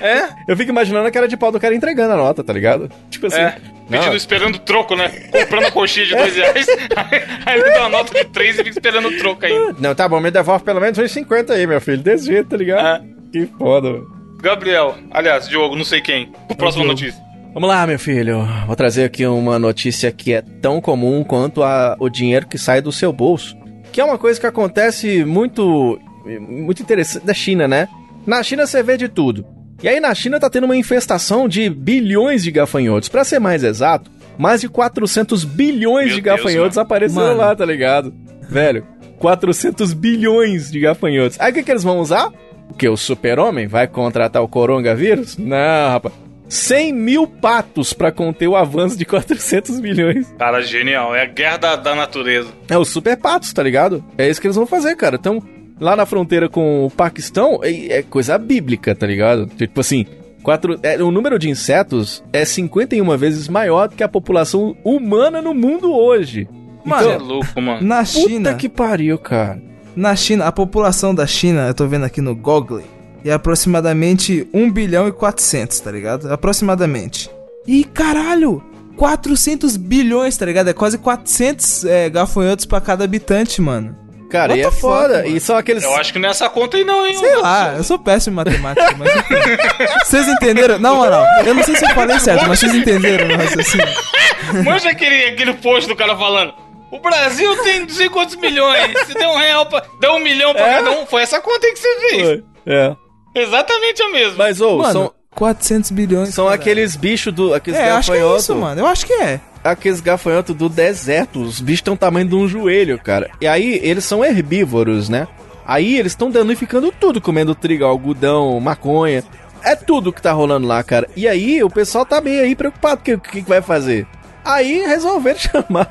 É, 0.00 0.28
Eu 0.48 0.56
fico 0.56 0.70
imaginando 0.70 1.06
a 1.06 1.10
cara 1.10 1.28
de 1.28 1.36
pau 1.36 1.50
do 1.52 1.60
cara 1.60 1.74
entregando 1.74 2.12
a 2.12 2.16
nota, 2.16 2.42
tá 2.44 2.52
ligado? 2.52 2.90
Tipo 3.08 3.28
assim. 3.28 3.40
é. 3.40 3.56
Não, 3.88 3.98
Pedindo, 3.98 4.16
esperando 4.16 4.58
troco, 4.58 4.96
né? 4.96 5.08
Comprando 5.30 5.66
a 5.66 5.70
coxinha 5.70 6.06
de 6.06 6.16
2 6.16 6.36
reais. 6.36 6.66
Aí, 7.46 7.60
ele 7.60 7.70
dá 7.70 7.80
uma 7.82 7.88
nota 7.90 8.12
de 8.14 8.24
3 8.24 8.54
e 8.54 8.58
fica 8.58 8.70
esperando 8.70 9.08
o 9.08 9.16
troco 9.16 9.46
aí. 9.46 9.74
Não, 9.78 9.94
tá 9.94 10.08
bom, 10.08 10.20
me 10.20 10.30
devolve 10.30 10.64
pelo 10.64 10.80
menos 10.80 10.98
uns 10.98 11.12
50 11.12 11.52
aí, 11.52 11.66
meu 11.66 11.80
filho. 11.80 12.02
Desse 12.02 12.26
jeito, 12.26 12.48
tá 12.48 12.56
ligado? 12.56 13.04
É. 13.04 13.16
Que 13.32 13.46
foda, 13.58 13.92
velho. 13.92 14.10
Gabriel, 14.42 14.96
aliás, 15.12 15.48
Diogo, 15.48 15.76
não 15.76 15.84
sei 15.84 16.00
quem. 16.00 16.32
Próxima 16.56 16.84
Diogo. 16.84 17.00
notícia. 17.00 17.26
Vamos 17.54 17.68
lá, 17.68 17.86
meu 17.86 17.98
filho. 17.98 18.46
Vou 18.66 18.76
trazer 18.76 19.04
aqui 19.04 19.24
uma 19.24 19.58
notícia 19.58 20.10
que 20.10 20.32
é 20.32 20.42
tão 20.60 20.80
comum 20.80 21.24
quanto 21.24 21.62
a, 21.62 21.96
o 21.98 22.08
dinheiro 22.08 22.46
que 22.46 22.58
sai 22.58 22.82
do 22.82 22.92
seu 22.92 23.12
bolso. 23.12 23.56
Que 23.92 24.00
é 24.00 24.04
uma 24.04 24.18
coisa 24.18 24.38
que 24.38 24.46
acontece 24.46 25.24
muito, 25.24 25.98
muito 26.26 26.82
interessante 26.82 27.24
da 27.24 27.32
China, 27.32 27.66
né? 27.66 27.88
Na 28.26 28.42
China 28.42 28.66
você 28.66 28.82
vê 28.82 28.96
de 28.96 29.08
tudo. 29.08 29.46
E 29.82 29.88
aí 29.88 30.00
na 30.00 30.14
China 30.14 30.40
tá 30.40 30.48
tendo 30.48 30.64
uma 30.64 30.76
infestação 30.76 31.48
de 31.48 31.68
bilhões 31.68 32.42
de 32.42 32.50
gafanhotos. 32.50 33.08
Pra 33.08 33.24
ser 33.24 33.38
mais 33.38 33.62
exato, 33.62 34.10
mais 34.38 34.60
de 34.60 34.68
400 34.68 35.44
bilhões 35.44 36.06
Meu 36.06 36.16
de 36.16 36.22
Deus, 36.22 36.36
gafanhotos 36.36 36.76
mano. 36.76 36.86
apareceram 36.86 37.26
Mano. 37.26 37.38
lá, 37.38 37.54
tá 37.54 37.64
ligado? 37.64 38.12
Velho, 38.48 38.86
400 39.18 39.92
bilhões 39.92 40.70
de 40.70 40.80
gafanhotos. 40.80 41.38
Aí 41.40 41.50
o 41.50 41.54
que, 41.54 41.62
que 41.62 41.70
eles 41.70 41.82
vão 41.82 41.98
usar? 42.00 42.30
O 42.70 42.74
que? 42.74 42.88
O 42.88 42.96
super-homem 42.96 43.66
vai 43.66 43.86
contratar 43.86 44.42
o 44.42 44.48
coronavírus? 44.48 45.36
Não, 45.36 45.90
rapaz. 45.90 46.14
100 46.48 46.92
mil 46.92 47.26
patos 47.26 47.92
pra 47.92 48.12
conter 48.12 48.46
o 48.46 48.54
avanço 48.54 48.96
de 48.96 49.04
400 49.04 49.80
milhões. 49.80 50.32
Cara, 50.38 50.62
genial. 50.62 51.12
É 51.14 51.22
a 51.22 51.26
guerra 51.26 51.56
da, 51.56 51.76
da 51.76 51.94
natureza. 51.94 52.48
É 52.68 52.78
os 52.78 52.88
super 52.88 53.16
patos, 53.16 53.52
tá 53.52 53.62
ligado? 53.64 54.04
É 54.16 54.28
isso 54.28 54.40
que 54.40 54.46
eles 54.46 54.56
vão 54.56 54.66
fazer, 54.66 54.94
cara. 54.94 55.16
Então, 55.16 55.42
lá 55.80 55.94
na 55.96 56.06
fronteira 56.06 56.48
com 56.48 56.86
o 56.86 56.90
Paquistão, 56.90 57.60
é, 57.62 57.98
é 57.98 58.02
coisa 58.02 58.36
bíblica, 58.38 58.94
tá 58.94 59.06
ligado? 59.06 59.46
Tipo 59.46 59.80
assim, 59.80 60.06
quatro, 60.42 60.78
é, 60.82 61.02
o 61.02 61.10
número 61.10 61.38
de 61.38 61.48
insetos 61.50 62.22
é 62.32 62.44
51 62.44 63.16
vezes 63.16 63.48
maior 63.48 63.88
do 63.88 63.94
que 63.96 64.02
a 64.02 64.08
população 64.08 64.76
humana 64.84 65.40
no 65.42 65.54
mundo 65.54 65.92
hoje. 65.92 66.48
Mano, 66.84 67.02
Você 67.02 67.14
é 67.14 67.18
louco, 67.18 67.60
mano. 67.60 67.86
Na 67.86 68.04
Puta 68.04 68.06
China, 68.28 68.54
que 68.54 68.68
pariu, 68.68 69.18
cara. 69.18 69.60
na 69.94 70.14
China, 70.14 70.44
a 70.46 70.52
população 70.52 71.14
da 71.14 71.26
China, 71.26 71.66
eu 71.66 71.74
tô 71.74 71.86
vendo 71.86 72.04
aqui 72.04 72.20
no 72.20 72.34
Google, 72.34 72.82
é 73.24 73.32
aproximadamente 73.32 74.46
1 74.54 74.70
bilhão 74.70 75.08
e 75.08 75.12
400, 75.12 75.80
tá 75.80 75.90
ligado? 75.90 76.32
Aproximadamente. 76.32 77.28
E 77.66 77.82
caralho, 77.82 78.62
400 78.96 79.76
bilhões, 79.76 80.36
tá 80.36 80.46
ligado? 80.46 80.68
É 80.68 80.72
quase 80.72 80.96
400 80.96 81.84
é, 81.84 82.08
gafanhotos 82.08 82.64
pra 82.64 82.80
cada 82.80 83.02
habitante, 83.02 83.60
mano. 83.60 83.96
Cara, 84.36 84.52
What 84.52 84.58
e 84.58 84.62
é 84.62 84.70
fuck, 84.70 84.80
foda. 84.80 85.14
mano? 85.22 85.26
e 85.36 85.40
são 85.40 85.56
aqueles. 85.56 85.82
Eu 85.84 85.94
acho 85.96 86.12
que 86.12 86.18
nessa 86.18 86.48
conta 86.48 86.76
aí 86.76 86.84
não, 86.84 87.06
hein? 87.06 87.16
Sei 87.16 87.36
lá, 87.36 87.74
eu 87.76 87.84
sou 87.84 87.98
péssimo 87.98 88.34
em 88.34 88.36
matemática, 88.44 88.94
mas. 88.96 89.10
Vocês 90.06 90.28
entenderam? 90.28 90.78
Na 90.78 90.92
moral, 90.94 91.24
eu 91.44 91.54
não 91.54 91.62
sei 91.62 91.76
se 91.76 91.84
eu 91.84 91.90
falei 91.90 92.18
certo, 92.20 92.46
mas 92.48 92.58
vocês 92.58 92.74
entenderam 92.74 93.26
meu 93.26 93.36
raciocínio. 93.36 93.86
Manja 94.64 94.90
aquele, 94.90 95.24
aquele 95.30 95.54
post 95.54 95.88
do 95.88 95.96
cara 95.96 96.16
falando. 96.16 96.54
O 96.90 97.00
Brasil 97.00 97.56
tem 97.64 97.80
não 97.80 97.88
sei 97.88 98.08
quantos 98.08 98.36
milhões. 98.36 98.96
Se 99.06 99.14
der 99.14 99.26
um 99.26 99.36
real 99.36 99.66
pra. 99.66 99.82
Dá 100.00 100.12
um 100.14 100.20
milhão 100.20 100.52
pra 100.54 100.66
É? 100.68 100.74
cada 100.76 100.90
um. 100.92 101.06
Foi 101.06 101.22
essa 101.22 101.40
conta 101.40 101.66
aí 101.66 101.72
que 101.72 101.78
você 101.78 102.00
fez. 102.10 102.42
É. 102.66 102.94
Exatamente 103.34 104.02
a 104.02 104.08
mesma. 104.10 104.34
Mas, 104.38 104.60
ô, 104.60 104.76
Mano, 104.78 104.92
são, 104.92 105.12
400 105.34 105.90
bilhões. 105.90 106.34
são 106.34 106.44
caralho. 106.46 106.60
aqueles 106.62 106.96
bichos 106.96 107.32
do. 107.34 107.52
Aqueles 107.54 107.78
É, 107.78 107.90
acho 107.90 108.10
que 108.12 108.18
é 108.18 108.36
isso, 108.36 108.54
mano. 108.54 108.80
Eu 108.80 108.86
acho 108.86 109.04
que 109.06 109.12
é. 109.12 109.40
Aqueles 109.70 110.00
gafanhotos 110.00 110.54
do 110.54 110.68
deserto. 110.68 111.40
Os 111.42 111.60
bichos 111.60 111.82
têm 111.82 111.94
o 111.94 111.96
tamanho 111.96 112.26
de 112.28 112.34
um 112.34 112.46
joelho, 112.48 112.98
cara. 112.98 113.30
E 113.40 113.46
aí, 113.46 113.80
eles 113.82 114.04
são 114.04 114.24
herbívoros, 114.24 115.08
né? 115.08 115.26
Aí 115.66 115.98
eles 115.98 116.12
estão 116.12 116.30
danificando 116.30 116.92
tudo, 116.92 117.20
comendo 117.20 117.54
trigo, 117.54 117.84
algodão, 117.84 118.58
maconha. 118.60 119.24
É 119.62 119.74
tudo 119.74 120.12
que 120.12 120.22
tá 120.22 120.32
rolando 120.32 120.66
lá, 120.66 120.82
cara. 120.82 121.08
E 121.16 121.26
aí, 121.26 121.62
o 121.62 121.68
pessoal 121.70 122.06
tá 122.06 122.20
meio 122.20 122.42
aí 122.42 122.54
preocupado. 122.54 123.00
O 123.00 123.02
que, 123.02 123.18
que, 123.18 123.40
vai 123.42 123.60
fazer? 123.60 124.06
Aí 124.44 124.86
resolveram 124.86 125.38
chamar. 125.40 125.90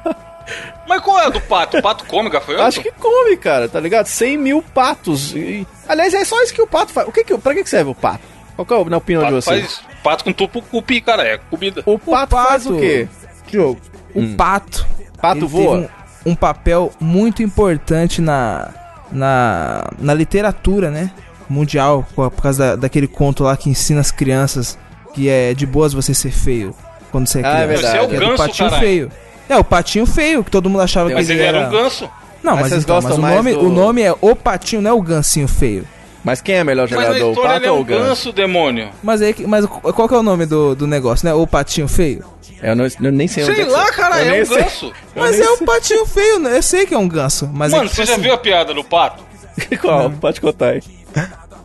Mas 0.88 1.01
qual 1.01 1.19
é 1.19 1.25
a 1.25 1.29
do 1.29 1.41
pato? 1.41 1.77
O 1.77 1.81
pato 1.81 2.05
come 2.05 2.29
gafanhoto? 2.29 2.63
Acho 2.63 2.81
que 2.81 2.91
come, 2.91 3.35
cara, 3.35 3.67
tá 3.67 3.79
ligado? 3.79 4.05
100 4.05 4.38
mil 4.38 4.61
patos. 4.61 5.35
E- 5.35 5.67
aliás, 5.89 6.13
é 6.13 6.23
só 6.23 6.41
isso 6.41 6.53
que 6.53 6.61
o 6.61 6.67
pato 6.67 6.93
faz. 6.93 7.07
O 7.07 7.11
que 7.11 7.23
que, 7.23 7.38
pra 7.38 7.53
que 7.53 7.65
serve 7.69 7.91
o 7.91 7.95
pato? 7.95 8.23
Qual 8.55 8.65
que 8.65 8.73
é 8.73 8.77
a 8.77 8.97
opinião 8.97 9.21
pato 9.21 9.33
de 9.35 9.41
vocês? 9.41 9.79
faz 9.79 9.95
pato 10.03 10.23
com 10.23 10.31
tupo 10.31 10.61
cupi, 10.61 11.01
cara. 11.01 11.23
É 11.27 11.38
comida. 11.38 11.83
O 11.85 11.99
pato, 11.99 12.35
faz 12.35 12.65
o 12.65 12.77
quê? 12.77 13.07
Diogo, 13.55 13.79
o 14.13 14.19
Hum. 14.21 14.35
pato. 14.35 14.85
Pato 15.21 15.39
ele 15.39 15.45
voa? 15.47 15.77
teve 15.81 15.89
Um, 16.25 16.31
um 16.31 16.35
papel 16.35 16.91
muito 16.99 17.41
importante 17.43 18.21
na, 18.21 18.69
na, 19.11 19.89
na 19.99 20.13
literatura, 20.13 20.89
né? 20.91 21.11
Mundial, 21.49 22.05
por 22.15 22.31
causa 22.41 22.69
da- 22.71 22.75
daquele 22.75 23.07
conto 23.07 23.43
lá 23.43 23.55
que 23.55 23.69
ensina 23.69 24.01
as 24.01 24.11
crianças 24.11 24.77
que 25.13 25.29
é 25.29 25.53
de 25.53 25.65
boas 25.65 25.93
você 25.93 26.13
ser 26.13 26.31
feio 26.31 26.73
quando 27.11 27.27
você 27.27 27.39
é 27.39 27.45
Ah, 27.45 27.47
é 27.59 27.65
criança. 27.65 27.67
verdade. 27.67 27.91
Você 27.91 27.97
é 27.97 28.01
o 28.17 28.19
ganso, 28.19 28.37
patinho 28.37 28.69
caralho. 28.69 28.85
feio. 28.87 29.11
É, 29.47 29.57
o 29.57 29.63
patinho 29.63 30.05
feio, 30.07 30.43
que 30.43 30.49
todo 30.51 30.69
mundo 30.69 30.81
achava 30.81 31.09
Mas 31.11 31.27
que 31.27 31.33
ele 31.33 31.41
era 31.43 31.67
um 31.67 31.71
ganso. 31.71 32.09
Não, 32.43 32.53
Mas 32.53 32.61
mas, 32.63 32.69
vocês 32.71 32.83
então, 32.83 32.95
mas 32.95 33.03
gostam 33.05 33.19
o 33.19 33.21
mais 33.21 33.35
nome, 33.37 33.53
do- 33.53 33.59
o 33.67 33.69
nome 33.69 34.01
é 34.01 34.13
o 34.19 34.35
patinho, 34.35 34.81
não 34.81 34.89
é 34.91 34.93
o 34.93 35.01
gansinho 35.01 35.47
feio. 35.47 35.85
Mas 36.25 36.41
quem 36.41 36.55
é 36.55 36.63
melhor 36.63 36.89
Mas 36.89 36.99
na 36.99 37.05
jogador, 37.13 37.31
o 37.31 37.35
pato 37.41 37.55
ele 37.57 37.65
é 37.67 37.71
ou 37.71 37.77
um 37.77 37.81
o 37.81 37.83
ganso? 37.85 38.03
ganso, 38.03 38.33
demônio. 38.33 38.89
Mas 39.03 39.21
aí, 39.21 39.33
que- 39.33 39.45
mas 39.47 39.65
qual 39.65 40.07
que 40.09 40.13
é 40.13 40.17
o 40.17 40.23
nome 40.23 40.45
do, 40.47 40.75
do 40.75 40.88
negócio, 40.88 41.25
né? 41.25 41.33
O 41.33 41.45
patinho 41.45 41.88
feio? 41.88 42.25
Eu, 42.63 42.75
não, 42.75 42.85
eu 42.85 43.11
nem 43.11 43.27
sei 43.27 43.43
onde 43.43 43.53
Sei 43.53 43.61
é 43.63 43.65
que 43.67 43.71
lá, 43.71 43.85
você- 43.85 43.91
cara, 43.93 44.23
eu 44.23 44.33
é 44.35 44.41
um 44.41 44.45
sei. 44.45 44.57
ganso. 44.57 44.93
Mas 45.15 45.39
é 45.39 45.47
o 45.49 45.57
sei. 45.57 45.67
patinho 45.67 46.05
feio, 46.07 46.39
né? 46.39 46.57
Eu 46.57 46.63
sei 46.63 46.85
que 46.88 46.93
é 46.95 46.97
um 46.97 47.07
ganso, 47.07 47.47
mas 47.53 47.71
é 47.71 47.77
Mano, 47.77 47.89
que, 47.89 47.95
você 47.95 48.01
tipo 48.01 48.07
já 48.07 48.13
assim, 48.15 48.21
viu 48.23 48.33
a 48.33 48.38
piada 48.39 48.73
do 48.73 48.83
pato? 48.83 49.23
Qual? 49.79 50.09
Pode 50.09 50.41
contar 50.41 50.69
aí. 50.69 50.81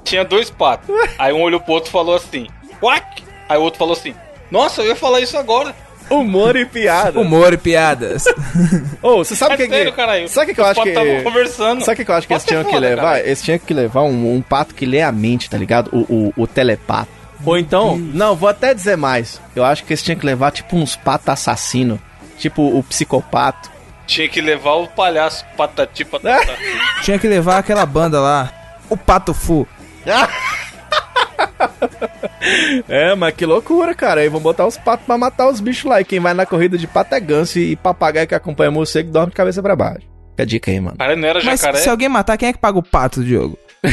Tinha 0.05 0.25
dois 0.25 0.51
patos. 0.51 0.95
Aí 1.19 1.33
um 1.33 1.41
olhou 1.43 1.59
pro 1.61 1.73
outro 1.75 1.89
e 1.89 1.93
falou 1.93 2.15
assim: 2.15 2.47
Quack! 2.81 3.23
Aí 3.49 3.57
o 3.59 3.63
outro 3.63 3.79
falou 3.79 3.95
assim: 3.95 4.15
Nossa, 4.51 4.83
eu 4.83 4.89
ia 4.89 4.97
falar 4.97 5.21
isso 5.21 5.37
agora. 5.39 5.75
Humor 6.11 6.57
e 6.57 6.65
piada. 6.65 7.19
Humor 7.21 7.53
e 7.53 7.57
piadas. 7.57 8.25
Ô, 9.01 9.19
você 9.19 9.37
sabe 9.37 9.53
o 9.53 9.55
É 9.55 9.57
que 9.59 9.69
sério, 9.69 9.93
que... 9.93 9.97
caralho. 9.97 10.29
Sabe 10.29 10.45
o 10.45 10.49
que, 10.49 10.55
que 10.55 10.61
eu 10.61 10.65
acho 10.67 10.83
que... 10.83 11.23
conversando. 11.23 11.85
Sabe 11.85 12.03
o 12.03 12.05
que, 12.05 12.11
eu 12.11 12.15
acho 12.17 12.27
que 12.27 12.33
eles 12.33 12.45
é 12.45 12.47
tinham 12.47 12.65
que 12.65 12.79
levar? 12.79 13.03
cara. 13.03 13.21
Eles 13.21 13.43
tinham 13.43 13.59
que 13.59 13.73
levar 13.73 14.03
um, 14.03 14.35
um 14.35 14.43
pato 14.43 14.75
que 14.75 14.85
lê 14.85 15.01
a 15.03 15.13
mente, 15.13 15.49
tá 15.49 15.57
ligado? 15.57 15.89
O, 15.93 16.33
o, 16.37 16.43
o 16.43 16.47
telepato. 16.47 17.11
Ou 17.45 17.57
então, 17.57 17.97
não, 17.97 18.37
vou 18.37 18.49
até 18.49 18.75
dizer 18.75 18.97
mais. 18.97 19.41
Eu 19.57 19.65
acho 19.65 19.85
que 19.85 19.93
eles 19.93 20.03
tinham 20.03 20.19
que 20.19 20.27
levar 20.27 20.51
tipo 20.51 20.77
uns 20.77 20.97
patos 20.97 21.29
assassinos. 21.29 21.99
Tipo 22.39 22.63
o 22.63 22.83
psicopato. 22.83 23.71
Tinha 24.07 24.29
que 24.29 24.41
levar 24.41 24.75
o 24.75 24.89
palhaço 24.89 25.45
patati 25.57 26.05
patatá. 26.05 26.53
Tinha 27.03 27.19
que 27.19 27.29
levar 27.29 27.59
aquela 27.59 27.87
banda 27.87 28.21
lá, 28.21 28.53
o 28.89 28.97
Pato 28.97 29.33
Fu. 29.33 29.67
É, 32.89 33.15
mas 33.15 33.35
que 33.35 33.45
loucura, 33.45 33.95
cara. 33.95 34.23
Aí 34.23 34.29
vão 34.29 34.41
botar 34.41 34.67
os 34.67 34.77
patos 34.79 35.05
pra 35.07 35.19
matar 35.19 35.49
os 35.49 35.61
bichos 35.61 35.85
lá. 35.85 36.01
E 36.01 36.05
quem 36.05 36.19
vai 36.21 36.33
na 36.35 36.47
corrida 36.47 36.79
de 36.79 36.87
pato 36.87 37.15
é 37.15 37.21
ganso 37.21 37.59
e 37.59 37.77
papagaio 37.77 38.27
que 38.27 38.35
acompanha 38.35 38.71
morcego 38.71 39.11
dorme 39.11 39.31
de 39.31 39.37
cabeça 39.37 39.63
pra 39.63 39.77
baixo. 39.77 40.07
Fica 40.31 40.43
a 40.43 40.47
dica 40.47 40.71
aí, 40.71 40.81
mano. 40.81 40.97
Cara, 40.97 41.15
não 41.17 41.29
era 41.29 41.43
Mas 41.45 41.61
jacaré? 41.61 41.79
se 41.79 41.89
alguém 41.91 42.09
matar, 42.09 42.37
quem 42.39 42.49
é 42.49 42.53
que 42.53 42.59
paga 42.59 42.79
o 42.79 42.83
pato, 42.83 43.23
Diogo? 43.23 43.59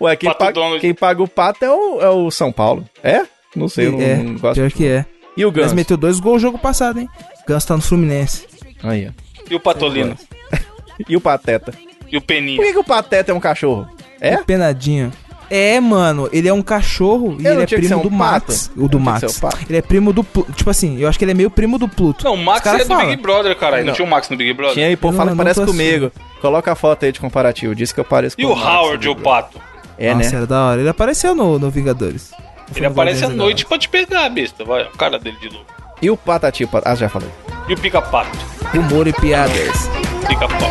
Ué, 0.00 0.16
quem, 0.16 0.28
Pato 0.30 0.38
paga, 0.38 0.52
Donald. 0.52 0.80
quem 0.80 0.94
paga 0.94 1.22
o 1.22 1.28
pato 1.28 1.64
é 1.64 1.70
o, 1.70 2.00
é 2.00 2.08
o 2.10 2.30
São 2.30 2.50
Paulo. 2.52 2.84
É? 3.02 3.22
Não 3.54 3.68
sei, 3.68 3.86
eu 3.88 3.92
não, 3.92 4.00
é, 4.00 4.16
não 4.16 4.34
gosto. 4.38 4.54
pior 4.54 4.70
que 4.70 4.86
é. 4.86 5.04
E 5.36 5.44
o 5.44 5.48
Mas 5.48 5.56
ganso? 5.62 5.74
meteu 5.74 5.96
dois 5.96 6.18
gols 6.20 6.34
no 6.42 6.48
jogo 6.48 6.58
passado, 6.58 6.98
hein? 7.00 7.08
Ganso 7.46 7.66
tá 7.68 7.76
no 7.76 7.82
Fluminense. 7.82 8.46
Aí, 8.82 9.08
ó. 9.08 9.12
E 9.50 9.54
o 9.54 9.60
patolino? 9.60 10.16
E 11.08 11.16
o 11.16 11.20
pateta? 11.20 11.72
E 12.10 12.16
o 12.16 12.20
Por 12.20 12.26
peninho? 12.26 12.62
que, 12.62 12.72
que 12.74 12.78
o 12.78 12.84
pateta 12.84 13.32
é 13.32 13.34
um 13.34 13.40
cachorro? 13.40 13.88
É? 14.20 14.36
Penadinho. 14.36 15.10
É, 15.54 15.78
mano, 15.80 16.30
ele 16.32 16.48
é 16.48 16.52
um 16.52 16.62
cachorro 16.62 17.36
e 17.38 17.44
Eu 17.44 17.52
não 17.54 17.62
ele 17.62 17.62
é 17.62 17.66
primo 17.66 17.98
um 17.98 18.02
do 18.02 18.10
Max. 18.10 18.68
pato? 18.68 18.80
O 18.82 18.88
do 18.88 18.98
Max. 18.98 19.40
Ele 19.68 19.76
é 19.76 19.82
primo 19.82 20.10
do 20.10 20.24
Pluto. 20.24 20.50
Tipo 20.54 20.70
assim, 20.70 20.98
eu 20.98 21.06
acho 21.06 21.18
que 21.18 21.24
ele 21.26 21.32
é 21.32 21.34
meio 21.34 21.50
primo 21.50 21.78
do 21.78 21.86
Pluto. 21.86 22.24
Não, 22.24 22.32
o 22.32 22.38
Max 22.42 22.64
é 22.66 22.78
do 22.78 22.86
falam. 22.86 23.06
Big 23.08 23.20
Brother, 23.20 23.54
caralho. 23.54 23.82
Não. 23.82 23.88
Não. 23.88 23.94
tinha 23.94 24.06
o 24.06 24.10
Max 24.10 24.30
no 24.30 24.36
Big 24.38 24.50
Brother? 24.54 24.72
Tinha 24.74 24.86
aí, 24.86 24.96
pô, 24.96 25.12
fala 25.12 25.26
não- 25.26 25.32
que 25.32 25.36
parece 25.44 25.62
comigo. 25.66 26.10
Coloca 26.40 26.72
a 26.72 26.74
foto 26.74 27.04
aí 27.04 27.12
de 27.12 27.20
comparativo. 27.20 27.74
Diz 27.74 27.92
que 27.92 28.00
eu 28.00 28.04
pareço 28.04 28.34
E 28.38 28.44
com 28.44 28.52
o 28.52 28.56
Max 28.56 28.66
Howard, 28.66 29.04
do 29.04 29.10
o 29.10 29.14
Big 29.14 29.22
Brother. 29.24 29.42
pato? 29.44 29.60
É, 29.98 30.14
Nossa, 30.14 30.30
né? 30.30 30.36
era 30.38 30.46
da 30.46 30.64
hora. 30.68 30.80
Ele 30.80 30.88
apareceu 30.88 31.34
no, 31.34 31.58
no 31.58 31.70
Vingadores. 31.70 32.32
Ele 32.74 32.86
aparece 32.86 33.22
à 33.22 33.28
noite 33.28 33.66
pra 33.66 33.76
te 33.78 33.90
pegar, 33.90 34.30
besta. 34.30 34.64
Vai, 34.64 34.84
o 34.84 34.90
cara 34.96 35.18
dele 35.18 35.36
de 35.38 35.50
novo. 35.50 35.66
E 36.00 36.10
o 36.10 36.16
patati? 36.16 36.64
pat- 36.66 36.82
Ah, 36.86 36.94
já 36.94 37.10
falei. 37.10 37.28
E 37.68 37.74
o 37.74 37.78
pica-pato? 37.78 38.38
Humor 38.74 39.06
e 39.06 39.12
piadas. 39.12 39.86
Pica-pato. 40.26 40.64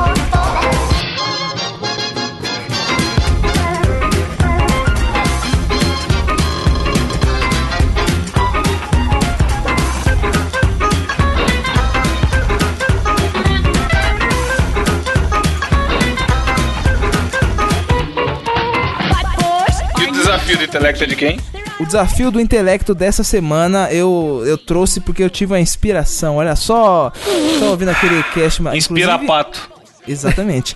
desafio 20.48 20.58
do 20.58 20.64
intelecto 20.64 21.04
é 21.04 21.06
de 21.06 21.16
quem? 21.16 21.40
O 21.80 21.86
desafio 21.86 22.30
do 22.30 22.40
intelecto 22.40 22.94
dessa 22.94 23.22
semana 23.22 23.88
eu, 23.92 24.42
eu 24.46 24.56
trouxe 24.58 25.00
porque 25.00 25.22
eu 25.22 25.30
tive 25.30 25.52
uma 25.52 25.60
inspiração. 25.60 26.36
Olha 26.36 26.56
só, 26.56 27.12
tô 27.58 27.66
ouvindo 27.66 27.90
aquele 27.90 28.22
cast. 28.34 28.62
Inspira 28.74 29.18
pato. 29.18 29.70
Exatamente. 30.06 30.74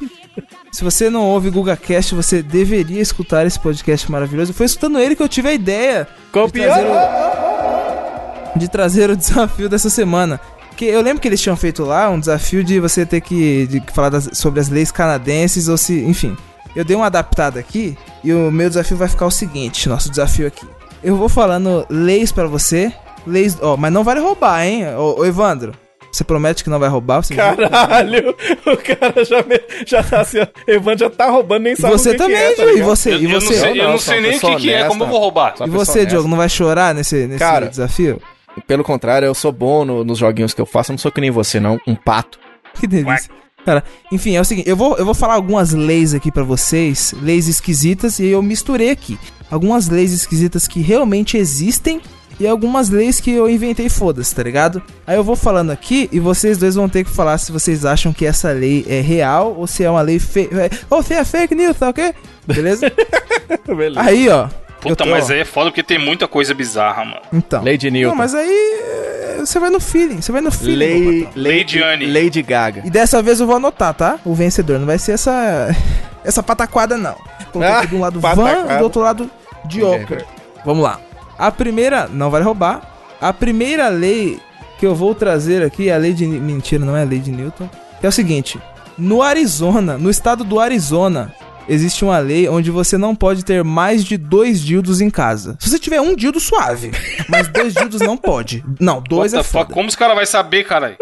Se 0.70 0.82
você 0.84 1.10
não 1.10 1.22
ouve 1.28 1.50
Guga 1.50 1.76
Cast, 1.76 2.14
você 2.14 2.42
deveria 2.42 3.00
escutar 3.00 3.46
esse 3.46 3.58
podcast 3.60 4.10
maravilhoso. 4.10 4.52
Foi 4.54 4.64
escutando 4.66 4.98
ele 4.98 5.14
que 5.14 5.22
eu 5.22 5.28
tive 5.28 5.48
a 5.48 5.52
ideia 5.52 6.06
de 6.06 6.52
trazer, 6.64 6.86
o, 6.86 8.58
de 8.58 8.68
trazer 8.68 9.10
o 9.10 9.16
desafio 9.16 9.68
dessa 9.68 9.90
semana. 9.90 10.40
Que 10.76 10.86
eu 10.86 11.02
lembro 11.02 11.20
que 11.20 11.28
eles 11.28 11.40
tinham 11.40 11.56
feito 11.56 11.84
lá 11.84 12.08
um 12.08 12.18
desafio 12.18 12.64
de 12.64 12.80
você 12.80 13.04
ter 13.04 13.20
que 13.20 13.66
de 13.66 13.82
falar 13.92 14.08
das- 14.08 14.30
sobre 14.32 14.60
as 14.60 14.68
leis 14.70 14.90
canadenses 14.90 15.68
ou 15.68 15.76
se, 15.76 16.00
enfim. 16.04 16.34
Eu 16.74 16.84
dei 16.84 16.96
uma 16.96 17.06
adaptada 17.06 17.58
aqui 17.60 17.96
e 18.24 18.32
o 18.32 18.50
meu 18.50 18.68
desafio 18.68 18.96
vai 18.96 19.08
ficar 19.08 19.26
o 19.26 19.30
seguinte, 19.30 19.88
nosso 19.88 20.10
desafio 20.10 20.46
aqui. 20.46 20.66
Eu 21.02 21.16
vou 21.16 21.28
falando 21.28 21.84
leis 21.90 22.30
pra 22.32 22.46
você, 22.46 22.92
leis, 23.26 23.58
ó, 23.60 23.76
mas 23.76 23.92
não 23.92 24.04
vale 24.04 24.20
roubar, 24.20 24.64
hein? 24.64 24.86
Ô, 24.96 25.20
ô, 25.20 25.24
Evandro, 25.24 25.72
você 26.12 26.22
promete 26.22 26.62
que 26.62 26.70
não 26.70 26.78
vai 26.78 26.88
roubar? 26.88 27.22
Você 27.22 27.34
Caralho, 27.34 28.30
o 28.66 28.76
cara 28.76 29.24
já, 29.24 29.42
me, 29.42 29.60
já 29.86 30.02
tá 30.02 30.20
assim, 30.20 30.38
ó. 30.40 30.46
Evan 30.66 30.96
já 30.96 31.08
tá 31.10 31.28
roubando, 31.30 31.62
nem 31.62 31.74
sabe 31.74 31.92
você 31.94 32.10
o 32.10 32.12
que 32.12 32.18
também, 32.18 32.36
que 32.54 32.60
é, 32.60 32.66
tá 32.66 32.72
e 32.72 32.82
você, 32.82 33.12
Eu, 33.14 33.18
e 33.20 33.24
eu 33.24 33.30
não 33.30 33.40
você, 33.40 33.54
sei, 33.54 33.80
eu 33.80 33.88
não, 33.88 33.98
sei 33.98 34.20
nem 34.20 34.36
o 34.36 34.40
que, 34.40 34.56
que 34.56 34.72
é, 34.72 34.84
como 34.84 35.04
eu 35.04 35.08
vou 35.08 35.18
roubar. 35.18 35.54
E 35.54 35.70
você, 35.70 35.90
honesta. 36.00 36.06
Diogo, 36.06 36.28
não 36.28 36.36
vai 36.36 36.48
chorar 36.48 36.94
nesse, 36.94 37.26
nesse 37.26 37.38
Cara, 37.38 37.66
desafio? 37.66 38.20
Pelo 38.66 38.84
contrário, 38.84 39.26
eu 39.26 39.34
sou 39.34 39.50
bom 39.50 39.84
no- 39.84 40.04
nos 40.04 40.18
joguinhos 40.18 40.52
que 40.52 40.60
eu 40.60 40.66
faço, 40.66 40.92
eu 40.92 40.94
não 40.94 40.98
sou 40.98 41.10
que 41.10 41.20
nem 41.22 41.30
você, 41.30 41.58
não. 41.58 41.80
Um 41.86 41.94
pato. 41.94 42.38
Que 42.74 42.86
delícia. 42.86 43.30
Cara, 43.64 43.84
enfim, 44.10 44.34
é 44.34 44.40
o 44.40 44.44
seguinte, 44.44 44.68
eu 44.68 44.76
vou, 44.76 44.96
eu 44.96 45.04
vou 45.04 45.14
falar 45.14 45.34
algumas 45.34 45.72
leis 45.72 46.14
aqui 46.14 46.32
pra 46.32 46.42
vocês, 46.42 47.14
leis 47.22 47.46
esquisitas, 47.46 48.18
e 48.18 48.26
eu 48.26 48.42
misturei 48.42 48.90
aqui. 48.90 49.18
Algumas 49.50 49.88
leis 49.88 50.12
esquisitas 50.12 50.66
que 50.66 50.80
realmente 50.80 51.36
existem 51.36 52.00
e 52.40 52.46
algumas 52.46 52.88
leis 52.88 53.20
que 53.20 53.30
eu 53.30 53.48
inventei 53.48 53.88
foda-se, 53.88 54.34
tá 54.34 54.42
ligado? 54.42 54.82
Aí 55.06 55.16
eu 55.16 55.22
vou 55.22 55.36
falando 55.36 55.70
aqui 55.70 56.08
e 56.10 56.18
vocês 56.18 56.58
dois 56.58 56.74
vão 56.74 56.88
ter 56.88 57.04
que 57.04 57.10
falar 57.10 57.38
se 57.38 57.52
vocês 57.52 57.84
acham 57.84 58.12
que 58.12 58.26
essa 58.26 58.50
lei 58.50 58.84
é 58.88 59.00
real 59.00 59.54
ou 59.56 59.66
se 59.66 59.84
é 59.84 59.90
uma 59.90 60.02
lei 60.02 60.18
fake. 60.18 60.52
Ou 60.90 61.02
se 61.02 61.14
é 61.14 61.24
fake 61.24 61.54
news, 61.54 61.76
tá 61.78 61.90
ok? 61.90 62.12
Beleza? 62.46 62.90
Beleza. 63.66 64.00
Aí, 64.00 64.28
ó. 64.28 64.48
Eu 64.84 64.90
Puta, 64.90 65.04
tô- 65.04 65.10
mas 65.10 65.30
aí 65.30 65.40
é 65.40 65.44
foda 65.44 65.70
porque 65.70 65.82
tem 65.82 65.98
muita 65.98 66.26
coisa 66.28 66.52
bizarra, 66.54 67.04
mano. 67.04 67.22
Então. 67.32 67.64
Lady 67.64 67.90
Newton. 67.90 68.10
Não, 68.10 68.16
mas 68.16 68.34
aí 68.34 68.48
é, 68.48 69.36
você 69.40 69.58
vai 69.58 69.70
no 69.70 69.80
feeling, 69.80 70.20
você 70.20 70.32
vai 70.32 70.40
no 70.40 70.50
feeling. 70.50 70.76
Lei. 70.76 71.28
Lady, 71.36 71.82
Anne. 71.82 72.06
Lady 72.06 72.42
Gaga. 72.42 72.82
E 72.84 72.90
dessa 72.90 73.22
vez 73.22 73.40
eu 73.40 73.46
vou 73.46 73.56
anotar, 73.56 73.94
tá? 73.94 74.18
O 74.24 74.34
vencedor. 74.34 74.78
Não 74.78 74.86
vai 74.86 74.98
ser 74.98 75.12
essa. 75.12 75.74
Essa 76.24 76.40
pataquada, 76.40 76.96
não. 76.96 77.16
Coloquei 77.52 77.74
Ah, 77.74 77.78
aqui 77.80 77.88
de 77.88 77.96
um 77.96 78.00
lado 78.00 78.20
pataquada. 78.20 78.64
Van, 78.64 78.78
do 78.78 78.84
outro 78.84 79.00
lado 79.02 79.28
Joker. 79.66 80.24
Vamos 80.64 80.84
lá. 80.84 81.00
A 81.36 81.50
primeira. 81.50 82.08
Não 82.08 82.30
vale 82.30 82.44
roubar. 82.44 82.80
A 83.20 83.32
primeira 83.32 83.88
lei 83.88 84.38
que 84.78 84.86
eu 84.86 84.94
vou 84.94 85.16
trazer 85.16 85.64
aqui 85.64 85.88
é 85.88 85.94
a 85.94 85.98
lei 85.98 86.12
de. 86.12 86.24
Mentira, 86.26 86.84
não 86.84 86.96
é 86.96 87.02
a 87.02 87.04
lei 87.04 87.18
de 87.18 87.32
Newton. 87.32 87.68
Que 87.98 88.06
é 88.06 88.08
o 88.08 88.12
seguinte: 88.12 88.60
no 88.96 89.20
Arizona, 89.20 89.98
no 89.98 90.08
estado 90.10 90.44
do 90.44 90.60
Arizona. 90.60 91.34
Existe 91.68 92.04
uma 92.04 92.18
lei 92.18 92.48
onde 92.48 92.70
você 92.70 92.98
não 92.98 93.14
pode 93.14 93.44
ter 93.44 93.62
mais 93.64 94.04
de 94.04 94.16
dois 94.16 94.60
dildos 94.60 95.00
em 95.00 95.08
casa. 95.10 95.56
Se 95.60 95.70
você 95.70 95.78
tiver 95.78 96.00
um 96.00 96.14
dildo, 96.16 96.40
suave. 96.40 96.90
Mas 97.28 97.48
dois 97.48 97.74
dildos 97.74 98.00
não 98.00 98.16
pode. 98.16 98.64
Não, 98.80 99.00
dois 99.00 99.32
What 99.32 99.46
é 99.46 99.48
foda. 99.48 99.72
Como 99.72 99.88
os 99.88 99.96
caras 99.96 100.16
vão 100.16 100.26
saber, 100.26 100.64
caralho? 100.64 100.96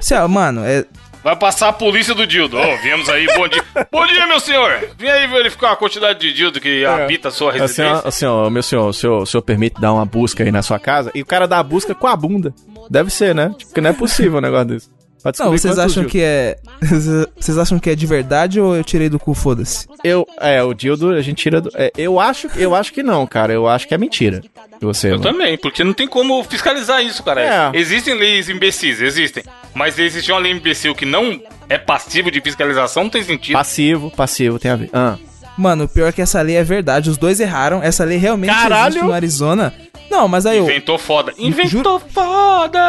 Se, 0.00 0.14
ah, 0.14 0.26
mano, 0.28 0.62
é, 0.64 0.84
Vai 1.26 1.34
passar 1.34 1.68
a 1.70 1.72
polícia 1.72 2.14
do 2.14 2.24
Dildo. 2.24 2.56
Ô, 2.56 2.76
viemos 2.76 3.08
aí, 3.08 3.26
bom 3.34 3.48
dia. 3.48 3.64
bom 3.90 4.06
dia, 4.06 4.28
meu 4.28 4.38
senhor. 4.38 4.90
Vim 4.96 5.08
aí 5.08 5.26
verificar 5.26 5.72
a 5.72 5.76
quantidade 5.76 6.20
de 6.20 6.32
Dildo 6.32 6.60
que 6.60 6.84
habita 6.84 7.28
a 7.28 7.30
sua 7.32 7.50
Assim, 7.50 7.58
residência. 7.62 8.02
ó, 8.04 8.08
assim, 8.08 8.26
ó, 8.26 8.48
meu 8.48 8.62
senhor, 8.62 8.88
o 8.88 8.92
senhor, 8.92 9.22
o 9.22 9.26
senhor 9.26 9.42
permite 9.42 9.80
dar 9.80 9.92
uma 9.92 10.04
busca 10.04 10.44
aí 10.44 10.52
na 10.52 10.62
sua 10.62 10.78
casa? 10.78 11.10
E 11.16 11.22
o 11.22 11.26
cara 11.26 11.48
dá 11.48 11.58
a 11.58 11.64
busca 11.64 11.96
com 11.96 12.06
a 12.06 12.14
bunda. 12.14 12.54
Deve 12.88 13.10
ser, 13.10 13.34
né? 13.34 13.48
Tipo, 13.58 13.64
porque 13.70 13.80
não 13.80 13.90
é 13.90 13.92
possível 13.92 14.38
um 14.38 14.40
negócio 14.40 14.66
desse. 14.66 14.88
Não, 15.38 15.50
vocês 15.50 15.78
acham 15.78 16.04
que 16.04 16.20
é. 16.20 16.56
Vocês 17.38 17.58
acham 17.58 17.78
que 17.78 17.90
é 17.90 17.94
de 17.94 18.06
verdade 18.06 18.60
ou 18.60 18.76
eu 18.76 18.84
tirei 18.84 19.08
do 19.08 19.18
cu, 19.18 19.34
foda-se? 19.34 19.86
Eu, 20.04 20.26
é, 20.40 20.62
o 20.62 20.74
dildo 20.74 21.10
a 21.10 21.22
gente 21.22 21.42
tira 21.42 21.60
do... 21.60 21.70
é, 21.74 21.90
eu, 21.96 22.20
acho, 22.20 22.48
eu 22.56 22.74
acho 22.74 22.92
que 22.92 23.02
não, 23.02 23.26
cara. 23.26 23.52
Eu 23.52 23.66
acho 23.66 23.88
que 23.88 23.94
é 23.94 23.98
mentira. 23.98 24.42
Você, 24.80 25.08
Eu 25.08 25.18
mano. 25.18 25.22
também, 25.22 25.56
porque 25.56 25.82
não 25.82 25.92
tem 25.92 26.06
como 26.06 26.42
fiscalizar 26.44 27.02
isso, 27.02 27.22
cara. 27.22 27.72
É. 27.74 27.78
Existem 27.78 28.14
leis 28.14 28.48
imbecis, 28.48 29.00
existem. 29.00 29.42
Mas 29.74 29.98
existir 29.98 30.32
uma 30.32 30.40
lei 30.40 30.52
imbecil 30.52 30.94
que 30.94 31.04
não 31.06 31.40
é 31.68 31.78
passivo 31.78 32.30
de 32.30 32.40
fiscalização 32.40 33.04
não 33.04 33.10
tem 33.10 33.22
sentido. 33.22 33.54
Passivo, 33.54 34.10
passivo 34.10 34.58
tem 34.58 34.70
a 34.70 34.76
ver. 34.76 34.90
Ah. 34.92 35.16
Mano, 35.56 35.84
o 35.84 35.88
pior 35.88 36.08
é 36.08 36.12
que 36.12 36.20
essa 36.20 36.42
lei 36.42 36.56
é 36.56 36.62
verdade. 36.62 37.08
Os 37.08 37.16
dois 37.16 37.40
erraram. 37.40 37.82
Essa 37.82 38.04
lei 38.04 38.18
realmente 38.18 38.52
Caralho! 38.52 38.88
existe 38.92 39.04
no 39.06 39.12
Arizona. 39.12 39.72
Não, 40.10 40.26
mas 40.28 40.46
aí 40.46 40.58
eu. 40.58 40.64
Inventou 40.64 40.98
foda. 40.98 41.32
Inventou 41.38 41.98
foda! 41.98 42.80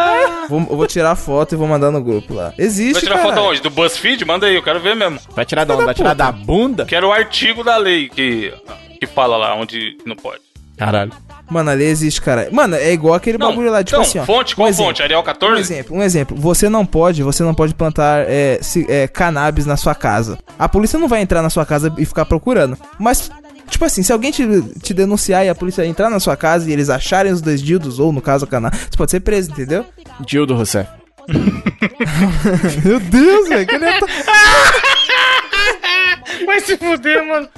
Vou, 0.49 0.59
eu 0.69 0.77
vou 0.77 0.87
tirar 0.87 1.11
a 1.11 1.15
foto 1.15 1.53
e 1.53 1.57
vou 1.57 1.67
mandar 1.67 1.91
no 1.91 2.01
grupo 2.01 2.33
lá. 2.33 2.53
Existe, 2.57 2.93
Vai 2.93 3.01
tirar 3.01 3.17
cara. 3.19 3.35
foto 3.35 3.41
onde? 3.49 3.61
Do 3.61 3.69
BuzzFeed? 3.69 4.23
Manda 4.25 4.45
aí, 4.47 4.55
eu 4.55 4.63
quero 4.63 4.79
ver 4.79 4.95
mesmo. 4.95 5.19
Vai 5.35 5.45
tirar 5.45 5.63
da 5.65 5.75
onde? 5.75 5.85
Vai 5.85 5.93
tirar 5.95 6.13
da 6.13 6.31
bunda? 6.31 6.85
Quero 6.85 7.07
o 7.07 7.11
artigo 7.11 7.63
da 7.63 7.77
lei 7.77 8.07
que, 8.09 8.53
que 8.99 9.05
fala 9.07 9.35
lá 9.37 9.55
onde 9.55 9.97
não 10.05 10.15
pode. 10.15 10.41
Caralho. 10.77 11.11
Mano, 11.49 11.71
a 11.71 11.73
lei 11.73 11.87
existe, 11.87 12.21
cara. 12.21 12.49
Mano, 12.51 12.75
é 12.75 12.91
igual 12.91 13.13
aquele 13.15 13.37
Não, 13.37 13.49
bagulho 13.49 13.71
lá, 13.71 13.81
tipo 13.83 13.95
então, 13.95 14.01
assim, 14.01 14.19
ó. 14.19 14.25
fonte, 14.25 14.53
qual 14.55 14.67
um 14.67 14.69
exemplo, 14.69 14.85
fonte? 14.87 15.01
Arial 15.01 15.21
Um 15.21 15.25
14? 15.25 15.61
exemplo, 15.61 15.95
um 15.97 16.03
exemplo. 16.03 16.35
Você 16.37 16.67
não 16.69 16.85
pode, 16.85 17.23
você 17.23 17.41
não 17.41 17.53
pode 17.53 17.73
plantar 17.73 18.25
é, 18.27 18.59
ci- 18.61 18.85
é, 18.89 19.07
cannabis 19.07 19.65
na 19.65 19.77
sua 19.77 19.95
casa. 19.95 20.37
A 20.59 20.67
polícia 20.67 20.99
não 20.99 21.07
vai 21.07 21.21
entrar 21.21 21.41
na 21.41 21.49
sua 21.49 21.65
casa 21.65 21.91
e 21.97 22.05
ficar 22.05 22.25
procurando. 22.25 22.77
Mas, 22.99 23.31
tipo 23.69 23.85
assim, 23.85 24.03
se 24.03 24.11
alguém 24.11 24.31
te, 24.31 24.43
te 24.81 24.93
denunciar 24.93 25.45
e 25.45 25.49
a 25.49 25.55
polícia 25.55 25.85
entrar 25.85 26.09
na 26.09 26.19
sua 26.19 26.35
casa 26.35 26.69
e 26.69 26.73
eles 26.73 26.89
acharem 26.89 27.31
os 27.31 27.41
dois 27.41 27.61
dildos, 27.61 27.99
ou 27.99 28.11
no 28.11 28.21
caso 28.21 28.45
a 28.45 28.47
cannabis, 28.47 28.79
você 28.79 28.97
pode 28.97 29.11
ser 29.11 29.19
preso, 29.19 29.51
entendeu? 29.51 29.85
Dildo 30.19 30.55
Rousseff. 30.55 30.89
Meu 32.83 32.99
Deus, 32.99 33.49
velho, 33.49 33.67
que 33.67 33.75
ele 33.75 33.85
tá... 33.85 33.99
Vai 36.45 36.59
se 36.61 36.77
fuder, 36.77 37.27
mano. 37.27 37.49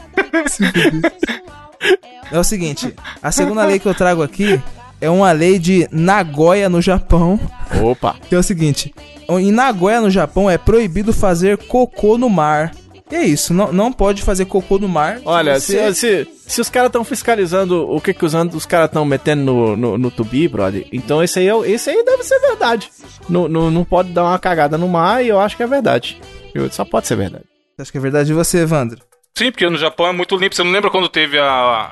É 2.31 2.39
o 2.39 2.43
seguinte, 2.43 2.93
a 3.21 3.31
segunda 3.31 3.65
lei 3.65 3.79
que 3.79 3.87
eu 3.87 3.95
trago 3.95 4.21
aqui 4.21 4.61
é 5.01 5.09
uma 5.09 5.31
lei 5.31 5.57
de 5.57 5.87
Nagoya, 5.91 6.69
no 6.69 6.81
Japão. 6.81 7.39
Opa. 7.81 8.15
Que 8.27 8.35
é 8.35 8.37
o 8.37 8.43
seguinte: 8.43 8.93
em 9.29 9.51
Nagoya, 9.51 10.01
no 10.01 10.09
Japão, 10.09 10.49
é 10.49 10.57
proibido 10.57 11.13
fazer 11.13 11.57
cocô 11.57 12.17
no 12.17 12.29
mar. 12.29 12.71
E 13.11 13.15
é 13.15 13.23
isso, 13.25 13.53
não, 13.53 13.71
não 13.71 13.91
pode 13.91 14.21
fazer 14.21 14.45
cocô 14.45 14.77
no 14.77 14.87
mar. 14.87 15.19
Olha, 15.25 15.59
você- 15.59 15.93
se, 15.93 16.25
se, 16.25 16.27
se 16.47 16.61
os 16.61 16.69
caras 16.69 16.89
estão 16.89 17.03
fiscalizando 17.03 17.89
o 17.89 17.99
que, 17.99 18.13
que 18.13 18.23
os, 18.23 18.33
os 18.53 18.65
caras 18.67 18.85
estão 18.87 19.03
metendo 19.03 19.43
no, 19.45 19.75
no, 19.75 19.97
no 19.97 20.11
tubi, 20.11 20.47
brother, 20.47 20.85
então 20.91 21.23
esse 21.23 21.39
aí, 21.39 21.47
é, 21.49 21.57
esse 21.71 21.89
aí 21.89 22.03
deve 22.05 22.23
ser 22.23 22.39
verdade. 22.39 22.89
Não, 23.27 23.47
não, 23.47 23.71
não 23.71 23.83
pode 23.83 24.11
dar 24.11 24.23
uma 24.25 24.37
cagada 24.37 24.77
no 24.77 24.87
mar 24.87 25.23
e 25.23 25.27
eu 25.29 25.39
acho 25.39 25.57
que 25.57 25.63
é 25.63 25.67
verdade. 25.67 26.21
Eu- 26.53 26.71
só 26.71 26.85
pode 26.85 27.07
ser 27.07 27.15
verdade. 27.15 27.45
Você 27.75 27.81
acha 27.81 27.91
que 27.91 27.97
é 27.97 28.01
verdade? 28.01 28.33
Você, 28.33 28.59
Evandro? 28.59 28.99
Sim, 29.35 29.51
porque 29.51 29.67
no 29.69 29.77
Japão 29.77 30.07
é 30.07 30.11
muito 30.11 30.35
limpo. 30.35 30.53
Você 30.55 30.63
não 30.63 30.71
lembra 30.71 30.89
quando 30.91 31.07
teve 31.09 31.39
a 31.39 31.91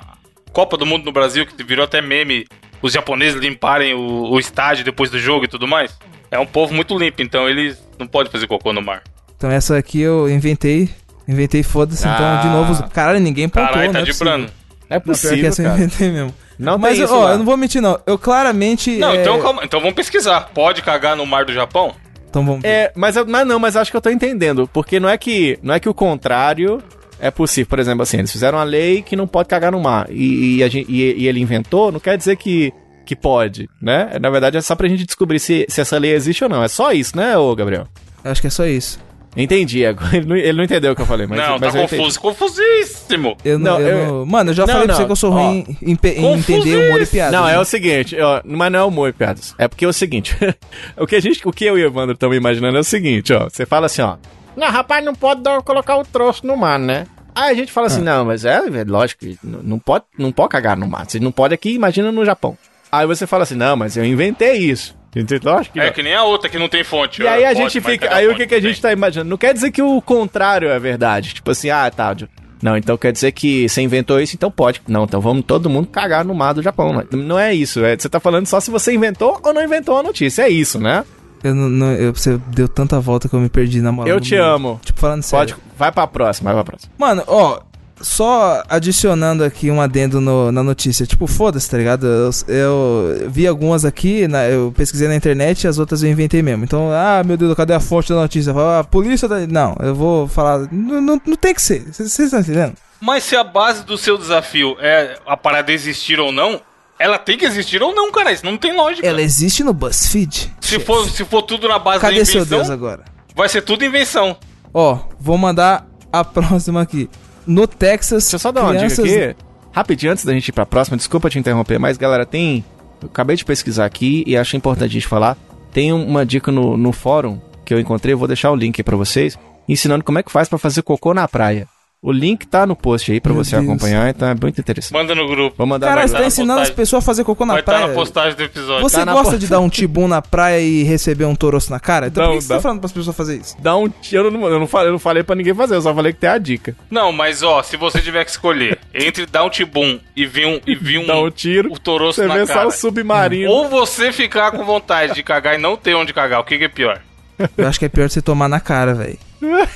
Copa 0.51 0.78
do 0.78 0.86
Mundo 0.86 1.05
no 1.05 1.11
Brasil, 1.11 1.45
que 1.47 1.63
virou 1.63 1.86
até 1.86 2.01
meme, 2.01 2.45
os 2.82 2.93
japoneses 2.93 3.39
limparem 3.39 3.93
o, 3.95 4.32
o 4.32 4.39
estádio 4.39 4.84
depois 4.86 5.09
do 5.09 5.18
jogo 5.18 5.45
e 5.45 5.47
tudo 5.47 5.68
mais? 5.68 5.97
É 6.30 6.38
um 6.38 6.45
povo 6.45 6.74
muito 6.74 6.95
limpo, 6.97 7.22
então 7.24 7.47
eles 7.49 7.82
não 7.97 8.05
podem 8.05 8.32
fazer 8.32 8.45
cocô 8.47 8.72
no 8.74 8.82
mar. 8.82 9.01
Então 9.36 9.49
essa 9.49 9.78
aqui 9.78 10.01
eu 10.01 10.30
inventei. 10.30 10.89
Inventei, 11.28 11.61
foda-se. 11.63 12.07
Ah. 12.07 12.13
Então, 12.41 12.51
de 12.51 12.57
novo, 12.57 12.89
caralho, 12.91 13.19
ninguém 13.19 13.49
pontuou, 13.49 13.69
Caralho, 13.73 13.91
tá 13.91 13.99
né? 13.99 14.05
de 14.05 14.13
brano. 14.13 14.47
É 14.89 14.95
Não, 14.95 15.01
possível, 15.01 15.47
essa 15.49 15.61
eu 15.61 15.65
cara. 15.69 15.78
inventei 15.84 16.09
mesmo. 16.11 16.34
Não 16.57 16.78
Mas, 16.78 16.97
isso 16.97 17.13
ó, 17.13 17.25
lá. 17.25 17.32
eu 17.34 17.38
não 17.39 17.45
vou 17.45 17.57
mentir, 17.57 17.82
não. 17.82 17.99
Eu 18.07 18.17
claramente. 18.17 18.97
Não, 18.97 19.11
é, 19.11 19.21
então 19.21 19.39
calma. 19.41 19.61
Então 19.63 19.80
vamos 19.80 19.95
pesquisar. 19.95 20.49
Pode 20.53 20.82
cagar 20.82 21.15
no 21.15 21.25
mar 21.25 21.43
do 21.45 21.53
Japão? 21.53 21.93
Então 22.30 22.45
vamos. 22.45 22.63
É, 22.63 22.91
mas, 22.95 23.15
eu- 23.17 23.25
mas 23.28 23.45
não, 23.45 23.59
mas 23.59 23.75
acho 23.75 23.91
que 23.91 23.97
eu 23.97 24.01
tô 24.01 24.09
entendendo. 24.09 24.67
Porque 24.71 24.99
não 24.99 25.09
é 25.09 25.17
que, 25.17 25.59
não 25.61 25.73
é 25.75 25.80
que 25.80 25.89
o 25.89 25.93
contrário 25.93 26.82
é 27.19 27.30
possível. 27.30 27.67
Por 27.69 27.80
exemplo, 27.80 28.01
assim, 28.03 28.17
eles 28.17 28.32
fizeram 28.32 28.57
uma 28.57 28.63
lei 28.63 29.01
que 29.01 29.15
não 29.15 29.28
pode 29.28 29.49
cagar 29.49 29.71
no 29.71 29.80
mar. 29.82 30.07
E, 30.09 30.57
e, 30.57 30.63
a 30.63 30.69
gente- 30.69 30.89
e- 30.89 31.23
e 31.23 31.28
ele 31.28 31.41
inventou, 31.41 31.91
não 31.91 31.99
quer 31.99 32.17
dizer 32.17 32.38
que, 32.38 32.71
que 33.05 33.15
pode, 33.15 33.69
né? 33.82 34.11
Na 34.19 34.30
verdade, 34.30 34.57
é 34.57 34.61
só 34.61 34.75
pra 34.75 34.88
gente 34.88 35.05
descobrir 35.05 35.39
se, 35.39 35.65
se 35.69 35.82
essa 35.82 35.97
lei 35.97 36.13
existe 36.13 36.43
ou 36.43 36.49
não. 36.49 36.63
É 36.63 36.67
só 36.69 36.91
isso, 36.93 37.15
né, 37.15 37.38
ô 37.38 37.53
Gabriel? 37.55 37.86
Eu 38.23 38.32
Acho 38.32 38.41
que 38.41 38.47
é 38.47 38.51
só 38.51 38.65
isso. 38.65 38.99
Entendi. 39.38 39.86
agora 39.86 40.18
Ele 40.18 40.26
não, 40.26 40.36
ele 40.36 40.54
não 40.54 40.64
entendeu 40.64 40.92
o 40.92 40.96
que 40.96 41.02
eu 41.02 41.06
falei, 41.06 41.28
mas, 41.28 41.38
não, 41.40 41.60
mas 41.60 41.74
tá 41.74 41.80
eu 41.80 41.84
entendi. 41.84 42.02
confuso. 42.02 42.20
Confusíssimo. 42.20 43.38
Eu 43.46 43.60
não, 43.60 43.74
Não, 43.74 43.82
eu 43.82 43.98
eu- 43.98 44.26
Mano, 44.26 44.50
eu 44.50 44.54
já 44.56 44.66
Não, 44.66 44.74
falei 44.74 44.88
pra 44.88 44.94
não, 44.94 45.00
você 45.02 45.06
que 45.06 45.12
eu 45.12 45.16
sou 45.16 45.32
ó. 45.32 45.36
ruim 45.48 45.78
em, 45.82 45.92
em 45.92 46.34
entender 46.34 46.90
humor 46.90 47.02
e 47.02 47.06
piada. 47.06 47.38
Não, 47.38 47.48
é 47.48 47.54
né? 47.54 47.60
o 47.60 47.66
seguinte, 47.66 48.16
ó, 48.20 48.42
mas 48.44 48.72
não 48.72 48.80
é 48.80 48.84
humor, 48.84 49.14
piadas. 49.14 49.54
É 49.58 49.68
porque 49.68 49.86
é 49.86 49.88
o 49.88 49.94
seguinte, 49.94 50.36
o 50.98 51.06
que 51.06 51.16
a 51.16 51.20
gente, 51.20 51.48
o 51.48 51.52
que 51.52 51.66
eu 51.66 51.78
e 51.78 51.84
o 51.84 51.88
Evandro 51.88 52.14
estamos 52.14 52.36
imaginando 52.36 52.78
é 52.78 52.80
o 52.80 52.84
seguinte, 52.84 53.32
ó, 53.34 53.48
você 53.50 53.66
fala 53.66 53.86
assim, 53.86 54.02
ó, 54.02 54.18
não, 54.56 54.68
rapaz, 54.72 55.06
não 55.06 55.14
pode 55.14 55.42
dar- 55.44 55.62
colocar 55.62 55.98
o 55.98 56.04
troço 56.04 56.46
no 56.48 56.58
mar, 56.58 56.80
né? 56.80 57.06
Aí 57.36 57.52
a 57.52 57.54
gente 57.56 57.72
fala 57.72 57.86
Ah. 57.86 57.90
assim, 57.92 58.02
não, 58.02 58.26
mas 58.26 58.44
é, 58.46 58.56
é 58.56 58.84
lógico, 58.84 59.24
não 59.44 59.78
pode, 59.78 60.06
não 60.18 60.32
pode 60.32 60.50
cagar 60.50 60.76
no 60.76 60.88
mar, 60.88 61.06
você 61.08 61.20
não 61.20 61.32
pode 61.32 61.54
aqui, 61.54 61.74
imagina 61.76 62.12
no 62.12 62.26
Japão. 62.26 62.58
Aí 62.92 63.06
você 63.06 63.28
fala 63.28 63.44
assim, 63.44 63.54
não, 63.56 63.76
mas 63.76 63.96
eu 63.96 64.04
inventei 64.04 64.54
isso. 64.58 64.97
Lógico 65.43 65.74
que 65.74 65.80
É 65.80 65.86
não. 65.88 65.93
que 65.93 66.03
nem 66.03 66.14
a 66.16 66.24
outra 66.24 66.49
que 66.49 66.60
não 66.60 66.68
tem 66.70 66.84
fonte. 66.84 67.22
E 67.24 67.28
aí 67.28 67.43
a 67.45 67.53
gente 67.53 67.82
fica. 67.82 68.14
Aí 68.14 68.28
o 68.28 68.36
que, 68.36 68.45
que 68.45 68.55
a 68.55 68.62
tem. 68.62 68.70
gente 68.70 68.82
tá 68.82 68.91
imaginando? 68.91 69.30
Não 69.30 69.38
quer 69.38 69.53
dizer 69.53 69.72
que 69.72 69.82
o 69.82 70.01
contrário 70.01 70.70
é 70.70 70.80
verdade. 70.80 71.34
Tipo 71.34 71.51
assim, 71.51 71.70
ah, 71.70 71.89
tá. 71.89 72.16
Não, 72.62 72.76
então 72.76 72.97
quer 72.97 73.12
dizer 73.12 73.32
que 73.34 73.70
você 73.70 73.82
inventou 73.82 74.20
isso, 74.20 74.36
então 74.36 74.49
pode. 74.51 74.82
Não, 74.88 75.03
então 75.03 75.22
vamos 75.22 75.43
todo 75.45 75.70
mundo 75.70 75.88
cagar 75.88 76.26
no 76.26 76.34
mar 76.34 76.53
do 76.53 76.62
Japão. 76.62 76.91
Não- 77.12 77.20
Não 77.20 77.39
é 77.39 77.53
isso. 77.53 77.84
É, 77.86 77.95
você 77.97 78.10
tá 78.10 78.20
falando 78.20 78.45
só 78.47 78.60
se 78.60 78.70
você 78.72 78.93
inventou 78.93 79.39
ou 79.43 79.53
não 79.53 79.64
inventou 79.64 79.97
a 79.97 80.03
notícia. 80.03 80.43
É 80.43 80.49
isso, 80.49 80.80
né? 80.80 81.03
Eu 81.43 81.53
não, 81.53 81.70
não- 81.70 81.91
eu- 81.93 82.14
você 82.16 82.39
deu 82.47 82.68
tanta 82.68 82.99
volta 82.99 83.30
que 83.30 83.36
eu 83.36 83.39
me 83.39 83.47
perdi 83.49 83.80
na 83.80 83.91
moral. 83.91 84.12
Eu 84.12 84.20
te 84.20 84.34
mundo. 84.36 84.43
amo. 84.43 84.80
Tipo, 84.84 84.99
falando 84.99 85.22
sério. 85.22 85.55
Pode. 85.55 85.68
Vai 85.78 85.91
pra 85.91 86.08
próxima, 86.08 86.51
vai 86.51 86.64
pra 86.64 86.72
próxima. 86.72 86.91
Mano, 86.97 87.24
ó, 87.28 87.60
só 88.02 88.64
adicionando 88.70 89.43
aqui 89.43 89.70
um 89.72 89.82
adendo 89.82 90.20
no- 90.22 90.52
na 90.52 90.64
notícia. 90.64 91.06
Tipo, 91.06 91.28
foda-se, 91.28 91.70
tá 91.70 91.78
ligado? 91.78 92.06
Eu, 92.06 92.30
eu 92.48 93.30
vi 93.30 93.48
algumas 93.48 93.86
aqui, 93.86 94.28
na- 94.28 94.45
eu 94.45 94.74
pesquisei 94.76 95.08
na 95.08 95.16
internet 95.16 95.64
e 95.64 95.68
as 95.68 95.78
outras 95.80 96.04
eu 96.04 96.10
inventei 96.10 96.41
mesmo. 96.41 96.64
Então, 96.64 96.89
ah, 96.91 97.24
meu 97.26 97.38
Deus, 97.38 97.56
cadê 97.56 97.74
a 97.74 97.80
fonte 97.80 98.10
da 98.10 98.16
notícia? 98.16 98.54
Fala, 98.54 98.80
ah, 98.80 98.84
polícia 98.84 99.28
da... 99.28 99.45
Não, 99.48 99.76
eu 99.82 99.95
vou 99.95 100.28
falar... 100.28 100.68
Não, 100.72 101.02
não, 101.02 101.22
não 101.26 101.36
tem 101.36 101.54
que 101.54 101.62
ser. 101.62 101.82
Vocês 101.91 102.18
estão 102.20 102.39
entendendo? 102.39 102.74
Mas 103.00 103.24
se 103.24 103.36
a 103.36 103.43
base 103.43 103.84
do 103.86 103.98
seu 103.98 104.18
desafio 104.18 104.76
é 104.80 105.18
a 105.26 105.38
parada 105.38 105.72
existir 105.72 106.20
ou 106.20 106.32
não, 106.32 106.60
ela 107.00 107.18
tem 107.20 107.38
que 107.38 107.45
existir 107.45 107.82
ou 107.84 107.93
não, 107.93 108.12
cara. 108.12 108.32
Isso 108.32 108.43
não 108.45 108.58
tem 108.58 108.76
lógica. 108.76 109.06
Ela 109.08 109.22
existe 109.22 109.64
no 109.64 109.72
BuzzFeed? 109.74 110.52
Se 110.62 110.80
for, 110.80 111.08
se 111.10 111.24
for 111.24 111.43
tudo 111.43 111.68
na 111.68 111.78
base 111.78 112.00
Cadê 112.00 112.20
da 112.20 112.26
seu 112.26 112.41
invenção, 112.41 112.58
Deus 112.58 112.70
agora? 112.72 113.04
vai 113.36 113.48
ser 113.50 113.62
tudo 113.62 113.86
invenção. 113.86 114.36
Ó, 114.74 114.98
vou 115.20 115.38
mandar 115.38 115.86
a 116.12 116.24
próxima 116.24 116.82
aqui. 116.82 117.08
No 117.48 117.66
Texas, 117.66 118.24
Deixa 118.24 118.36
eu 118.36 118.39
só 118.39 118.52
dar 118.52 118.64
uma 118.64 118.76
crianças... 118.76 119.06
dica 119.06 119.30
aqui. 119.32 119.36
Rapidinho, 119.72 120.12
antes 120.12 120.26
da 120.26 120.34
gente 120.34 120.48
ir 120.48 120.52
pra 120.52 120.66
próxima, 120.66 120.98
desculpa 120.98 121.30
te 121.30 121.39
interromper, 121.39 121.80
mas 121.80 121.98
galera, 121.98 122.26
tem. 122.26 122.64
Eu 123.02 123.08
acabei 123.08 123.36
de 123.36 123.45
pesquisar 123.45 123.86
aqui 123.86 124.24
e 124.26 124.36
acho 124.36 124.58
importante 124.58 124.89
a 124.89 124.93
gente 124.93 125.08
falar. 125.08 125.38
Tem 125.72 125.93
uma 125.93 126.26
dica 126.26 126.52
no, 126.52 126.76
no 126.76 126.91
fórum 126.91 127.39
que 127.64 127.74
eu 127.74 127.80
encontrei, 127.80 128.14
eu 128.14 128.18
vou 128.18 128.28
deixar 128.28 128.52
o 128.52 128.56
link 128.56 128.80
aí 128.80 128.84
pra 128.84 128.95
vocês, 128.98 129.38
ensinando 129.68 130.04
como 130.04 130.18
é 130.18 130.24
que 130.24 130.32
faz 130.32 130.50
pra 130.50 130.58
fazer 130.58 130.82
cocô 130.82 131.14
na 131.14 131.28
praia. 131.28 131.68
O 132.08 132.12
link 132.14 132.47
tá 132.47 132.66
no 132.66 132.74
post 132.74 133.12
aí 133.12 133.20
pra 133.20 133.34
Meu 133.34 133.43
você 133.43 133.58
Deus. 133.58 133.68
acompanhar, 133.68 134.10
então 134.10 134.30
é 134.30 134.34
muito 134.34 134.62
interessante. 134.62 134.93
Manda 134.93 135.14
no 135.14 135.28
grupo. 135.28 135.58
Vou 135.58 135.68
mandar 135.68 135.88
Cara, 135.88 136.08
você 136.08 136.14
tá 136.14 136.20
na 136.22 136.28
ensinando 136.28 136.62
as 136.62 136.70
pessoas 136.70 137.03
a 137.03 137.05
fazer 137.05 137.26
cocô 137.26 137.45
na 137.45 137.55
vai 137.55 137.62
praia. 137.64 137.88
na 137.88 137.93
postagem 137.93 138.34
do 138.38 138.43
episódio. 138.43 138.82
Você 138.82 139.03
Tá 139.03 139.12
gosta 139.12 139.24
post- 139.32 139.39
de 139.39 139.47
dar 139.47 139.60
um 139.60 139.68
tibum 139.68 140.08
na 140.08 140.22
praia 140.22 140.62
e 140.62 140.84
receber 140.84 141.26
um 141.26 141.36
toroço 141.36 141.70
na 141.70 141.82
cara? 141.82 142.08
Então 142.08 142.24
Não, 142.24 142.32
por 142.32 142.38
que 142.38 142.43
você 142.45 142.53
tá 142.53 142.62
falando 142.62 142.80
pras 142.80 142.93
pessoas 142.93 143.14
fazer 143.14 143.36
isso? 143.38 143.58
Dá 143.60 143.76
um 143.76 143.89
tiro, 143.89 144.28
eu 144.28 144.32
não, 144.32 144.47
eu, 144.47 144.58
não 144.58 144.68
falei, 144.68 144.88
eu 144.88 144.91
não 144.93 144.99
falei 144.99 145.22
pra 145.22 145.36
ninguém 145.36 145.53
fazer, 145.53 145.76
eu 145.76 145.82
só 145.82 145.93
falei 145.93 146.14
que 146.14 146.20
tem 146.20 146.30
a 146.30 146.38
dica. 146.38 146.76
Não, 146.89 147.12
mas 147.12 147.43
ó, 147.43 147.62
se 147.62 147.76
você 147.76 147.99
tiver 147.99 148.24
que 148.24 148.32
escolher 148.32 148.80
entre 148.95 149.26
dar 149.26 149.43
um 149.43 149.49
tibum 149.49 149.99
e 150.16 150.26
vir 150.26 150.47
um, 150.47 150.62
e 150.66 150.76
vir 150.76 150.99
um, 150.99 151.05
Dá 151.08 151.20
um 151.20 151.30
tiro, 151.30 151.74
o 151.74 151.78
toroço 151.78 152.22
você 152.22 152.28
na 152.28 152.36
vê 152.38 152.45
cara, 152.47 152.62
só 152.62 152.68
o 152.70 152.72
submarino. 152.72 153.51
ou 153.51 153.68
você 153.68 154.14
ficar 154.14 154.51
com 154.51 154.64
vontade 154.64 155.14
de 155.14 155.24
cagar 155.24 155.55
e 155.55 155.62
não 155.62 155.76
ter 155.76 155.93
onde 155.93 156.14
cagar, 156.14 156.39
o 156.39 156.45
que, 156.45 156.58
que 156.58 156.64
é 156.64 156.70
pior? 156.70 157.01
Eu 157.58 157.68
acho 157.68 157.78
que 157.80 157.86
é 157.86 157.90
pior 157.90 158.10
você 158.10 158.22
tomar 158.22 158.48
na 158.50 158.60
cara, 158.60 158.94
velho. 158.94 159.18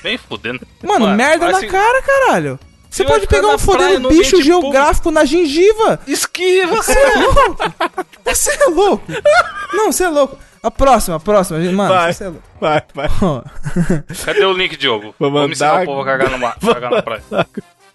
Nem 0.03 0.17
fudendo. 0.17 0.61
Mano, 0.83 1.07
merda 1.15 1.45
vai 1.45 1.51
na 1.53 1.59
se- 1.59 1.67
cara, 1.67 2.01
caralho. 2.01 2.59
Você 2.89 3.05
pode 3.05 3.21
ficar 3.21 3.37
pegar 3.37 3.55
um 3.55 3.57
fodendo 3.57 4.09
bicho 4.09 4.41
geográfico 4.41 5.11
na 5.11 5.23
gengiva. 5.23 5.99
Esquiva, 6.05 6.75
Você 6.77 6.91
é 6.91 7.15
louco? 7.15 7.57
Você 8.25 8.51
é 8.51 8.65
louco? 8.65 9.03
Não, 9.73 9.91
você 9.91 10.03
é 10.03 10.09
louco. 10.09 10.37
A 10.61 10.69
próxima, 10.69 11.15
a 11.15 11.19
próxima, 11.19 11.61
gente. 11.61 11.73
Mano, 11.73 11.93
Vai. 11.93 12.13
você 12.13 12.23
é 12.25 12.27
louco. 12.27 12.43
Vai, 12.59 12.81
vai. 12.93 13.07
Cadê 14.25 14.45
o 14.45 14.53
link, 14.53 14.75
Diogo? 14.77 15.15
Vou 15.17 15.31
Vamos 15.31 15.51
ensinar 15.51 15.81
o 15.83 15.85
povo 15.85 16.01
a 16.01 16.05
cagar, 16.05 16.29
no 16.31 16.37
mar, 16.37 16.57
cagar 16.59 16.91
na 16.91 17.01
praia. 17.01 17.23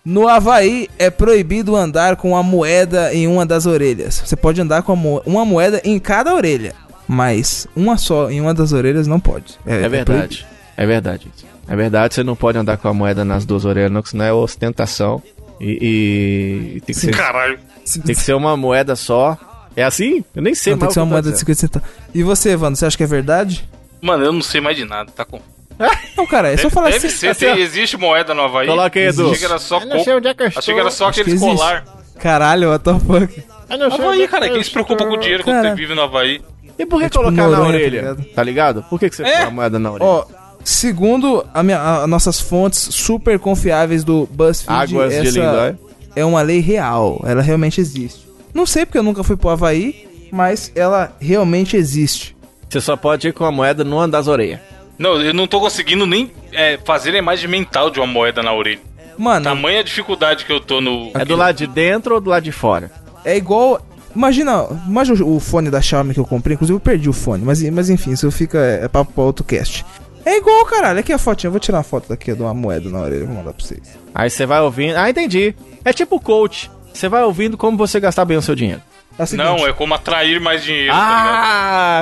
No 0.04 0.28
Havaí 0.28 0.88
é 0.98 1.10
proibido 1.10 1.76
andar 1.76 2.16
com 2.16 2.36
a 2.36 2.42
moeda 2.42 3.12
em 3.12 3.26
uma 3.26 3.44
das 3.44 3.66
orelhas. 3.66 4.22
Você 4.24 4.34
pode 4.36 4.60
andar 4.60 4.82
com 4.82 4.96
mo- 4.96 5.22
uma 5.26 5.44
moeda 5.44 5.80
em 5.84 5.98
cada 5.98 6.34
orelha, 6.34 6.74
mas 7.08 7.66
uma 7.76 7.96
só 7.96 8.30
em 8.30 8.40
uma 8.40 8.52
das 8.54 8.72
orelhas 8.72 9.06
não 9.06 9.20
pode. 9.20 9.58
É 9.66 9.80
proibido. 9.80 9.90
verdade. 9.90 10.46
É 10.76 10.86
verdade. 10.86 11.30
É 11.68 11.74
verdade, 11.74 12.14
você 12.14 12.22
não 12.22 12.36
pode 12.36 12.58
andar 12.58 12.76
com 12.76 12.86
a 12.88 12.94
moeda 12.94 13.24
nas 13.24 13.44
duas 13.44 13.64
orelhas, 13.64 13.90
não, 13.90 14.04
senão 14.04 14.24
é 14.24 14.32
ostentação. 14.32 15.20
E, 15.60 16.74
e 16.76 16.80
tem, 16.82 16.94
que 16.94 16.94
ser, 16.94 17.10
Caralho. 17.16 17.58
tem 18.04 18.14
que 18.14 18.20
ser 18.22 18.34
uma 18.34 18.56
moeda 18.56 18.94
só. 18.94 19.36
É 19.74 19.82
assim? 19.82 20.24
Eu 20.34 20.42
nem 20.42 20.54
sei 20.54 20.72
Não, 20.72 20.80
tem 20.80 20.88
que 20.88 20.94
ser 20.94 21.00
uma 21.00 21.06
moeda 21.06 21.30
de 21.30 21.38
50 21.38 21.60
centavos. 21.60 21.88
E 22.14 22.22
você, 22.22 22.50
Evandro, 22.50 22.76
você 22.76 22.86
acha 22.86 22.96
que 22.96 23.02
é 23.02 23.06
verdade? 23.06 23.68
Mano, 24.00 24.24
eu 24.24 24.32
não 24.32 24.42
sei 24.42 24.60
mais 24.60 24.76
de 24.76 24.84
nada, 24.84 25.10
tá 25.10 25.24
com. 25.24 25.40
Não, 26.16 26.26
cara, 26.26 26.50
é 26.52 26.56
só 26.56 26.70
falar 26.70 26.90
deve 26.90 27.06
assim. 27.08 27.16
ser, 27.16 27.36
tem- 27.36 27.58
existe 27.58 27.96
moeda 27.98 28.32
no 28.32 28.42
Havaí. 28.42 28.66
Coloca 28.66 28.98
aí, 28.98 29.06
Edu. 29.08 29.26
Achei 29.26 29.38
que 29.38 29.44
era 29.44 29.58
só 29.58 29.76
onde 29.78 30.28
é 30.28 30.34
que 30.34 30.42
eu 30.42 30.46
Achei 30.56 30.74
que 30.74 30.80
era 30.80 30.90
só 30.90 31.08
Acho 31.08 31.14
que 31.16 31.20
aqueles 31.22 31.42
existe. 31.42 31.56
colar. 31.58 31.84
Caralho, 32.18 32.70
what 32.70 32.82
the 32.84 32.98
fuck? 32.98 33.42
Havaí, 33.68 34.26
cara, 34.28 34.48
quem 34.48 34.62
se 34.62 34.70
preocupa 34.70 35.04
com 35.04 35.14
o 35.14 35.16
dinheiro 35.18 35.42
quando 35.44 35.56
Cara. 35.56 35.68
você 35.70 35.74
vive 35.74 35.94
no 35.94 36.00
Havaí? 36.02 36.40
E 36.78 36.84
por 36.86 36.98
que 36.98 37.06
É 37.06 37.08
tipo 37.08 37.22
colocar 37.24 37.42
na 37.42 37.48
Noronha, 37.56 37.62
tá 37.72 37.76
orelha? 37.76 37.88
ligado? 38.00 38.24
Tá 38.34 38.42
ligado? 38.42 38.82
Por 38.84 39.00
que, 39.00 39.08
que 39.10 39.16
você 39.16 39.22
É. 39.24 39.36
põe 39.38 39.46
a 39.46 39.50
moeda 39.50 39.78
na 39.78 39.90
orelha? 39.92 40.08
Ó, 40.10 40.24
segundo 40.64 41.44
a 41.54 41.62
minha, 41.62 41.80
a- 41.80 42.06
nossas 42.06 42.40
fontes 42.40 42.78
super 42.90 43.38
confiáveis 43.38 44.04
do 44.04 44.28
BuzzFeed, 44.30 44.94
Águas 44.96 45.12
de 45.12 45.18
essa 45.28 45.38
Lindóia. 45.40 45.78
é 46.14 46.24
uma 46.24 46.42
lei 46.42 46.60
real. 46.60 47.22
Ela 47.26 47.40
realmente 47.42 47.80
existe. 47.80 48.26
Não 48.52 48.66
sei 48.66 48.84
porque 48.84 48.98
eu 48.98 49.02
nunca 49.02 49.22
fui 49.22 49.36
pro 49.36 49.48
Havaí, 49.50 50.06
mas 50.32 50.72
ela 50.74 51.12
realmente 51.20 51.76
existe. 51.76 52.36
Você 52.68 52.80
só 52.80 52.96
pode 52.96 53.28
ir 53.28 53.32
com 53.32 53.44
a 53.44 53.52
moeda 53.52 53.84
no 53.84 53.98
andar 53.98 54.18
das 54.18 54.26
orelhas. 54.28 54.60
Não, 54.98 55.20
eu 55.20 55.32
não 55.34 55.46
tô 55.46 55.60
conseguindo 55.60 56.06
nem 56.06 56.30
é, 56.52 56.78
fazer 56.84 57.14
a 57.14 57.18
imagem 57.18 57.48
mental 57.48 57.90
de 57.90 58.00
uma 58.00 58.06
moeda 58.06 58.42
na 58.42 58.52
orelha. 58.52 58.80
Mano, 59.18 59.44
Tamanha 59.44 59.84
dificuldade 59.84 60.44
que 60.44 60.52
eu 60.52 60.58
tô 60.60 60.80
no. 60.80 61.10
É 61.14 61.24
do 61.24 61.36
lado 61.36 61.54
de 61.56 61.66
dentro 61.66 62.14
ou 62.14 62.20
do 62.20 62.28
lado 62.30 62.42
de 62.42 62.52
fora? 62.52 62.90
é 63.24 63.36
igual. 63.36 63.80
Imagina, 64.16 64.66
imagina 64.88 65.22
o 65.24 65.38
fone 65.38 65.68
da 65.70 65.80
Xiaomi 65.82 66.14
que 66.14 66.20
eu 66.20 66.24
comprei, 66.24 66.54
inclusive 66.54 66.74
eu 66.74 66.80
perdi 66.80 67.08
o 67.08 67.12
fone, 67.12 67.44
mas, 67.44 67.62
mas 67.70 67.90
enfim, 67.90 68.12
isso 68.12 68.30
fica 68.30 68.58
é 68.58 68.88
papo 68.88 69.12
pra 69.12 69.22
outro 69.24 69.44
cast. 69.44 69.84
É 70.24 70.38
igual, 70.38 70.64
caralho. 70.64 70.98
Aqui 70.98 71.12
a 71.12 71.18
fotinha, 71.18 71.48
eu 71.48 71.52
vou 71.52 71.60
tirar 71.60 71.78
uma 71.78 71.84
foto 71.84 72.08
daqui 72.08 72.32
de 72.32 72.40
uma 72.42 72.54
moeda 72.54 72.88
na 72.90 73.00
orelha, 73.00 73.26
vou 73.26 73.36
mandar 73.36 73.52
pra 73.52 73.64
vocês. 73.64 73.82
Aí 74.14 74.28
você 74.30 74.44
vai 74.46 74.60
ouvindo. 74.60 74.96
Ah, 74.96 75.08
entendi. 75.08 75.54
É 75.84 75.92
tipo 75.92 76.18
coach. 76.18 76.68
Você 76.92 77.08
vai 77.08 77.22
ouvindo 77.22 77.56
como 77.58 77.76
você 77.76 78.00
gastar 78.00 78.24
bem 78.24 78.36
o 78.36 78.42
seu 78.42 78.54
dinheiro. 78.54 78.80
É 79.18 79.22
o 79.22 79.26
seguinte, 79.26 79.46
Não, 79.46 79.66
é 79.66 79.72
como 79.72 79.94
atrair 79.94 80.40
mais 80.40 80.64
dinheiro, 80.64 80.92
tá 80.92 80.98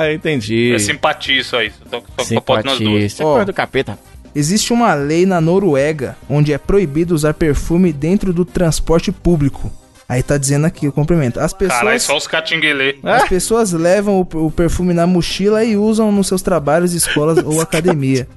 Ah, 0.01 0.13
entendi. 0.13 0.55
ligado? 0.55 0.75
É 0.75 0.79
simpatia 0.79 1.39
isso 1.39 1.55
aí. 1.55 1.71
Só, 1.91 2.01
só, 2.23 2.41
pode 2.41 2.65
nas 2.65 2.79
duas. 2.79 2.87
Simpatia. 2.87 3.05
Isso 3.05 3.37
é 3.39 3.45
do 3.45 3.53
capeta. 3.53 3.99
Existe 4.33 4.73
uma 4.73 4.93
lei 4.93 5.25
na 5.25 5.39
Noruega 5.39 6.17
onde 6.29 6.51
é 6.51 6.57
proibido 6.57 7.13
usar 7.13 7.33
perfume 7.33 7.93
dentro 7.93 8.33
do 8.33 8.43
transporte 8.43 9.11
público. 9.11 9.71
Aí 10.07 10.21
tá 10.21 10.37
dizendo 10.37 10.65
aqui 10.65 10.87
o 10.87 10.91
complemento. 10.91 11.39
As 11.39 11.51
Caralho, 11.51 11.89
pessoas, 11.89 12.03
só 12.03 12.17
os 12.17 12.27
catinguelê. 12.27 12.97
as 13.03 13.27
pessoas 13.27 13.71
levam 13.71 14.21
o, 14.21 14.45
o 14.45 14.51
perfume 14.51 14.93
na 14.93 15.07
mochila 15.07 15.63
e 15.63 15.75
usam 15.75 16.11
nos 16.11 16.27
seus 16.27 16.43
trabalhos, 16.43 16.93
escolas 16.93 17.39
ou 17.43 17.59
academia. 17.59 18.27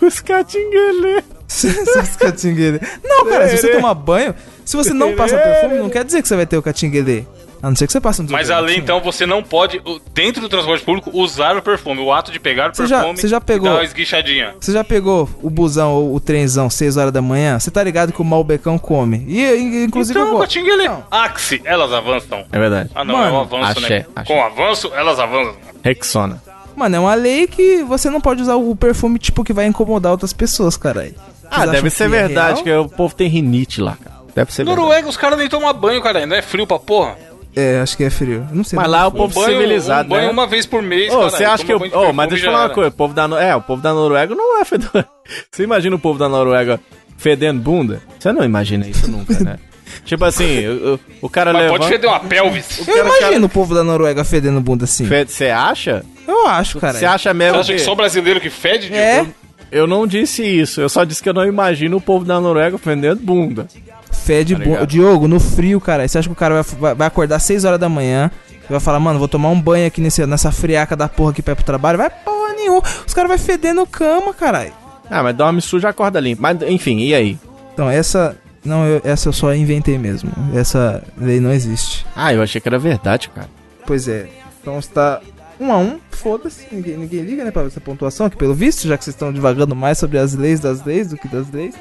Os 0.00 0.20
catinguelê. 0.20 1.22
Essas 1.48 2.16
catinguele. 2.16 2.80
Não, 3.02 3.26
cara, 3.26 3.48
se 3.48 3.58
você 3.58 3.68
tomar 3.72 3.94
banho, 3.94 4.34
se 4.64 4.76
você 4.76 4.92
não 4.92 5.16
passa 5.16 5.36
perfume, 5.36 5.78
não 5.78 5.90
quer 5.90 6.04
dizer 6.04 6.22
que 6.22 6.28
você 6.28 6.36
vai 6.36 6.46
ter 6.46 6.56
o 6.56 6.62
catinguele. 6.62 7.26
A 7.62 7.68
não 7.68 7.76
ser 7.76 7.86
que 7.86 7.92
você 7.92 8.00
passe 8.00 8.20
um 8.20 8.24
Mas 8.30 8.46
desodorante. 8.48 8.70
além, 8.72 8.78
então, 8.82 9.00
você 9.00 9.26
não 9.26 9.42
pode, 9.42 9.80
dentro 10.14 10.40
do 10.40 10.48
transporte 10.48 10.84
público, 10.84 11.10
usar 11.12 11.56
o 11.56 11.62
perfume. 11.62 12.00
O 12.00 12.12
ato 12.12 12.30
de 12.30 12.38
pegar 12.38 12.70
o 12.70 12.74
Você 12.74 12.86
já- 12.86 12.98
perfume 12.98 13.18
você 13.20 13.28
já 13.28 13.40
pegou- 13.40 13.70
uma 13.70 13.82
esguichadinha. 13.84 14.54
Você 14.60 14.72
já 14.72 14.84
pegou 14.84 15.28
o 15.42 15.50
busão 15.50 15.92
ou 15.92 16.14
o 16.14 16.20
trenzão 16.20 16.70
6 16.70 16.96
horas 16.96 17.12
da 17.12 17.20
manhã? 17.22 17.58
Você 17.58 17.70
tá 17.70 17.82
ligado 17.82 18.12
que 18.12 18.20
o 18.22 18.24
Malbecão 18.24 18.78
come. 18.78 19.24
E, 19.26 19.40
e- 19.40 19.84
inclusive 19.84 20.18
então, 20.18 20.32
eu 20.34 20.38
catinguelê. 20.38 20.88
Não. 20.88 21.04
Axe, 21.10 21.60
elas 21.64 21.92
avançam. 21.92 22.44
É 22.52 22.58
verdade. 22.58 22.90
Ah, 22.94 23.04
não, 23.04 23.16
Mano, 23.16 23.28
é 23.28 23.32
um 23.32 23.40
avanço, 23.40 23.78
axé, 23.80 23.88
né? 23.98 24.06
axé. 24.14 24.32
Com 24.34 24.42
avanço, 24.42 24.90
elas 24.94 25.18
avançam. 25.18 25.54
Rexona. 25.82 26.42
Mano, 26.76 26.94
é 26.96 27.00
uma 27.00 27.14
lei 27.14 27.46
que 27.48 27.82
você 27.82 28.08
não 28.08 28.20
pode 28.20 28.40
usar 28.42 28.54
o 28.54 28.76
perfume 28.76 29.18
tipo 29.18 29.42
que 29.42 29.52
vai 29.52 29.66
incomodar 29.66 30.12
outras 30.12 30.32
pessoas, 30.32 30.76
caralho. 30.76 31.14
Ah, 31.50 31.66
deve 31.66 31.90
ser 31.90 32.08
que 32.08 32.14
é 32.16 32.20
verdade, 32.26 32.62
real? 32.62 32.84
que 32.88 32.92
o 32.92 32.96
povo 32.96 33.14
tem 33.14 33.26
rinite 33.28 33.80
lá, 33.80 33.96
cara. 34.02 34.16
Deve 34.34 34.52
ser 34.52 34.64
verdade. 34.64 34.80
Noruega, 34.80 35.08
os 35.08 35.16
caras 35.16 35.38
nem 35.38 35.48
tomam 35.48 35.72
banho, 35.74 36.00
cara. 36.00 36.24
Não 36.24 36.36
é 36.36 36.42
frio 36.42 36.66
pra 36.66 36.78
porra. 36.78 37.16
É, 37.60 37.80
acho 37.80 37.96
que 37.96 38.04
é 38.04 38.10
frio. 38.10 38.46
Eu 38.50 38.56
Não 38.56 38.62
sei. 38.64 38.76
Mas 38.76 38.86
não. 38.86 38.92
lá 38.92 39.04
o 39.06 39.08
Um 39.08 39.12
povo 39.12 39.34
banho, 39.34 39.58
civilizado, 39.58 40.06
um 40.06 40.10
banho 40.10 40.26
né? 40.26 40.30
uma 40.30 40.46
vez 40.46 40.64
por 40.66 40.82
mês, 40.82 41.08
cara. 41.10 41.22
você 41.30 41.44
acha 41.44 41.64
que 41.64 41.72
eu. 41.72 41.80
Perfume 41.80 42.12
mas 42.12 42.28
deixa 42.28 42.46
eu 42.46 42.50
falar 42.50 42.62
uma 42.62 42.66
era. 42.66 42.74
coisa. 42.74 42.90
O 42.90 42.92
povo 42.92 43.14
da. 43.14 43.26
No- 43.28 43.36
É, 43.38 43.56
o 43.56 43.60
povo 43.62 43.82
da 43.82 43.92
Noruega 43.92 44.34
não 44.34 44.60
é 44.60 44.64
fedor. 44.64 45.04
Você 45.50 45.62
imagina 45.64 45.96
o 45.96 45.98
povo 45.98 46.18
da 46.18 46.28
Noruega 46.28 46.78
fedendo 47.16 47.60
bunda? 47.60 48.00
Você 48.18 48.32
não 48.32 48.44
imagina 48.44 48.86
isso 48.86 49.10
nunca, 49.10 49.34
né? 49.40 49.58
tipo 50.04 50.24
assim, 50.24 50.66
o, 50.68 50.94
o- 50.94 51.00
o 51.22 51.28
cara 51.28 51.52
Mas 51.52 51.62
levanta. 51.62 51.78
pode 51.80 51.90
feder 51.92 52.08
uma 52.10 52.20
pelvis. 52.20 52.86
Eu 52.86 53.04
imagino 53.06 53.46
o 53.46 53.48
povo 53.48 53.74
da 53.74 53.82
Noruega 53.82 54.24
fedendo 54.24 54.60
bunda 54.60 54.84
assim. 54.84 55.06
Você 55.06 55.46
acha? 55.48 56.04
Eu 56.26 56.46
acho, 56.46 56.78
cara. 56.78 56.94
Você 56.98 57.06
acha 57.06 57.30
Você 57.30 57.34
mesmo 57.34 57.58
acha 57.60 57.72
que 57.72 57.78
só 57.80 57.94
brasileiro 57.94 58.40
que 58.40 58.50
fede? 58.50 58.92
É, 58.94 59.14
Diogo? 59.16 59.34
Eu 59.72 59.86
não 59.86 60.06
disse 60.06 60.42
isso. 60.44 60.80
Eu 60.80 60.88
só 60.88 61.04
disse 61.04 61.22
que 61.22 61.28
eu 61.28 61.34
não 61.34 61.44
imagino 61.44 61.96
o 61.96 62.00
povo 62.00 62.24
da 62.24 62.40
Noruega 62.40 62.78
fedendo 62.78 63.20
bunda. 63.20 63.66
Fede 64.12 64.54
Tá 64.56 64.64
ligado? 64.64 64.86
Diogo, 64.86 65.28
no 65.28 65.38
frio, 65.40 65.80
cara. 65.80 66.06
Você 66.06 66.18
acha 66.18 66.28
que 66.28 66.32
o 66.32 66.36
cara 66.36 66.62
vai, 66.62 66.94
vai- 66.94 67.06
acordar 67.08 67.38
6 67.38 67.64
horas 67.64 67.78
da 67.78 67.88
manhã 67.88 68.30
e 68.50 68.70
vai 68.70 68.80
falar, 68.80 69.00
mano, 69.00 69.18
vou 69.18 69.28
tomar 69.28 69.48
um 69.50 69.60
banho 69.60 69.86
aqui 69.86 70.00
nesse, 70.00 70.24
nessa 70.26 70.50
friaca 70.52 70.94
da 70.96 71.08
porra 71.08 71.30
aqui 71.30 71.42
pra 71.42 71.52
ir 71.52 71.56
pro 71.56 71.64
trabalho? 71.64 71.98
Vai 71.98 72.10
porra 72.10 72.52
nenhuma. 72.54 72.82
Os 73.06 73.14
caras 73.14 73.28
vão 73.30 73.38
fedendo 73.38 73.86
cama, 73.86 74.32
caralho. 74.34 74.72
Ah, 75.10 75.22
mas 75.22 75.34
dorme 75.36 75.60
sujo 75.62 75.86
acorda 75.88 76.20
limpo. 76.20 76.42
Mas 76.42 76.60
enfim, 76.62 76.98
e 76.98 77.14
aí? 77.14 77.38
Então, 77.72 77.88
essa. 77.88 78.36
Não, 78.64 78.84
eu- 78.84 79.00
essa 79.04 79.28
eu 79.28 79.32
só 79.32 79.54
inventei 79.54 79.96
mesmo. 79.96 80.30
Essa 80.54 81.02
lei 81.16 81.40
não 81.40 81.52
existe. 81.52 82.04
Ah, 82.14 82.34
eu 82.34 82.42
achei 82.42 82.60
que 82.60 82.68
era 82.68 82.78
verdade, 82.78 83.30
cara. 83.30 83.48
Pois 83.86 84.06
é. 84.08 84.26
Então 84.60 84.78
está 84.78 85.20
um 85.60 85.72
a 85.72 85.78
um. 85.78 85.98
Foda-se. 86.10 86.66
Ninguém, 86.72 86.96
ninguém 86.96 87.22
liga, 87.22 87.44
né, 87.44 87.50
pra 87.50 87.62
essa 87.64 87.80
pontuação 87.80 88.26
aqui, 88.26 88.36
pelo 88.36 88.54
visto, 88.54 88.86
já 88.88 88.96
que 88.98 89.04
vocês 89.04 89.14
estão 89.14 89.32
divagando 89.32 89.74
mais 89.76 89.98
sobre 89.98 90.18
as 90.18 90.34
leis 90.34 90.58
das 90.60 90.84
leis 90.84 91.08
do 91.08 91.16
que 91.16 91.28
das 91.28 91.50
leis. 91.52 91.74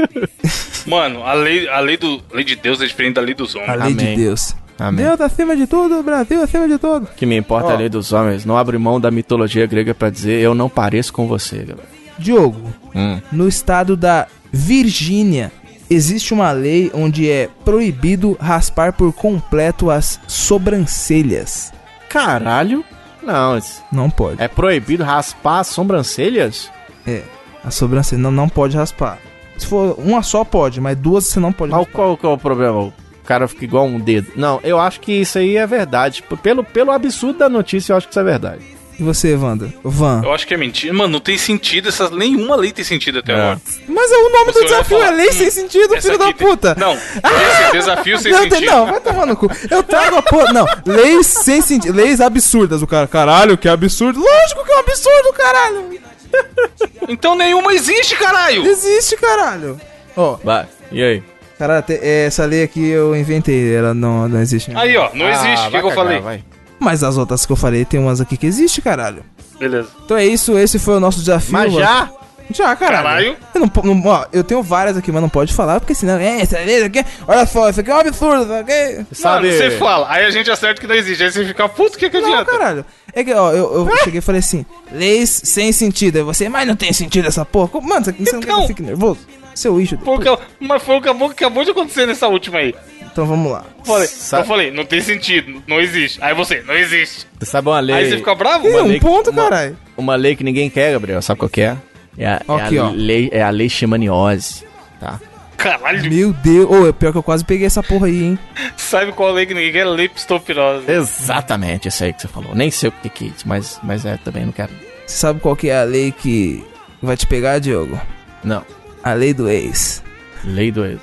Mano, 0.86 1.22
a 1.24 1.32
lei, 1.34 1.68
a 1.68 1.80
lei, 1.80 1.96
do, 1.96 2.22
a 2.32 2.36
lei 2.36 2.44
de 2.44 2.56
Deus 2.56 2.80
é 2.80 2.86
diferente 2.86 3.14
da 3.14 3.20
lei 3.20 3.34
dos 3.34 3.54
A 3.54 3.58
homens. 3.60 3.78
lei 3.84 3.92
Amém. 3.92 4.16
de 4.16 4.22
Deus. 4.24 4.54
Amém. 4.78 5.04
Deus 5.04 5.20
acima 5.20 5.54
de 5.56 5.66
tudo, 5.66 6.02
Brasil 6.02 6.42
acima 6.42 6.66
de 6.66 6.78
tudo. 6.78 7.04
O 7.04 7.14
que 7.14 7.26
me 7.26 7.36
importa 7.36 7.68
é 7.68 7.72
Ó. 7.72 7.74
a 7.74 7.78
lei 7.78 7.88
dos 7.88 8.12
homens. 8.12 8.44
Não 8.46 8.56
abre 8.56 8.78
mão 8.78 8.98
da 9.00 9.10
mitologia 9.10 9.66
grega 9.66 9.94
pra 9.94 10.08
dizer 10.10 10.40
eu 10.40 10.54
não 10.54 10.68
pareço 10.68 11.12
com 11.12 11.26
você, 11.28 11.58
galera. 11.58 11.88
Diogo, 12.18 12.72
Hum. 12.94 13.20
no 13.30 13.46
estado 13.46 13.96
da 13.96 14.26
Virgínia, 14.52 15.52
existe 15.88 16.32
uma 16.34 16.50
lei 16.52 16.90
onde 16.94 17.30
é 17.30 17.48
proibido 17.64 18.36
raspar 18.40 18.92
por 18.94 19.12
completo 19.12 19.90
as 19.90 20.18
sobrancelhas. 20.26 21.72
Caralho. 22.08 22.84
Não, 23.22 23.56
isso- 23.58 23.82
Não 23.92 24.08
pode. 24.10 24.42
é 24.42 24.48
proibido 24.48 25.04
raspar 25.04 25.60
as 25.60 25.68
sobrancelhas? 25.68 26.70
É, 27.06 27.22
a 27.64 27.70
sobrancelha 27.70 28.20
não, 28.22 28.30
não 28.30 28.48
pode 28.48 28.76
raspar. 28.76 29.18
Se 29.58 29.66
for 29.66 29.94
uma 29.98 30.22
só 30.22 30.42
pode, 30.44 30.80
mas 30.80 30.96
duas 30.96 31.24
você 31.26 31.38
não 31.40 31.52
pode 31.52 31.70
Mas 31.72 31.80
raspar. 31.80 31.92
qual 31.96 32.16
que 32.16 32.24
é 32.26 32.28
o 32.28 32.38
problema? 32.38 32.78
O 32.80 32.92
cara 33.26 33.46
fica 33.46 33.64
igual 33.64 33.84
um 33.86 34.00
dedo. 34.00 34.32
Não, 34.36 34.58
eu 34.64 34.80
acho 34.80 35.00
que 35.00 35.12
isso 35.12 35.38
aí 35.38 35.56
é 35.56 35.66
verdade. 35.66 36.22
Pelo, 36.42 36.64
pelo 36.64 36.90
absurdo 36.90 37.38
da 37.40 37.48
notícia, 37.48 37.92
eu 37.92 37.96
acho 37.96 38.06
que 38.08 38.12
isso 38.12 38.20
é 38.20 38.24
verdade. 38.24 38.62
E 39.00 39.02
você, 39.02 39.34
Wanda? 39.34 39.72
Van. 39.82 40.20
Eu 40.22 40.32
acho 40.34 40.46
que 40.46 40.52
é 40.52 40.58
mentira. 40.58 40.92
Mano, 40.92 41.14
não 41.14 41.20
tem 41.20 41.38
sentido. 41.38 41.88
Essas, 41.88 42.10
nenhuma 42.10 42.54
lei 42.54 42.70
tem 42.70 42.84
sentido 42.84 43.20
até 43.20 43.32
É. 43.32 43.34
agora. 43.34 43.60
Mas 43.88 44.12
é 44.12 44.16
o 44.16 44.28
nome 44.30 44.52
Você 44.52 44.58
do 44.60 44.64
desafio, 44.66 44.98
fala, 44.98 45.10
é 45.10 45.16
lei 45.16 45.28
hum, 45.30 45.32
sem 45.32 45.50
sentido, 45.50 46.02
filho 46.02 46.18
da 46.18 46.28
aqui 46.28 46.34
tem- 46.38 46.46
puta. 46.48 46.74
Não, 46.78 46.92
esse 46.92 47.72
desafio 47.72 48.18
sem 48.18 48.30
não, 48.32 48.40
sentido. 48.42 48.66
não, 48.66 48.86
vai 48.86 49.00
tomar 49.00 49.24
no 49.26 49.36
cu. 49.36 49.50
Eu 49.70 49.82
trago 49.82 50.16
a 50.16 50.22
porra. 50.22 50.52
Não, 50.52 50.66
leis 50.84 51.26
sem 51.26 51.62
sentido. 51.62 51.94
Leis 51.96 52.20
absurdas. 52.20 52.82
O 52.82 52.86
cara, 52.86 53.06
caralho, 53.08 53.56
que 53.56 53.68
absurdo. 53.70 54.20
Lógico 54.20 54.64
que 54.66 54.70
é 54.70 54.76
um 54.76 54.80
absurdo, 54.80 55.32
caralho. 55.32 56.00
Então 57.08 57.34
nenhuma 57.34 57.72
existe, 57.72 58.14
caralho. 58.16 58.64
Existe, 58.66 59.16
caralho. 59.16 59.80
Ó, 60.16 60.36
Vai, 60.44 60.66
e 60.92 61.02
aí? 61.02 61.22
caralho, 61.58 61.82
te- 61.82 61.98
essa 62.02 62.44
lei 62.44 62.62
aqui 62.62 62.88
eu 62.88 63.16
inventei. 63.16 63.74
Ela 63.74 63.92
não, 63.94 64.28
não 64.28 64.40
existe. 64.40 64.70
Aí, 64.76 64.96
ó, 64.96 65.10
não 65.14 65.28
existe. 65.28 65.66
O 65.66 65.70
que, 65.70 65.70
que 65.70 65.76
eu 65.78 65.82
cagar, 65.88 65.94
falei? 65.94 66.20
vai. 66.20 66.44
Mas 66.80 67.04
as 67.04 67.16
outras 67.18 67.44
que 67.46 67.52
eu 67.52 67.56
falei, 67.56 67.84
tem 67.84 68.00
umas 68.00 68.20
aqui 68.20 68.36
que 68.36 68.46
existe, 68.46 68.80
caralho. 68.80 69.22
Beleza. 69.58 69.88
Então 70.04 70.16
é 70.16 70.24
isso, 70.26 70.56
esse 70.58 70.78
foi 70.78 70.96
o 70.96 71.00
nosso 71.00 71.18
desafio. 71.20 71.52
Mas 71.52 71.72
já? 71.72 72.10
Já, 72.52 72.74
caralho. 72.74 73.04
Caralho. 73.04 73.36
Eu, 73.54 73.60
não, 73.60 73.94
não- 73.94 74.06
ó, 74.10 74.26
eu 74.32 74.42
tenho 74.42 74.60
várias 74.60 74.96
aqui, 74.96 75.12
mas 75.12 75.22
não 75.22 75.28
pode 75.28 75.52
falar, 75.54 75.78
porque 75.78 75.94
senão. 75.94 76.18
É, 76.18 76.40
essa 76.40 76.58
aqui. 76.58 77.04
Olha 77.28 77.46
só, 77.46 77.68
isso 77.70 77.78
aqui 77.80 77.90
é 77.90 77.94
um 77.94 77.98
absurdo, 78.00 78.42
isso 78.42 78.52
aqui. 78.54 79.06
Sabe? 79.14 79.46
Mano, 79.46 79.58
você 79.58 79.70
fala, 79.78 80.06
aí 80.10 80.24
a 80.24 80.30
gente 80.30 80.50
acerta 80.50 80.80
que 80.80 80.86
não 80.88 80.94
existe. 80.96 81.22
Aí 81.22 81.30
você 81.30 81.44
fica, 81.44 81.68
puto, 81.68 81.94
o 81.94 81.98
que, 81.98 82.10
que 82.10 82.20
Não, 82.20 82.32
adianta? 82.32 82.50
caralho. 82.50 82.84
É 83.12 83.22
que, 83.22 83.32
ó, 83.32 83.52
eu, 83.52 83.86
eu 83.88 83.96
cheguei 83.98 84.18
e 84.18 84.22
falei 84.22 84.40
assim: 84.40 84.66
leis 84.90 85.30
sem 85.44 85.70
sentido. 85.70 86.16
Aí 86.16 86.22
você, 86.24 86.48
mas 86.48 86.66
não 86.66 86.74
tem 86.74 86.92
sentido 86.92 87.28
essa 87.28 87.44
porra. 87.44 87.80
Mano, 87.82 88.04
você, 88.06 88.12
você 88.12 88.32
não 88.32 88.40
quer 88.40 88.46
que 88.46 88.52
eu 88.52 88.56
Então. 88.56 88.66
fique 88.66 88.82
nervoso? 88.82 89.20
Seu 89.54 89.78
lixo. 89.78 89.98
Foi 90.04 90.18
mas 90.58 90.82
foi 90.82 90.96
o 90.96 91.00
que 91.02 91.08
acabou, 91.08 91.28
que 91.28 91.44
acabou 91.44 91.64
de 91.64 91.70
acontecer 91.70 92.06
nessa 92.06 92.26
última 92.26 92.58
aí. 92.58 92.74
Então 93.20 93.28
vamos 93.28 93.52
lá. 93.52 93.64
Eu 93.78 93.84
falei, 93.84 94.06
Sabe- 94.08 94.42
eu 94.42 94.46
falei, 94.46 94.70
não 94.70 94.84
tem 94.86 95.00
sentido, 95.02 95.62
não 95.66 95.78
existe. 95.78 96.18
Aí 96.22 96.34
você, 96.34 96.62
não 96.66 96.74
existe. 96.74 97.26
Você 97.38 97.50
sabe 97.50 97.68
uma 97.68 97.78
lei? 97.78 97.94
Aí 97.94 98.08
você 98.08 98.16
fica 98.16 98.34
bravo? 98.34 98.70
Mano? 98.72 98.94
um 98.94 98.98
ponto, 98.98 99.28
uma- 99.30 99.42
caralho. 99.42 99.76
Uma 99.94 100.14
lei 100.16 100.34
que 100.34 100.42
ninguém 100.42 100.70
quer, 100.70 100.92
Gabriel. 100.92 101.20
Sabe 101.20 101.38
qual 101.40 101.50
que 101.50 101.60
é? 101.60 101.76
É 102.16 102.26
a, 102.26 102.42
é 102.48 102.78
a 102.78 102.88
lei, 102.90 103.28
é 103.30 103.42
a 103.42 103.50
lei 103.50 103.68
Xemaniose, 103.68 104.64
tá? 104.98 105.20
Caralho, 105.58 106.10
Meu 106.10 106.32
Deus. 106.32 106.70
Ô, 106.70 106.88
é 106.88 106.92
pior 106.92 107.12
que 107.12 107.18
eu 107.18 107.22
quase 107.22 107.44
peguei 107.44 107.66
essa 107.66 107.82
porra 107.82 108.06
aí, 108.06 108.22
hein? 108.24 108.38
sabe 108.78 109.12
qual 109.12 109.30
lei 109.32 109.44
que 109.44 109.52
ninguém 109.52 109.72
quer? 109.72 109.84
Lei 109.84 110.08
pistopirosa. 110.08 110.90
Exatamente, 110.90 111.88
isso 111.88 112.02
aí 112.02 112.14
que 112.14 112.22
você 112.22 112.28
falou. 112.28 112.54
Nem 112.54 112.70
sei 112.70 112.88
o 112.88 112.92
que 112.92 113.10
que 113.10 113.24
é 113.26 113.28
isso, 113.28 113.46
mas, 113.46 113.78
mas 113.82 114.06
é, 114.06 114.16
também 114.16 114.46
não 114.46 114.52
quero. 114.52 114.70
Você 115.06 115.18
sabe 115.18 115.40
qual 115.40 115.54
que 115.54 115.68
é 115.68 115.78
a 115.78 115.84
lei 115.84 116.10
que 116.10 116.64
vai 117.02 117.18
te 117.18 117.26
pegar, 117.26 117.58
Diogo? 117.58 118.00
Não. 118.42 118.64
A 119.04 119.12
lei 119.12 119.34
do 119.34 119.46
ex. 119.50 120.02
Lei 120.42 120.72
do 120.72 120.86
ex. 120.86 121.00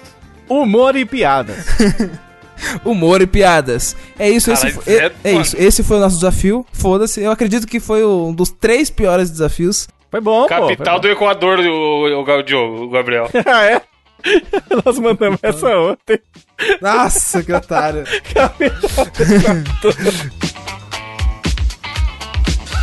Humor 0.50 0.96
e 0.96 1.06
piadas. 1.06 1.66
Humor 2.84 3.22
e 3.22 3.28
piadas. 3.28 3.96
É 4.18 4.30
isso, 4.30 4.52
esse, 4.52 4.68
é, 4.90 5.12
é 5.24 5.32
mano. 5.32 5.42
isso. 5.42 5.56
Esse 5.58 5.84
foi 5.84 5.98
o 5.98 6.00
nosso 6.00 6.16
desafio. 6.16 6.66
Foda-se. 6.72 7.22
Eu 7.22 7.32
acredito 7.32 7.68
que 7.68 7.80
foi 7.80 8.04
um 8.04 8.34
dos 8.34 8.50
três 8.50 8.90
piores 8.90 9.30
desafios. 9.30 9.88
Foi 10.10 10.22
bom, 10.22 10.44
pô. 10.44 10.48
Capital 10.48 11.00
do 11.00 11.08
Equador, 11.08 11.60
o, 11.60 12.22
o, 12.22 12.22
o 12.22 12.44
Diogo, 12.44 12.84
o 12.86 12.90
Gabriel. 12.90 13.30
do... 13.32 13.38
ah, 13.50 13.64
é? 13.66 13.82
Nós 14.86 15.00
mandamos 15.00 15.40
essa 15.42 15.68
ontem. 15.78 16.20
Nossa, 16.82 17.44
que 17.44 17.54
otário. 17.54 18.04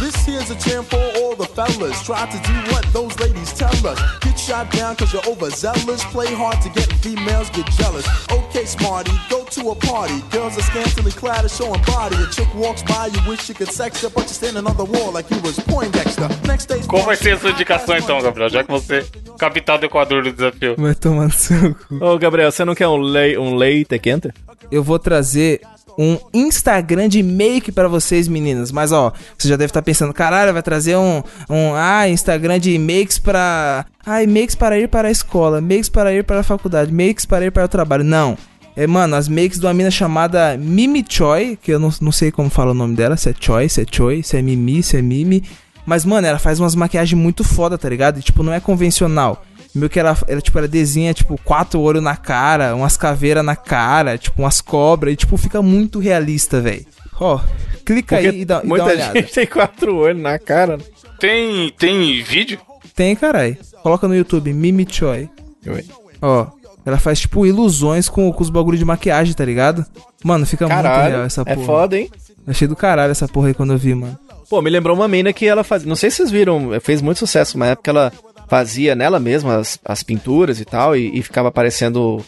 This 0.01 0.29
here's 0.29 0.51
a 0.51 0.55
jam 0.57 0.85
for 0.85 1.01
all 1.17 1.37
the 1.37 1.47
fellas. 1.47 2.03
Try 2.03 2.27
to 2.27 2.39
do 2.39 2.73
what 2.73 2.87
those 2.93 3.19
ladies 3.21 3.53
tell 3.53 3.71
us. 3.87 3.99
Get 4.23 4.34
shot 4.45 4.71
down 4.71 4.95
cause 4.97 5.13
you're 5.13 5.27
overzealous. 5.27 6.05
Play 6.13 6.33
hard 6.35 6.61
to 6.63 6.69
get 6.69 6.93
females 7.01 7.49
get 7.51 7.67
jealous. 7.81 8.07
Okay, 8.31 8.67
smarty, 8.67 9.13
go 9.31 9.45
to 9.45 9.71
a 9.71 9.75
party. 9.75 10.21
Girls 10.31 10.59
are 10.59 10.63
scantily 10.63 11.13
clad, 11.13 11.45
are 11.45 11.49
showing 11.49 11.83
body. 11.87 12.17
A 12.17 12.27
chick 12.29 12.49
walks 12.55 12.83
by, 12.83 13.07
you 13.07 13.21
wish 13.29 13.49
you 13.49 13.55
could 13.55 13.73
sex 13.73 14.03
her, 14.03 14.11
but 14.11 14.25
you're 14.25 14.41
standing 14.43 14.67
on 14.67 14.77
the 14.77 14.85
wall 14.85 15.13
like 15.13 15.31
you 15.31 15.41
was 15.41 15.59
Poindexter. 15.61 16.29
Next 16.47 16.67
day's 16.69 16.87
Qual 16.87 17.03
vai 17.03 17.17
ser 17.17 17.35
a 17.35 17.39
sua 17.39 17.51
indicação 17.51 17.97
então, 17.97 18.21
Gabriel? 18.21 18.51
Já 18.51 18.63
que 18.63 18.71
você 18.71 19.07
capital 19.39 19.79
do 19.79 19.87
Equador 19.87 20.23
do 20.23 20.33
desafio. 20.33 20.75
Vai 20.77 20.95
tomar 20.95 21.25
no 21.25 21.33
seu 21.33 21.75
cu. 21.75 22.05
Ô, 22.05 22.19
Gabriel, 22.19 22.51
você 22.53 22.65
não 22.65 22.75
quer 22.75 22.89
um 22.89 22.99
lei, 22.99 23.39
um 23.39 23.57
lei 23.57 23.85
tequenta? 23.85 24.33
Eu 24.71 24.83
vou 24.83 24.99
trazer 24.99 25.61
um 25.99 26.19
Instagram 26.33 27.09
de 27.09 27.23
make 27.23 27.73
pra 27.73 27.89
vocês, 27.89 28.29
meninas. 28.29 28.71
Mas 28.73 28.93
ó, 28.93 29.13
você 29.37 29.49
já 29.49 29.57
deve 29.57 29.71
estar 29.71 29.83
pensando, 29.83 30.13
caralho, 30.13 30.53
vai 30.53 30.63
trazer 30.63 30.97
um, 30.97 31.23
um 31.49 31.75
ah, 31.75 32.09
Instagram 32.09 32.59
de 32.59 32.79
makes 32.79 33.19
pra. 33.19 33.87
Ai, 34.05 34.27
makes 34.27 34.55
para 34.55 34.79
ir 34.79 34.89
para 34.89 35.09
a 35.09 35.11
escola, 35.11 35.61
makes 35.61 35.89
para 35.89 36.13
ir 36.13 36.25
para 36.25 36.41
a 36.41 36.43
faculdade, 36.43 36.93
makes 36.93 37.25
para 37.25 37.47
ir 37.47 37.51
para 37.51 37.65
o 37.65 37.69
trabalho. 37.69 38.05
Não. 38.05 38.37
É, 38.77 38.87
mano, 38.89 39.15
as 39.15 39.29
makes 39.29 39.59
de 39.61 39.67
uma 39.67 39.75
mina 39.75 39.91
chamada 39.91 40.57
Mimi 40.57 41.05
Choi, 41.09 41.57
que 41.63 41.71
eu 41.73 41.79
não, 41.79 41.93
não 42.01 42.11
sei 42.11 42.33
como 42.33 42.51
fala 42.51 42.73
o 42.73 42.75
nome 42.75 42.97
dela, 42.97 43.17
se 43.17 43.31
é 43.31 43.35
Choi, 43.39 43.69
se 43.69 43.83
é 43.83 43.87
Choi, 43.89 44.23
se 44.23 44.37
é 44.37 44.43
Mimi, 44.43 44.83
se 44.83 44.97
é 44.97 45.03
Mimi. 45.03 45.45
Mas, 45.87 46.05
mano, 46.05 46.27
ela 46.27 46.39
faz 46.39 46.59
umas 46.59 46.75
maquiagens 46.75 47.21
muito 47.21 47.45
foda, 47.45 47.79
tá 47.79 47.89
ligado? 47.89 48.19
E, 48.19 48.23
tipo, 48.23 48.43
não 48.43 48.53
é 48.53 48.59
convencional. 48.59 49.45
Meio 49.75 49.91
que 49.91 49.99
ela, 49.99 50.17
ela, 50.29 50.41
tipo, 50.41 50.57
ela 50.57 50.69
desenha, 50.69 51.13
tipo, 51.13 51.39
quatro 51.43 51.81
olhos 51.81 52.03
na 52.03 52.17
cara, 52.17 52.77
umas 52.77 52.97
caveiras 52.97 53.45
na 53.45 53.57
cara, 53.57 54.17
tipo, 54.17 54.43
umas 54.43 54.61
cobras, 54.61 55.15
e, 55.15 55.17
tipo, 55.17 55.37
fica 55.37 55.61
muito 55.61 55.99
realista, 55.99 56.61
velho. 56.61 56.87
Ó, 57.21 57.41
clica 57.85 58.17
aí 58.17 58.43
e 58.43 58.45
dá, 58.45 58.59
e 58.59 58.61
dá 58.61 58.63
muita 58.65 58.85
uma 58.85 58.93
olhada. 58.93 59.21
gente 59.21 59.33
tem 59.33 59.47
quatro 59.47 59.97
olhos 59.97 60.23
na 60.23 60.39
cara. 60.39 60.79
Tem, 61.19 61.71
tem 61.71 62.23
vídeo? 62.23 62.61
Tem, 62.95 63.17
carai. 63.17 63.59
Coloca 63.83 64.07
no 64.07 64.15
YouTube, 64.15 64.53
Mimi 64.53 64.87
Choi. 64.89 65.29
Oi. 65.67 65.85
Ó, 66.23 66.47
ela 66.87 66.99
faz, 66.99 67.21
tipo, 67.21 67.45
ilusões 67.45 68.09
com, 68.09 68.33
com 68.33 68.43
os 68.43 68.51
bagulho 68.51 68.79
de 68.79 68.85
maquiagem, 68.85 69.35
tá 69.35 69.45
ligado? 69.45 69.85
Mano, 70.23 70.47
fica 70.47 70.67
muito 70.67 70.81
real 70.81 70.95
Caralho, 70.95 71.17
essa 71.25 71.43
é 71.43 71.55
porra. 71.55 71.67
foda, 71.67 71.99
hein? 71.99 72.11
Achei 72.47 72.69
do 72.69 72.77
caralho 72.77 73.11
essa 73.11 73.27
porra 73.27 73.49
aí 73.49 73.55
quando 73.55 73.73
eu 73.73 73.79
vi, 73.79 73.95
mano. 73.95 74.19
Pô, 74.49 74.61
me 74.61 74.71
lembrou 74.71 74.95
uma 74.95 75.09
mina 75.09 75.33
que 75.33 75.47
ela 75.47 75.65
fazia. 75.65 75.89
Não 75.89 75.97
sei 75.97 76.11
se 76.11 76.19
vocês 76.19 76.31
viram, 76.31 76.79
fez 76.81 77.01
muito 77.01 77.19
sucesso. 77.19 77.57
Uma 77.57 77.69
época 77.69 77.91
ela 77.91 78.13
fazia 78.49 78.95
nela 78.95 79.19
mesma 79.21 79.57
as, 79.59 79.79
as 79.85 80.03
pinturas 80.03 80.61
e 80.61 80.65
tal, 80.65 80.97
e, 80.97 81.19
e 81.19 81.23
ficava 81.23 81.51
parecendo 81.51 82.25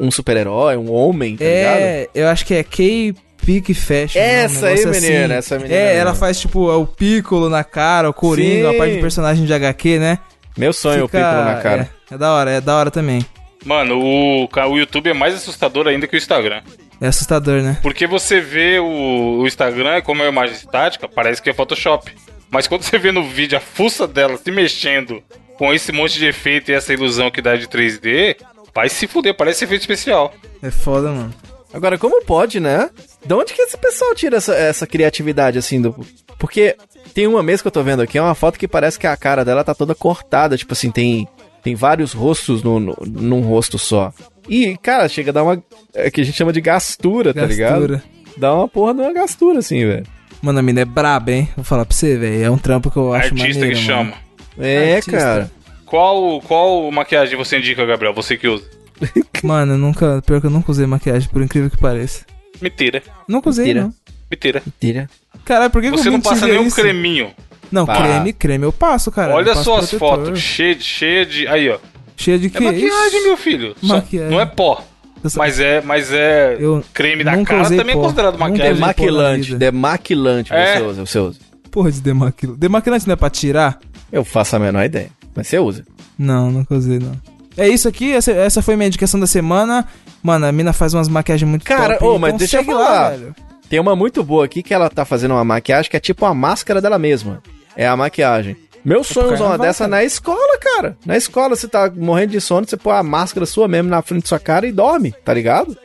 um 0.00 0.10
super-herói, 0.10 0.76
um 0.76 0.90
homem, 0.92 1.36
tá 1.36 1.44
ligado? 1.44 1.78
É, 1.78 2.08
eu 2.14 2.28
acho 2.28 2.44
que 2.44 2.54
é 2.54 2.62
K-Pick 2.64 3.74
Fashion. 3.74 4.18
né? 4.20 4.44
Essa 4.44 4.66
Um 4.66 4.68
aí, 4.68 4.86
menina, 4.86 5.34
essa 5.34 5.56
menina 5.56 5.74
É, 5.74 5.84
mesmo. 5.88 6.00
ela 6.00 6.14
faz 6.14 6.40
tipo 6.40 6.68
o 6.70 6.86
Piccolo 6.86 7.48
na 7.48 7.62
cara, 7.62 8.08
o 8.10 8.12
Coringa, 8.14 8.70
Sim. 8.70 8.74
a 8.74 8.78
parte 8.78 8.94
de 8.94 9.00
personagem 9.00 9.44
de 9.44 9.52
HQ, 9.52 9.98
né? 9.98 10.18
Meu 10.56 10.72
sonho, 10.72 11.04
o 11.04 11.08
Piccolo 11.08 11.44
na 11.44 11.60
cara. 11.60 11.88
É, 12.10 12.14
é 12.14 12.18
da 12.18 12.32
hora, 12.32 12.50
é 12.50 12.60
da 12.60 12.76
hora 12.76 12.90
também. 12.90 13.24
Mano, 13.64 13.98
o, 14.00 14.44
o 14.48 14.76
YouTube 14.78 15.10
é 15.10 15.14
mais 15.14 15.34
assustador 15.34 15.86
ainda 15.86 16.06
que 16.06 16.16
o 16.16 16.18
Instagram. 16.18 16.62
É 17.00 17.06
assustador, 17.06 17.62
né? 17.62 17.78
Porque 17.82 18.06
você 18.08 18.40
vê 18.40 18.80
o, 18.80 19.40
o 19.42 19.46
Instagram, 19.46 20.00
como 20.02 20.22
é 20.22 20.26
uma 20.26 20.32
imagem 20.32 20.56
estática, 20.56 21.08
parece 21.08 21.40
que 21.40 21.48
é 21.50 21.52
Photoshop. 21.54 22.12
Mas 22.50 22.66
quando 22.66 22.82
você 22.82 22.98
vê 22.98 23.12
no 23.12 23.22
vídeo 23.22 23.56
a 23.58 23.60
fuça 23.60 24.06
dela 24.08 24.36
se 24.36 24.50
mexendo 24.50 25.22
com 25.58 25.74
esse 25.74 25.90
monte 25.90 26.18
de 26.18 26.26
efeito 26.26 26.70
e 26.70 26.74
essa 26.74 26.92
ilusão 26.92 27.30
que 27.30 27.42
dá 27.42 27.56
de 27.56 27.66
3D, 27.66 28.36
vai 28.72 28.88
se 28.88 29.08
fuder, 29.08 29.34
parece 29.34 29.64
efeito 29.64 29.80
especial. 29.80 30.32
É 30.62 30.70
foda, 30.70 31.10
mano. 31.10 31.34
Agora, 31.74 31.98
como 31.98 32.24
pode, 32.24 32.60
né? 32.60 32.88
De 33.26 33.34
onde 33.34 33.52
que 33.52 33.60
esse 33.60 33.76
pessoal 33.76 34.14
tira 34.14 34.36
essa, 34.36 34.54
essa 34.54 34.86
criatividade, 34.86 35.58
assim, 35.58 35.82
do... 35.82 35.94
Porque 36.38 36.76
tem 37.12 37.26
uma 37.26 37.42
mesmo 37.42 37.62
que 37.62 37.66
eu 37.68 37.72
tô 37.72 37.82
vendo 37.82 38.00
aqui, 38.00 38.16
é 38.16 38.22
uma 38.22 38.34
foto 38.34 38.58
que 38.58 38.68
parece 38.68 38.98
que 38.98 39.06
a 39.06 39.16
cara 39.16 39.44
dela 39.44 39.64
tá 39.64 39.74
toda 39.74 39.94
cortada, 39.94 40.56
tipo 40.56 40.72
assim, 40.72 40.90
tem, 40.90 41.26
tem 41.62 41.74
vários 41.74 42.12
rostos 42.12 42.62
no, 42.62 42.78
no, 42.78 42.96
num 43.04 43.40
rosto 43.40 43.76
só. 43.78 44.12
E, 44.48 44.76
cara, 44.78 45.08
chega 45.08 45.30
a 45.30 45.34
dar 45.34 45.42
uma... 45.42 45.62
É 45.92 46.10
que 46.10 46.20
a 46.20 46.24
gente 46.24 46.36
chama 46.36 46.52
de 46.52 46.60
gastura, 46.60 47.34
tá 47.34 47.44
ligado? 47.44 47.80
Gastura. 47.88 48.02
Dá 48.36 48.54
uma 48.54 48.68
porra 48.68 48.94
de 48.94 49.00
uma 49.00 49.12
gastura, 49.12 49.58
assim, 49.58 49.84
velho. 49.84 50.06
Mano, 50.40 50.60
a 50.60 50.62
mina 50.62 50.82
é 50.82 50.84
braba, 50.84 51.32
hein? 51.32 51.48
Vou 51.56 51.64
falar 51.64 51.84
pra 51.84 51.94
você, 51.94 52.16
velho. 52.16 52.44
É 52.44 52.50
um 52.50 52.56
trampo 52.56 52.90
que 52.90 52.96
eu 52.96 53.12
acho 53.12 53.34
Artista 53.34 53.58
maneiro, 53.60 53.76
que 53.80 53.86
mano. 53.88 54.04
chama. 54.04 54.27
É, 54.58 54.96
Artista. 54.96 55.18
cara. 55.18 55.50
Qual, 55.86 56.40
qual 56.42 56.90
maquiagem 56.92 57.36
você 57.36 57.58
indica, 57.58 57.84
Gabriel? 57.86 58.12
Você 58.14 58.36
que 58.36 58.46
usa? 58.48 58.64
Mano, 59.42 59.74
eu 59.74 59.78
nunca... 59.78 60.20
Pior 60.26 60.40
que 60.40 60.46
eu 60.46 60.50
nunca 60.50 60.70
usei 60.70 60.86
maquiagem, 60.86 61.28
por 61.28 61.40
incrível 61.42 61.70
que 61.70 61.76
pareça. 61.78 62.24
Mentira. 62.60 63.02
Mentira. 63.28 63.48
usei, 63.50 63.64
Mentira. 63.66 63.82
não. 63.86 63.94
Mentira. 64.30 64.62
Mentira. 64.66 65.10
Caralho, 65.44 65.70
por 65.70 65.80
que, 65.80 65.90
que 65.90 65.96
Você 65.96 66.08
eu 66.08 66.12
não 66.12 66.20
passa 66.20 66.46
nenhum 66.46 66.66
isso? 66.66 66.76
creminho. 66.76 67.30
Não, 67.70 67.86
Pá. 67.86 67.96
creme, 67.96 68.32
creme 68.32 68.64
eu 68.64 68.72
passo, 68.72 69.10
cara. 69.10 69.34
Olha 69.34 69.52
passo 69.54 69.64
suas 69.64 69.90
protetor. 69.90 70.24
fotos, 70.26 70.40
cheia 70.40 70.74
de, 70.74 70.82
cheia 70.84 71.24
de. 71.26 71.46
Aí, 71.48 71.68
ó. 71.70 71.78
Cheia 72.16 72.38
de 72.38 72.46
É 72.46 72.50
que 72.50 72.60
maquiagem, 72.60 73.22
meu 73.24 73.36
filho. 73.36 73.74
Só- 73.80 73.94
Maquiagem. 73.94 74.30
não 74.30 74.40
é 74.40 74.46
pó. 74.46 74.84
Só- 75.24 75.38
Mas 75.38 75.58
é, 75.60 75.80
mas 75.82 76.12
é 76.12 76.56
Eu 76.60 76.82
creme 76.92 77.24
da 77.24 77.36
nunca 77.36 77.54
cara 77.54 77.68
também 77.76 77.94
pó. 77.94 78.00
é 78.00 78.04
considerado 78.04 78.32
Nunca 78.34 78.48
maquiagem. 78.48 78.74
Demaquilante, 78.74 79.54
demaquilante 79.56 80.52
É. 80.52 80.76
você 80.78 80.82
usa, 80.84 81.06
você 81.06 81.18
usa. 81.18 81.38
Porra 81.70 81.92
de 81.92 82.00
demaquilante. 82.00 82.58
Demaquilante 82.60 83.06
não 83.06 83.12
é 83.12 83.16
pra 83.16 83.30
tirar? 83.30 83.78
Eu 84.12 84.24
faço 84.24 84.56
a 84.56 84.58
menor 84.58 84.84
ideia, 84.84 85.10
mas 85.34 85.46
você 85.48 85.58
usa. 85.58 85.84
Não, 86.18 86.50
nunca 86.50 86.74
usei, 86.74 86.98
não. 86.98 87.12
É 87.56 87.68
isso 87.68 87.88
aqui, 87.88 88.12
essa, 88.14 88.30
essa 88.32 88.62
foi 88.62 88.76
minha 88.76 88.86
indicação 88.86 89.18
da 89.18 89.26
semana. 89.26 89.86
Mano, 90.22 90.46
a 90.46 90.52
mina 90.52 90.72
faz 90.72 90.94
umas 90.94 91.08
maquiagens 91.08 91.48
muito 91.48 91.64
Cara, 91.64 91.94
top. 91.94 92.04
ô, 92.04 92.08
então 92.10 92.18
mas 92.18 92.34
deixa 92.36 92.58
eu 92.58 92.64
falar. 92.64 93.10
velho. 93.10 93.34
Tem 93.68 93.78
uma 93.78 93.94
muito 93.94 94.22
boa 94.24 94.44
aqui 94.44 94.62
que 94.62 94.72
ela 94.72 94.88
tá 94.88 95.04
fazendo 95.04 95.32
uma 95.32 95.44
maquiagem 95.44 95.90
que 95.90 95.96
é 95.96 96.00
tipo 96.00 96.24
a 96.24 96.32
máscara 96.34 96.80
dela 96.80 96.98
mesma. 96.98 97.42
É 97.76 97.86
a 97.86 97.96
maquiagem. 97.96 98.56
Meu 98.84 99.04
sonho 99.04 99.32
é 99.32 99.34
usar 99.34 99.44
uma 99.44 99.58
dessa 99.58 99.84
cara. 99.84 99.90
na 99.90 100.04
escola, 100.04 100.58
cara. 100.58 100.96
Na 101.04 101.16
escola, 101.16 101.54
você 101.54 101.68
tá 101.68 101.92
morrendo 101.94 102.30
de 102.32 102.40
sono, 102.40 102.66
você 102.66 102.76
põe 102.76 102.94
a 102.96 103.02
máscara 103.02 103.44
sua 103.44 103.68
mesmo 103.68 103.90
na 103.90 104.00
frente 104.00 104.22
da 104.22 104.28
sua 104.28 104.38
cara 104.38 104.66
e 104.66 104.72
dorme, 104.72 105.12
tá 105.24 105.34
ligado? 105.34 105.76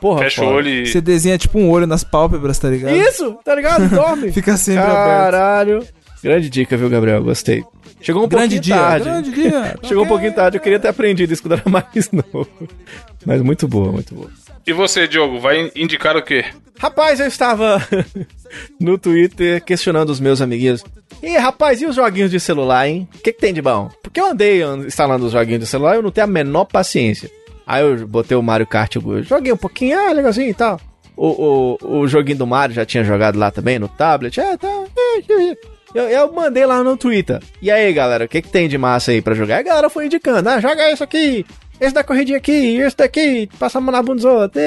Porra, 0.00 0.20
Fecha 0.24 0.40
o 0.42 0.44
foda. 0.44 0.56
olho 0.56 0.68
e. 0.68 0.86
Você 0.86 1.00
desenha 1.00 1.38
tipo 1.38 1.58
um 1.58 1.70
olho 1.70 1.86
nas 1.86 2.02
pálpebras, 2.02 2.58
tá 2.58 2.68
ligado? 2.68 2.94
Isso, 2.96 3.36
tá 3.44 3.54
ligado? 3.54 3.88
Dorme. 3.88 4.32
Fica 4.32 4.56
sempre 4.56 4.82
aberto. 4.82 4.96
Caralho. 5.06 5.86
Grande 6.22 6.50
dica, 6.50 6.76
viu, 6.76 6.88
Gabriel? 6.90 7.22
Gostei. 7.22 7.64
Chegou 8.00 8.24
um 8.24 8.28
Grande 8.28 8.56
pouquinho 8.56 8.62
dia, 8.62 8.76
tarde. 8.76 9.04
grande 9.04 9.30
dia. 9.32 9.76
Chegou 9.84 10.04
um 10.04 10.08
pouquinho 10.08 10.34
tarde, 10.34 10.56
eu 10.56 10.60
queria 10.62 10.78
ter 10.80 10.88
aprendido 10.88 11.32
isso 11.32 11.42
quando 11.42 11.52
era 11.54 11.62
mais 11.68 12.10
novo. 12.12 12.48
Mas 13.26 13.42
muito 13.42 13.68
boa, 13.68 13.92
muito 13.92 14.14
boa. 14.14 14.30
E 14.66 14.72
você, 14.72 15.06
Diogo, 15.08 15.38
vai 15.38 15.70
indicar 15.74 16.16
o 16.16 16.22
quê? 16.22 16.44
Rapaz, 16.78 17.20
eu 17.20 17.26
estava 17.26 17.82
no 18.80 18.96
Twitter 18.98 19.62
questionando 19.64 20.10
os 20.10 20.20
meus 20.20 20.40
amiguinhos. 20.40 20.82
E 21.22 21.36
rapaz, 21.36 21.82
e 21.82 21.86
os 21.86 21.96
joguinhos 21.96 22.30
de 22.30 22.40
celular, 22.40 22.88
hein? 22.88 23.06
O 23.14 23.18
que, 23.18 23.32
que 23.32 23.40
tem 23.40 23.52
de 23.52 23.60
bom? 23.60 23.90
Porque 24.02 24.18
eu 24.20 24.26
andei 24.30 24.62
an- 24.62 24.84
instalando 24.86 25.26
os 25.26 25.32
joguinhos 25.32 25.60
de 25.60 25.66
celular 25.66 25.94
e 25.94 25.98
eu 25.98 26.02
não 26.02 26.10
tenho 26.10 26.26
a 26.26 26.30
menor 26.30 26.64
paciência. 26.64 27.30
Aí 27.66 27.82
eu 27.82 28.06
botei 28.06 28.36
o 28.36 28.42
Mario 28.42 28.66
Kart, 28.66 28.96
eu 28.96 29.22
joguei 29.22 29.52
um 29.52 29.56
pouquinho, 29.56 29.98
ah, 29.98 30.12
legalzinho 30.12 30.48
e 30.48 30.54
tal. 30.54 30.80
O, 31.16 31.76
o, 31.82 31.98
o 32.00 32.08
joguinho 32.08 32.38
do 32.38 32.46
Mario 32.46 32.74
já 32.74 32.86
tinha 32.86 33.04
jogado 33.04 33.38
lá 33.38 33.50
também 33.50 33.78
no 33.78 33.88
tablet. 33.88 34.40
É, 34.40 34.56
tá. 34.56 34.68
Eu, 35.94 36.04
eu 36.04 36.32
mandei 36.32 36.64
lá 36.64 36.84
no 36.84 36.96
Twitter. 36.96 37.40
E 37.60 37.70
aí, 37.70 37.92
galera, 37.92 38.24
o 38.24 38.28
que, 38.28 38.42
que 38.42 38.48
tem 38.48 38.68
de 38.68 38.78
massa 38.78 39.10
aí 39.10 39.20
pra 39.20 39.34
jogar? 39.34 39.58
A 39.58 39.62
galera 39.62 39.90
foi 39.90 40.06
indicando, 40.06 40.48
ah, 40.48 40.60
joga 40.60 40.90
isso 40.92 41.02
aqui, 41.02 41.44
esse 41.80 41.94
da 41.94 42.04
corridinha 42.04 42.38
aqui, 42.38 42.76
esse 42.76 42.96
daqui, 42.96 43.48
passa 43.58 43.78
a 43.78 43.80
mão 43.80 43.90
na 43.90 44.02
bunda 44.02 44.16
dos 44.16 44.24
outros. 44.24 44.62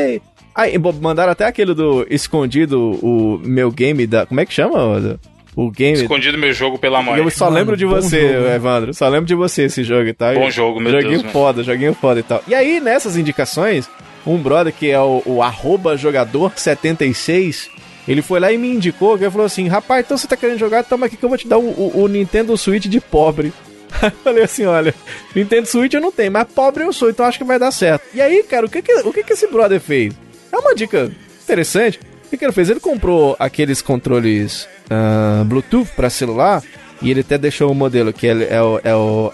Aí, 0.56 0.78
mandaram 1.02 1.32
até 1.32 1.46
aquele 1.46 1.74
do 1.74 2.06
escondido, 2.10 2.80
o 3.02 3.40
meu 3.44 3.72
game 3.72 4.06
da. 4.06 4.26
Como 4.26 4.40
é 4.40 4.46
que 4.46 4.54
chama? 4.54 5.20
O, 5.56 5.66
o 5.66 5.72
game. 5.72 6.00
Escondido 6.00 6.38
meu 6.38 6.54
jogo 6.54 6.78
pela 6.78 7.02
mãe. 7.02 7.20
Eu 7.20 7.30
só 7.32 7.46
Mano, 7.46 7.58
lembro 7.58 7.78
de 7.78 7.86
você, 7.86 8.34
jogo, 8.34 8.48
né? 8.48 8.56
Evandro. 8.56 8.94
Só 8.94 9.08
lembro 9.08 9.26
de 9.26 9.34
você 9.34 9.64
esse 9.64 9.84
jogo 9.84 10.08
e 10.08 10.14
tal. 10.14 10.34
Bom 10.36 10.52
jogo, 10.52 10.80
meu 10.80 10.92
joguinho 10.92 11.10
Deus, 11.10 11.22
mano. 11.24 11.34
foda, 11.34 11.64
joguinho 11.64 11.94
foda 11.96 12.20
e 12.20 12.24
tal. 12.24 12.44
E 12.48 12.54
aí, 12.54 12.80
nessas 12.80 13.18
indicações, 13.18 13.90
um 14.28 14.38
brother 14.38 14.72
que 14.72 14.90
é 14.92 15.00
o, 15.00 15.24
o 15.26 15.42
arroba 15.42 15.96
jogador76, 15.96 17.70
ele 18.08 18.22
foi 18.22 18.39
lá 18.39 18.51
e 18.51 18.58
me 18.58 18.68
indicou, 18.70 19.18
que 19.18 19.24
ele 19.24 19.32
falou 19.32 19.45
assim, 19.45 19.68
rapaz, 19.68 20.06
então 20.06 20.18
você 20.18 20.28
tá 20.28 20.36
querendo 20.36 20.60
jogar, 20.60 20.84
toma 20.84 21.06
aqui 21.06 21.16
que 21.18 21.24
eu 21.24 21.30
vou 21.30 21.38
te 21.38 21.47
dar 21.47 21.58
o, 21.58 21.64
o- 21.70 22.04
o 22.04 22.08
Nintendo 22.08 22.58
Switch 22.58 22.86
de 22.86 22.99
pobre. 22.99 23.54
Aí 24.01 24.10
eu 24.12 24.24
falei 24.24 24.43
assim, 24.43 24.66
olha, 24.66 24.93
Nintendo 25.36 25.68
Switch 25.68 25.93
eu 25.93 26.01
não 26.01 26.12
tenho, 26.12 26.32
mas 26.32 26.47
pobre 26.54 26.84
eu 26.84 26.91
sou, 26.91 27.10
então 27.10 27.26
acho 27.26 27.38
que 27.38 27.43
vai 27.43 27.60
dar 27.60 27.72
certo. 27.72 28.04
E 28.14 28.22
aí, 28.22 28.43
cara, 28.43 28.66
o 28.66 28.70
que 28.70 28.82
que, 28.82 28.93
o 29.01 29.14
que, 29.14 29.24
que 29.24 29.34
esse 29.34 29.47
brother 29.47 29.80
fez? 29.80 30.14
É 30.51 30.58
uma 30.58 30.74
dica 30.76 31.12
interessante. 31.43 31.99
O 32.26 32.30
que, 32.30 32.38
que 32.38 32.45
ele 32.45 32.51
fez? 32.51 32.70
Ele 32.70 32.80
comprou 32.80 33.36
aqueles 33.39 33.82
controles 33.82 34.68
ah, 34.89 35.43
Bluetooth 35.45 35.88
para 35.95 36.10
celular 36.10 36.64
e 37.01 37.12
ele 37.12 37.20
até 37.22 37.38
deixou 37.38 37.70
um 37.72 37.76
modelo 37.76 38.12
que 38.12 38.26
ele 38.26 38.45
é 38.45 38.62
o, 38.62 38.80
é 38.84 38.95
o 38.95 39.32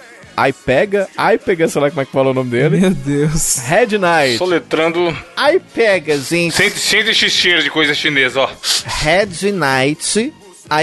iPega, 0.47 1.07
iPega, 1.33 1.67
sei 1.67 1.81
lá 1.81 1.89
como 1.89 2.01
é 2.01 2.05
que 2.05 2.11
fala 2.11 2.31
o 2.31 2.33
nome 2.33 2.51
dele. 2.51 2.77
Meu 2.77 2.91
Deus. 2.91 3.57
Red 3.59 3.97
Knight. 3.97 4.37
Soletrando 4.37 5.15
iPega, 5.55 6.17
gente. 6.17 6.55
sem, 6.55 6.69
sem 6.69 6.99
esse 7.01 7.29
cheiro 7.29 7.63
de 7.63 7.69
coisa 7.69 7.93
chinesa, 7.93 8.41
ó. 8.41 8.49
Red 8.85 9.51
Knight, 9.51 10.33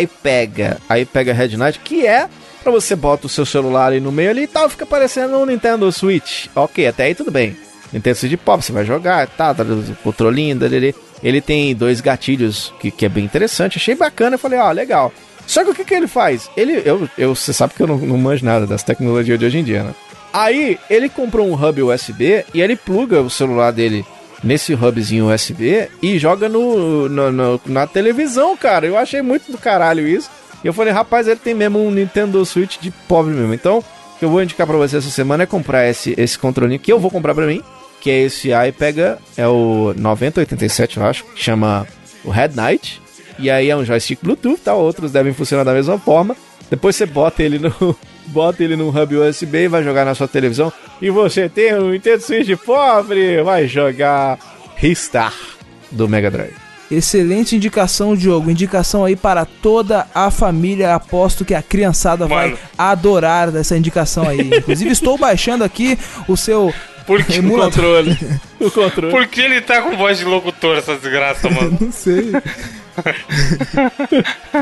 iPega. 0.03 0.79
iPega 1.01 1.33
Red 1.33 1.57
Knight, 1.57 1.79
que 1.81 2.07
é 2.07 2.29
pra 2.63 2.73
você 2.73 2.97
bota 2.97 3.27
o 3.27 3.31
seu 3.31 3.47
celular 3.47 3.87
ali 3.87 4.01
no 4.01 4.11
meio 4.11 4.31
ali 4.31 4.43
e 4.43 4.47
tal, 4.49 4.69
fica 4.69 4.85
parecendo 4.85 5.39
um 5.39 5.47
Nintendo 5.47 5.91
Switch. 5.93 6.47
Ok, 6.55 6.85
até 6.85 7.05
aí 7.05 7.15
tudo 7.15 7.31
bem. 7.31 7.57
Nintendo 7.93 8.17
Switch 8.17 8.37
Pop, 8.37 8.65
você 8.65 8.73
vai 8.73 8.85
jogar, 8.85 9.29
tá, 9.29 9.55
tá 9.55 9.65
controlinho, 10.03 10.57
dele. 10.57 10.95
Ele 11.23 11.41
tem 11.41 11.75
dois 11.75 12.01
gatilhos 12.01 12.75
que, 12.81 12.91
que 12.91 13.07
é 13.07 13.09
bem 13.09 13.25
interessante, 13.25 13.79
achei 13.79 13.95
bacana, 13.95 14.35
eu 14.35 14.39
falei, 14.39 14.59
ó, 14.59 14.71
legal. 14.73 15.13
Só 15.47 15.65
que 15.65 15.71
o 15.71 15.75
que, 15.75 15.85
que 15.85 15.95
ele 15.95 16.07
faz? 16.09 16.51
Ele, 16.57 16.83
eu, 16.85 17.09
eu, 17.17 17.35
você 17.35 17.53
sabe 17.53 17.75
que 17.75 17.83
eu 17.83 17.87
não, 17.87 17.97
não 17.99 18.19
manjo 18.19 18.45
nada 18.45 18.67
das 18.67 18.83
tecnologias 18.83 19.39
de 19.39 19.45
hoje 19.45 19.59
em 19.59 19.65
dia, 19.65 19.83
né? 19.85 19.95
Aí, 20.33 20.79
ele 20.91 21.09
comprou 21.09 21.49
um 21.49 21.55
hub 21.55 21.83
USB 21.83 22.45
e 22.53 22.61
ele 22.61 22.77
pluga 22.77 23.21
o 23.23 23.31
celular 23.31 23.71
dele 23.71 24.05
nesse 24.45 24.75
hubzinho 24.75 25.33
USB 25.33 25.89
e 26.03 26.19
joga 26.19 26.49
no, 26.49 27.09
no- 27.09 27.33
no- 27.33 27.61
na 27.67 27.87
televisão, 27.87 28.57
cara. 28.57 28.87
Eu 28.87 28.99
achei 28.99 29.23
muito 29.23 29.51
do 29.51 29.57
caralho 29.57 30.07
isso. 30.07 30.29
E 30.63 30.67
eu 30.67 30.73
falei, 30.75 30.93
rapaz, 30.93 31.27
ele 31.27 31.41
tem 31.43 31.55
mesmo 31.55 31.79
um 31.83 31.91
Nintendo 31.91 32.45
Switch 32.45 32.79
de 32.81 32.91
pobre 33.09 33.33
mesmo. 33.33 33.55
Então, 33.55 33.79
o 33.79 34.19
que 34.19 34.25
eu 34.25 34.31
vou 34.31 34.43
indicar 34.43 34.67
pra 34.67 34.77
você 34.77 34.97
essa 34.99 35.11
semana 35.11 35.45
é 35.45 35.47
comprar 35.47 35.89
esse, 35.89 36.15
esse 36.19 36.39
controlinho 36.39 36.81
que 36.81 36.93
eu 36.93 36.99
vou 36.99 37.11
comprar 37.11 37.35
pra 37.35 37.47
mim, 37.47 37.63
que 38.01 38.11
é 38.11 38.21
esse 38.23 38.51
iPega, 38.53 39.19
é 39.37 39.47
o 39.49 39.95
9087, 39.97 40.99
eu 40.99 41.05
acho, 41.07 41.25
que 41.25 41.43
chama 41.43 41.87
o 42.25 42.31
Red 42.31 42.49
Knight. 42.55 43.01
E 43.39 43.51
aí 43.51 43.69
é 43.71 43.77
um 43.77 43.85
joystick 43.85 44.19
Bluetooth, 44.23 44.61
tá? 44.63 44.75
Outros 44.75 45.13
devem 45.13 45.33
funcionar 45.33 45.65
da 45.65 45.73
mesma 45.73 45.99
forma. 45.99 46.37
Depois 46.71 46.97
você 46.97 47.07
bota 47.07 47.43
ele 47.43 47.59
no 47.59 47.73
bota 48.29 48.63
ele 48.65 48.75
num 48.77 48.89
hub 48.89 49.17
USB 49.17 49.65
e 49.65 49.69
vai 49.69 49.83
jogar 49.85 50.05
na 50.05 50.15
sua 50.15 50.27
televisão. 50.27 50.73
E 51.01 51.11
você 51.11 51.49
tem 51.49 51.75
um 51.75 51.91
Nintendo 51.91 52.23
Switch 52.23 52.59
pobre, 52.65 53.43
vai 53.43 53.69
jogar 53.69 54.39
Ristar 54.77 55.33
do 55.91 56.09
Mega 56.09 56.31
Drive. 56.31 56.55
Excelente 56.91 57.57
indicação, 57.57 58.15
Diogo. 58.17 58.51
Indicação 58.51 59.05
aí 59.05 59.17
para 59.17 59.45
toda 59.45 60.07
a 60.15 60.31
família. 60.31 60.95
Aposto 60.95 61.45
que 61.45 61.53
a 61.55 61.61
criançada 61.63 62.27
vai 62.27 62.51
Mano. 62.51 62.59
adorar 62.79 63.51
dessa 63.51 63.77
indicação 63.77 64.29
aí. 64.29 64.41
Inclusive, 64.41 64.91
estou 64.91 65.19
baixando 65.19 65.65
aqui 65.65 65.99
o 66.29 66.37
seu 66.37 66.73
Por 67.05 67.25
que, 67.25 67.39
O 67.43 67.51
controle. 67.51 68.17
o 68.61 68.71
controle. 68.71 69.13
por 69.13 69.27
que 69.27 69.41
ele 69.41 69.61
tá 69.61 69.83
com 69.83 69.97
voz 69.97 70.19
de 70.19 70.25
locutor, 70.25 70.77
essa 70.79 70.95
desgraça, 70.95 71.51
mano? 71.51 71.77
Não 71.81 71.91
sei. 71.93 72.31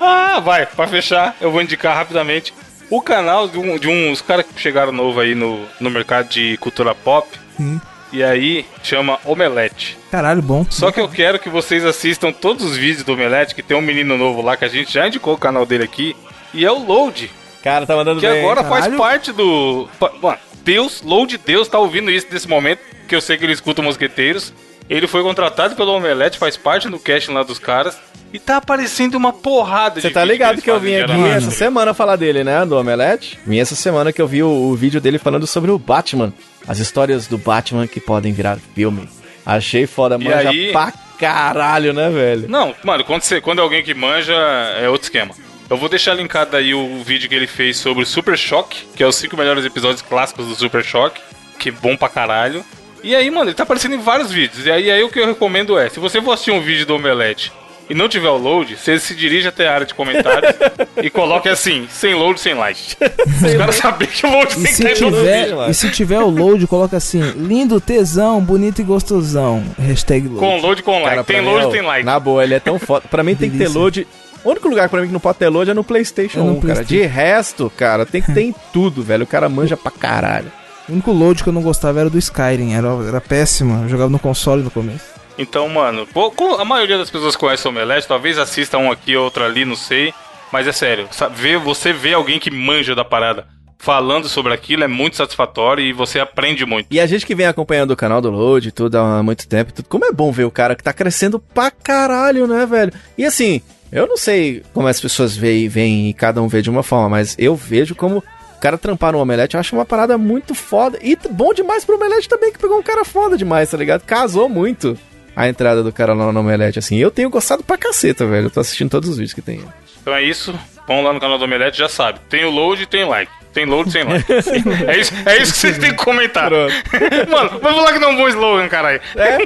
Ah, 0.00 0.40
vai, 0.40 0.66
pra 0.66 0.86
fechar, 0.86 1.36
eu 1.40 1.50
vou 1.50 1.62
indicar 1.62 1.96
rapidamente 1.96 2.52
o 2.90 3.00
canal 3.00 3.48
de, 3.48 3.58
um, 3.58 3.78
de 3.78 3.88
uns 3.88 4.20
caras 4.20 4.46
que 4.46 4.60
chegaram 4.60 4.92
novo 4.92 5.20
aí 5.20 5.34
no, 5.34 5.64
no 5.80 5.90
mercado 5.90 6.28
de 6.28 6.56
cultura 6.58 6.94
pop. 6.94 7.26
Sim. 7.56 7.80
E 8.12 8.22
aí 8.22 8.64
chama 8.82 9.18
Omelete. 9.24 9.98
Caralho, 10.10 10.40
bom. 10.40 10.64
Só 10.70 10.92
que 10.92 11.00
eu 11.00 11.08
quero 11.08 11.38
que 11.38 11.48
vocês 11.48 11.84
assistam 11.84 12.30
todos 12.30 12.64
os 12.64 12.76
vídeos 12.76 13.02
do 13.02 13.12
Omelete, 13.14 13.54
que 13.54 13.62
tem 13.62 13.76
um 13.76 13.80
menino 13.80 14.16
novo 14.16 14.40
lá 14.40 14.56
que 14.56 14.64
a 14.64 14.68
gente 14.68 14.92
já 14.92 15.08
indicou 15.08 15.34
o 15.34 15.38
canal 15.38 15.66
dele 15.66 15.84
aqui. 15.84 16.14
E 16.52 16.64
é 16.64 16.70
o 16.70 16.78
Load, 16.78 17.30
Cara, 17.62 17.86
tá 17.86 17.96
mandando 17.96 18.20
que 18.20 18.28
bem. 18.28 18.38
agora 18.38 18.62
faz 18.62 18.84
caralho. 18.84 18.98
parte 18.98 19.32
do. 19.32 19.88
Mano, 20.22 20.38
Deus, 20.62 21.02
Load 21.02 21.38
Deus, 21.38 21.66
tá 21.66 21.78
ouvindo 21.78 22.10
isso 22.10 22.26
nesse 22.30 22.46
momento, 22.46 22.80
que 23.08 23.16
eu 23.16 23.20
sei 23.20 23.36
que 23.36 23.44
ele 23.44 23.54
escuta 23.54 23.82
Mosqueteiros. 23.82 24.52
Ele 24.88 25.06
foi 25.06 25.22
contratado 25.22 25.74
pelo 25.74 25.92
Omelete, 25.92 26.38
faz 26.38 26.56
parte 26.56 26.88
do 26.88 26.98
casting 26.98 27.32
lá 27.32 27.42
dos 27.42 27.58
caras. 27.58 27.96
E 28.32 28.38
tá 28.38 28.56
aparecendo 28.56 29.14
uma 29.14 29.32
porrada 29.32 30.00
Você 30.00 30.10
tá 30.10 30.24
ligado 30.24 30.54
eles 30.54 30.64
que 30.64 30.70
eu 30.70 30.80
vim 30.80 30.96
aqui 30.96 31.12
essa 31.28 31.50
semana 31.52 31.94
falar 31.94 32.16
dele, 32.16 32.42
né? 32.42 32.66
Do 32.66 32.76
Omelete. 32.76 33.38
Vim 33.46 33.58
essa 33.60 33.74
semana 33.76 34.12
que 34.12 34.20
eu 34.20 34.26
vi 34.26 34.42
o, 34.42 34.48
o 34.48 34.74
vídeo 34.74 35.00
dele 35.00 35.18
falando 35.18 35.46
sobre 35.46 35.70
o 35.70 35.78
Batman. 35.78 36.32
As 36.66 36.78
histórias 36.78 37.26
do 37.28 37.38
Batman 37.38 37.86
que 37.86 38.00
podem 38.00 38.32
virar 38.32 38.58
filme. 38.74 39.08
Achei 39.46 39.86
foda, 39.86 40.16
E 40.20 40.24
manja 40.24 40.50
aí- 40.50 40.72
pra 40.72 40.92
caralho, 41.18 41.92
né, 41.92 42.10
velho? 42.10 42.48
Não, 42.48 42.74
mano, 42.82 43.04
quando, 43.04 43.22
você, 43.22 43.40
quando 43.40 43.60
é 43.60 43.62
alguém 43.62 43.82
que 43.84 43.94
manja, 43.94 44.34
é 44.34 44.88
outro 44.88 45.04
esquema. 45.06 45.32
Eu 45.70 45.76
vou 45.76 45.88
deixar 45.88 46.12
linkado 46.14 46.56
aí 46.56 46.74
o 46.74 47.02
vídeo 47.04 47.28
que 47.28 47.34
ele 47.34 47.46
fez 47.46 47.76
sobre 47.78 48.02
o 48.02 48.06
Super 48.06 48.36
Choque, 48.36 48.84
que 48.96 49.02
é 49.02 49.06
os 49.06 49.16
cinco 49.16 49.36
melhores 49.36 49.64
episódios 49.64 50.02
clássicos 50.02 50.46
do 50.46 50.54
Super 50.54 50.84
Choque, 50.84 51.20
que 51.58 51.68
é 51.68 51.72
bom 51.72 51.96
pra 51.96 52.08
caralho. 52.08 52.64
E 53.04 53.14
aí, 53.14 53.30
mano, 53.30 53.50
ele 53.50 53.54
tá 53.54 53.62
aparecendo 53.64 53.94
em 53.94 53.98
vários 54.00 54.32
vídeos. 54.32 54.64
E 54.66 54.70
aí, 54.70 54.90
aí 54.90 55.02
o 55.02 55.10
que 55.10 55.20
eu 55.20 55.26
recomendo 55.26 55.78
é, 55.78 55.88
se 55.90 56.00
você 56.00 56.20
for 56.22 56.32
assistir 56.32 56.50
um 56.52 56.60
vídeo 56.60 56.86
do 56.86 56.94
Omelete 56.96 57.52
e 57.88 57.94
não 57.94 58.08
tiver 58.08 58.30
o 58.30 58.38
load, 58.38 58.76
você 58.78 58.98
se 58.98 59.14
dirige 59.14 59.46
até 59.46 59.68
a 59.68 59.74
área 59.74 59.86
de 59.86 59.92
comentários 59.92 60.54
e 61.02 61.10
coloque 61.10 61.46
assim, 61.50 61.86
sem 61.90 62.14
load, 62.14 62.40
sem 62.40 62.54
like. 62.54 62.96
Os 63.44 63.54
caras 63.54 63.74
sabem 63.74 64.08
que 64.08 64.24
o 64.26 64.30
load 64.30 64.54
E 64.58 64.62
tem 64.64 64.72
que 64.86 64.94
tiver, 64.94 65.44
vídeo. 65.44 65.68
e 65.68 65.74
se 65.74 65.90
tiver 65.90 66.18
o 66.20 66.30
load, 66.30 66.66
coloca 66.66 66.96
assim: 66.96 67.20
lindo, 67.36 67.78
tesão, 67.78 68.40
bonito 68.40 68.80
e 68.80 68.84
gostosão. 68.84 69.62
Hashtag 69.78 70.26
load. 70.26 70.40
Com 70.40 70.60
load, 70.66 70.82
com 70.82 70.92
like. 70.92 71.08
Cara, 71.10 71.24
tem 71.24 71.40
load, 71.42 71.66
ó, 71.66 71.70
tem 71.70 71.82
like. 71.82 72.06
Na 72.06 72.18
boa, 72.18 72.42
ele 72.42 72.54
é 72.54 72.60
tão 72.60 72.78
foda. 72.78 73.06
Pra 73.10 73.22
mim 73.22 73.36
tem 73.36 73.50
que 73.50 73.58
ter 73.58 73.68
load. 73.68 74.06
O 74.42 74.50
único 74.50 74.66
lugar 74.68 74.88
pra 74.88 75.00
mim 75.02 75.06
que 75.08 75.12
não 75.12 75.20
pode 75.20 75.38
ter 75.38 75.48
load 75.48 75.70
é 75.70 75.74
no 75.74 75.84
PlayStation 75.84 76.40
É 76.40 76.42
no 76.42 76.52
1, 76.52 76.54
cara. 76.54 76.60
PlayStation. 76.74 77.02
De 77.02 77.06
resto, 77.06 77.72
cara, 77.76 78.06
tem 78.06 78.22
que 78.22 78.32
ter 78.32 78.42
em 78.42 78.54
tudo, 78.72 79.02
velho. 79.02 79.24
O 79.24 79.26
cara 79.26 79.46
manja 79.48 79.76
pra 79.76 79.90
caralho. 79.90 80.50
O 80.88 80.92
único 80.92 81.12
load 81.12 81.42
que 81.42 81.48
eu 81.48 81.52
não 81.52 81.62
gostava 81.62 82.00
era 82.00 82.10
do 82.10 82.18
Skyrim. 82.18 82.74
Era, 82.74 82.88
era 83.08 83.20
péssimo. 83.20 83.82
Eu 83.84 83.88
jogava 83.88 84.10
no 84.10 84.18
console 84.18 84.62
no 84.62 84.70
começo. 84.70 85.04
Então, 85.38 85.68
mano, 85.68 86.06
pô, 86.12 86.30
co- 86.30 86.56
a 86.60 86.64
maioria 86.64 86.98
das 86.98 87.10
pessoas 87.10 87.34
conhece 87.34 87.66
o 87.66 87.70
Omelete, 87.70 88.06
talvez 88.06 88.38
assista 88.38 88.78
um 88.78 88.90
aqui, 88.92 89.16
outro 89.16 89.42
ali, 89.44 89.64
não 89.64 89.74
sei. 89.76 90.12
Mas 90.52 90.66
é 90.68 90.72
sério, 90.72 91.08
sa- 91.10 91.26
vê, 91.28 91.56
você 91.56 91.92
vê 91.92 92.12
alguém 92.14 92.38
que 92.38 92.50
manja 92.50 92.94
da 92.94 93.04
parada 93.04 93.46
falando 93.76 94.28
sobre 94.28 94.54
aquilo 94.54 94.84
é 94.84 94.88
muito 94.88 95.16
satisfatório 95.16 95.84
e 95.84 95.92
você 95.92 96.20
aprende 96.20 96.64
muito. 96.64 96.86
E 96.90 97.00
a 97.00 97.06
gente 97.06 97.26
que 97.26 97.34
vem 97.34 97.46
acompanhando 97.46 97.90
o 97.90 97.96
canal 97.96 98.20
do 98.20 98.30
Load 98.30 98.68
e 98.68 98.72
tudo 98.72 98.96
há 98.96 99.22
muito 99.22 99.46
tempo, 99.48 99.72
tudo, 99.72 99.88
como 99.88 100.04
é 100.06 100.12
bom 100.12 100.30
ver 100.30 100.44
o 100.44 100.50
cara 100.50 100.74
que 100.76 100.82
tá 100.84 100.92
crescendo 100.92 101.38
pra 101.40 101.70
caralho, 101.70 102.46
né, 102.46 102.64
velho? 102.64 102.92
E 103.18 103.24
assim, 103.26 103.60
eu 103.92 104.06
não 104.06 104.16
sei 104.16 104.62
como 104.72 104.86
as 104.86 105.00
pessoas 105.00 105.36
veem, 105.36 105.68
veem 105.68 106.08
e 106.08 106.14
cada 106.14 106.40
um 106.40 106.48
vê 106.48 106.62
de 106.62 106.70
uma 106.70 106.82
forma, 106.84 107.08
mas 107.10 107.34
eu 107.38 107.54
vejo 107.56 107.94
como 107.94 108.22
cara 108.64 108.78
trampar 108.78 109.12
no 109.12 109.18
Omelete, 109.18 109.56
eu 109.56 109.60
acho 109.60 109.76
uma 109.76 109.84
parada 109.84 110.16
muito 110.16 110.54
foda. 110.54 110.98
E 111.02 111.18
bom 111.30 111.52
demais 111.52 111.84
pro 111.84 111.96
Omelete 111.96 112.26
também, 112.26 112.50
que 112.50 112.58
pegou 112.58 112.78
um 112.78 112.82
cara 112.82 113.04
foda 113.04 113.36
demais, 113.36 113.70
tá 113.70 113.76
ligado? 113.76 114.02
Casou 114.06 114.48
muito 114.48 114.98
a 115.36 115.46
entrada 115.46 115.82
do 115.82 115.92
cara 115.92 116.14
lá 116.14 116.32
no 116.32 116.40
Omelete, 116.40 116.78
assim. 116.78 116.96
Eu 116.96 117.10
tenho 117.10 117.28
gostado 117.28 117.62
pra 117.62 117.76
caceta, 117.76 118.24
velho. 118.24 118.46
Eu 118.46 118.50
tô 118.50 118.60
assistindo 118.60 118.88
todos 118.88 119.10
os 119.10 119.16
vídeos 119.18 119.34
que 119.34 119.42
tem. 119.42 119.62
Então 120.00 120.14
é 120.14 120.22
isso. 120.22 120.58
Vão 120.88 121.02
lá 121.02 121.12
no 121.12 121.20
canal 121.20 121.36
do 121.36 121.44
Omelete, 121.44 121.76
já 121.76 121.90
sabe. 121.90 122.20
Tem 122.30 122.46
o 122.46 122.50
load 122.50 122.84
e 122.84 122.86
tem 122.86 123.04
like. 123.04 123.30
Tem 123.52 123.66
load 123.66 123.92
sem 123.92 124.02
like. 124.02 124.32
é, 124.32 124.98
isso, 124.98 125.12
é 125.26 125.42
isso 125.42 125.52
que 125.52 125.58
vocês 125.58 125.76
têm 125.76 125.90
que 125.90 126.02
comentar. 126.02 126.50
Mano, 127.30 127.60
vamos 127.60 127.84
lá 127.84 127.92
que 127.92 127.98
não 127.98 128.08
é 128.08 128.12
um 128.12 128.16
bom 128.16 128.28
slogan, 128.28 128.68
caralho. 128.68 129.00
É? 129.14 129.38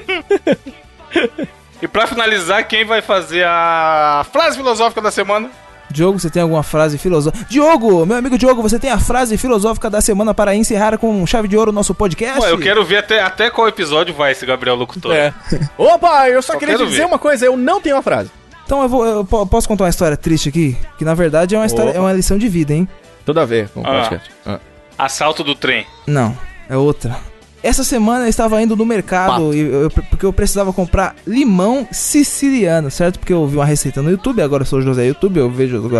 e 1.82 1.88
pra 1.88 2.06
finalizar, 2.06 2.68
quem 2.68 2.84
vai 2.84 3.02
fazer 3.02 3.44
a 3.44 4.24
frase 4.32 4.56
filosófica 4.56 5.00
da 5.00 5.10
semana? 5.10 5.50
Diogo, 5.90 6.18
você 6.18 6.28
tem 6.30 6.42
alguma 6.42 6.62
frase 6.62 6.98
filosófica? 6.98 7.46
Diogo, 7.48 8.04
meu 8.06 8.16
amigo 8.16 8.36
Diogo, 8.38 8.60
você 8.62 8.78
tem 8.78 8.90
a 8.90 8.98
frase 8.98 9.36
filosófica 9.38 9.88
da 9.88 10.00
semana 10.00 10.34
para 10.34 10.54
encerrar 10.54 10.98
com 10.98 11.26
chave 11.26 11.48
de 11.48 11.56
ouro 11.56 11.70
o 11.70 11.74
nosso 11.74 11.94
podcast? 11.94 12.38
Pô, 12.40 12.46
eu 12.46 12.58
quero 12.58 12.84
ver 12.84 12.98
até, 12.98 13.20
até 13.22 13.50
qual 13.50 13.66
episódio 13.68 14.14
vai 14.14 14.32
esse 14.32 14.44
Gabriel 14.44 14.76
Locutor. 14.76 15.12
É. 15.14 15.32
Opa, 15.78 16.28
eu 16.28 16.42
só, 16.42 16.52
Só 16.52 16.58
queria 16.58 16.74
te 16.74 16.78
quero 16.78 16.90
dizer 16.90 17.02
ver. 17.02 17.06
uma 17.08 17.18
coisa, 17.18 17.46
eu 17.46 17.56
não 17.56 17.80
tenho 17.80 17.96
uma 17.96 18.02
frase. 18.02 18.30
Então 18.66 18.82
eu, 18.82 18.88
vou, 18.88 19.06
eu 19.06 19.24
po- 19.24 19.46
posso 19.46 19.66
contar 19.66 19.84
uma 19.84 19.90
história 19.90 20.16
triste 20.16 20.48
aqui? 20.50 20.76
Que 20.98 21.04
na 21.04 21.14
verdade 21.14 21.54
é 21.54 21.58
uma, 21.58 21.64
história, 21.66 21.90
Opa. 21.90 21.98
é 21.98 22.00
uma 22.00 22.12
lição 22.12 22.36
de 22.36 22.48
vida, 22.48 22.74
hein? 22.74 22.86
Tudo 23.24 23.40
a 23.40 23.44
ver 23.46 23.68
com 23.70 23.80
o 23.80 23.86
Ah. 23.86 24.00
podcast. 24.00 24.30
Ah. 24.44 24.58
Assalto 24.98 25.42
do 25.42 25.54
trem. 25.54 25.86
Não, 26.06 26.36
é 26.68 26.76
outra. 26.76 27.16
Essa 27.62 27.82
semana 27.82 28.24
eu 28.24 28.28
estava 28.28 28.62
indo 28.62 28.76
no 28.76 28.86
mercado 28.86 29.52
e 29.54 29.60
eu- 29.60 29.90
porque 29.90 30.24
eu 30.24 30.32
precisava 30.32 30.72
comprar 30.72 31.16
limão 31.26 31.86
siciliano, 31.90 32.90
certo? 32.90 33.18
Porque 33.18 33.32
eu 33.32 33.46
vi 33.48 33.56
uma 33.56 33.64
receita 33.66 34.00
no 34.00 34.10
YouTube, 34.10 34.40
agora 34.42 34.62
eu 34.62 34.66
sou 34.66 34.78
o 34.78 34.82
José 34.82 35.06
YouTube, 35.06 35.38
eu 35.38 35.50
vejo 35.50 35.76
Limão 35.78 35.90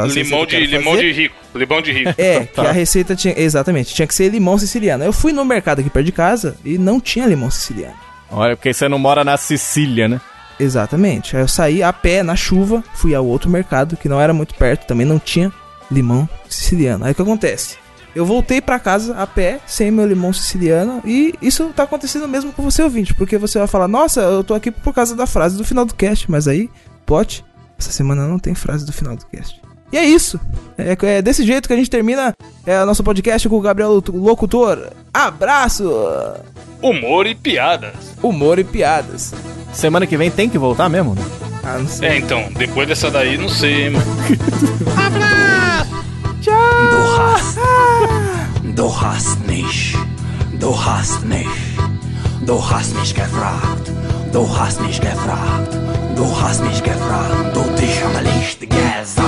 que 0.47 0.57
eu 0.57 0.61
de, 0.61 0.69
quero 0.69 0.79
limão 0.79 0.95
fazer. 0.95 1.13
de 1.13 1.21
rico. 1.21 1.35
Limão 1.55 1.83
de 1.83 1.93
rico. 1.93 2.15
É, 2.19 2.41
Tá. 2.45 2.63
que 2.63 2.69
a 2.69 2.73
receita 2.73 3.17
tinha. 3.17 3.35
Exatamente, 3.37 3.95
tinha 3.95 4.07
que 4.07 4.15
ser 4.15 4.29
limão 4.31 4.57
siciliano. 4.57 5.03
Eu 5.05 5.13
fui 5.13 5.33
no 5.33 5.45
mercado 5.45 5.81
aqui 5.81 5.91
perto 5.91 6.07
de 6.07 6.13
casa 6.13 6.57
e 6.65 6.79
não 6.79 7.01
tinha 7.01 7.27
limão 7.27 7.51
siciliano. 7.51 7.95
Olha, 8.31 8.57
porque 8.57 8.73
você 8.73 8.89
não 8.89 8.99
mora 8.99 9.25
na 9.25 9.37
Sicília, 9.37 10.07
né? 10.07 10.21
Exatamente. 10.61 11.37
Aí 11.37 11.43
eu 11.43 11.49
saí 11.49 11.83
a 11.83 11.93
pé 11.93 12.23
na 12.23 12.37
chuva, 12.37 12.85
fui 12.95 13.15
ao 13.15 13.25
outro 13.27 13.49
mercado 13.51 13.97
que 13.97 14.09
não 14.09 14.21
era 14.21 14.33
muito 14.35 14.55
perto, 14.55 14.87
também 14.87 15.07
não 15.07 15.19
tinha 15.19 15.53
limão 15.91 16.29
siciliano. 16.49 17.05
Aí 17.05 17.13
o 17.13 17.15
que 17.15 17.23
acontece? 17.23 17.77
Eu 18.19 18.27
voltei 18.27 18.61
pra 18.61 18.81
casa 18.81 19.15
a 19.15 19.25
pé, 19.29 19.61
sem 19.65 19.93
meu 19.93 20.05
limão 20.05 20.33
siciliano, 20.33 21.01
e 21.05 21.33
isso 21.41 21.67
tá 21.69 21.85
acontecendo 21.85 22.27
mesmo 22.27 22.53
com 22.53 22.65
você 22.65 22.83
ouvinte, 22.83 23.15
porque 23.15 23.39
você 23.39 23.61
vai 23.61 23.69
falar: 23.69 23.87
"Nossa, 23.87 24.21
eu 24.21 24.43
tô 24.43 24.55
aqui 24.55 24.73
por 24.73 24.93
causa 24.93 25.15
da 25.15 25.25
frase 25.25 25.57
do 25.57 25.65
final 25.65 25.85
do 25.85 25.95
cast", 25.95 26.29
mas 26.29 26.49
aí, 26.49 26.69
plot, 27.07 27.45
essa 27.79 27.93
semana 27.93 28.27
não 28.27 28.37
tem 28.37 28.57
frase 28.57 28.85
do 28.85 28.93
final 28.93 29.15
do 29.15 29.25
cast. 29.27 29.63
E 29.93 29.97
é 29.97 30.05
isso. 30.05 30.41
É, 30.77 30.97
é 31.01 31.23
desse 31.23 31.47
jeito 31.47 31.69
que 31.69 31.73
a 31.73 31.77
gente 31.77 31.89
termina 31.89 32.35
é, 32.67 32.83
o 32.83 32.87
nosso 32.87 33.05
podcast 33.05 33.49
com 33.49 33.55
o 33.57 33.61
Gabriel 33.61 34.03
Locutor. 34.13 34.91
Abraço! 35.15 35.89
Humor 36.83 37.25
e 37.25 37.37
piadas. 37.37 37.95
Humor 38.21 38.59
e 38.59 38.65
piadas. 38.65 39.33
Semana 39.73 40.09
que 40.09 40.17
vem 40.17 40.29
tem 40.29 40.49
que 40.49 40.59
voltar 40.59 40.89
mesmo, 40.89 41.15
né? 41.15 41.23
Ah, 41.63 41.79
não 41.79 41.87
sei. 41.87 42.09
É, 42.09 42.19
então, 42.19 42.49
depois 42.57 42.89
dessa 42.89 43.13
daí, 43.13 43.39
não 43.39 43.49
sei, 43.49 43.85
hein, 43.85 43.91
mano. 43.91 44.07
Du 46.45 46.53
hast, 47.19 47.59
du 48.77 49.01
hast 49.01 49.47
mich, 49.47 49.97
du 50.61 50.85
hast 50.85 51.25
mich, 51.25 51.47
du 52.47 52.71
hast 52.71 52.95
mich 53.01 53.15
gefragt, 53.15 53.91
du 54.33 54.49
hast 54.57 54.81
mich 54.81 55.01
gefragt, 55.01 55.77
du 56.15 56.25
hast 56.41 56.63
mich 56.63 56.83
gefragt, 56.83 57.55
du 57.55 57.63
dich 57.81 58.05
am 58.05 58.25
Licht 58.25 58.61
gesagt. 58.61 59.28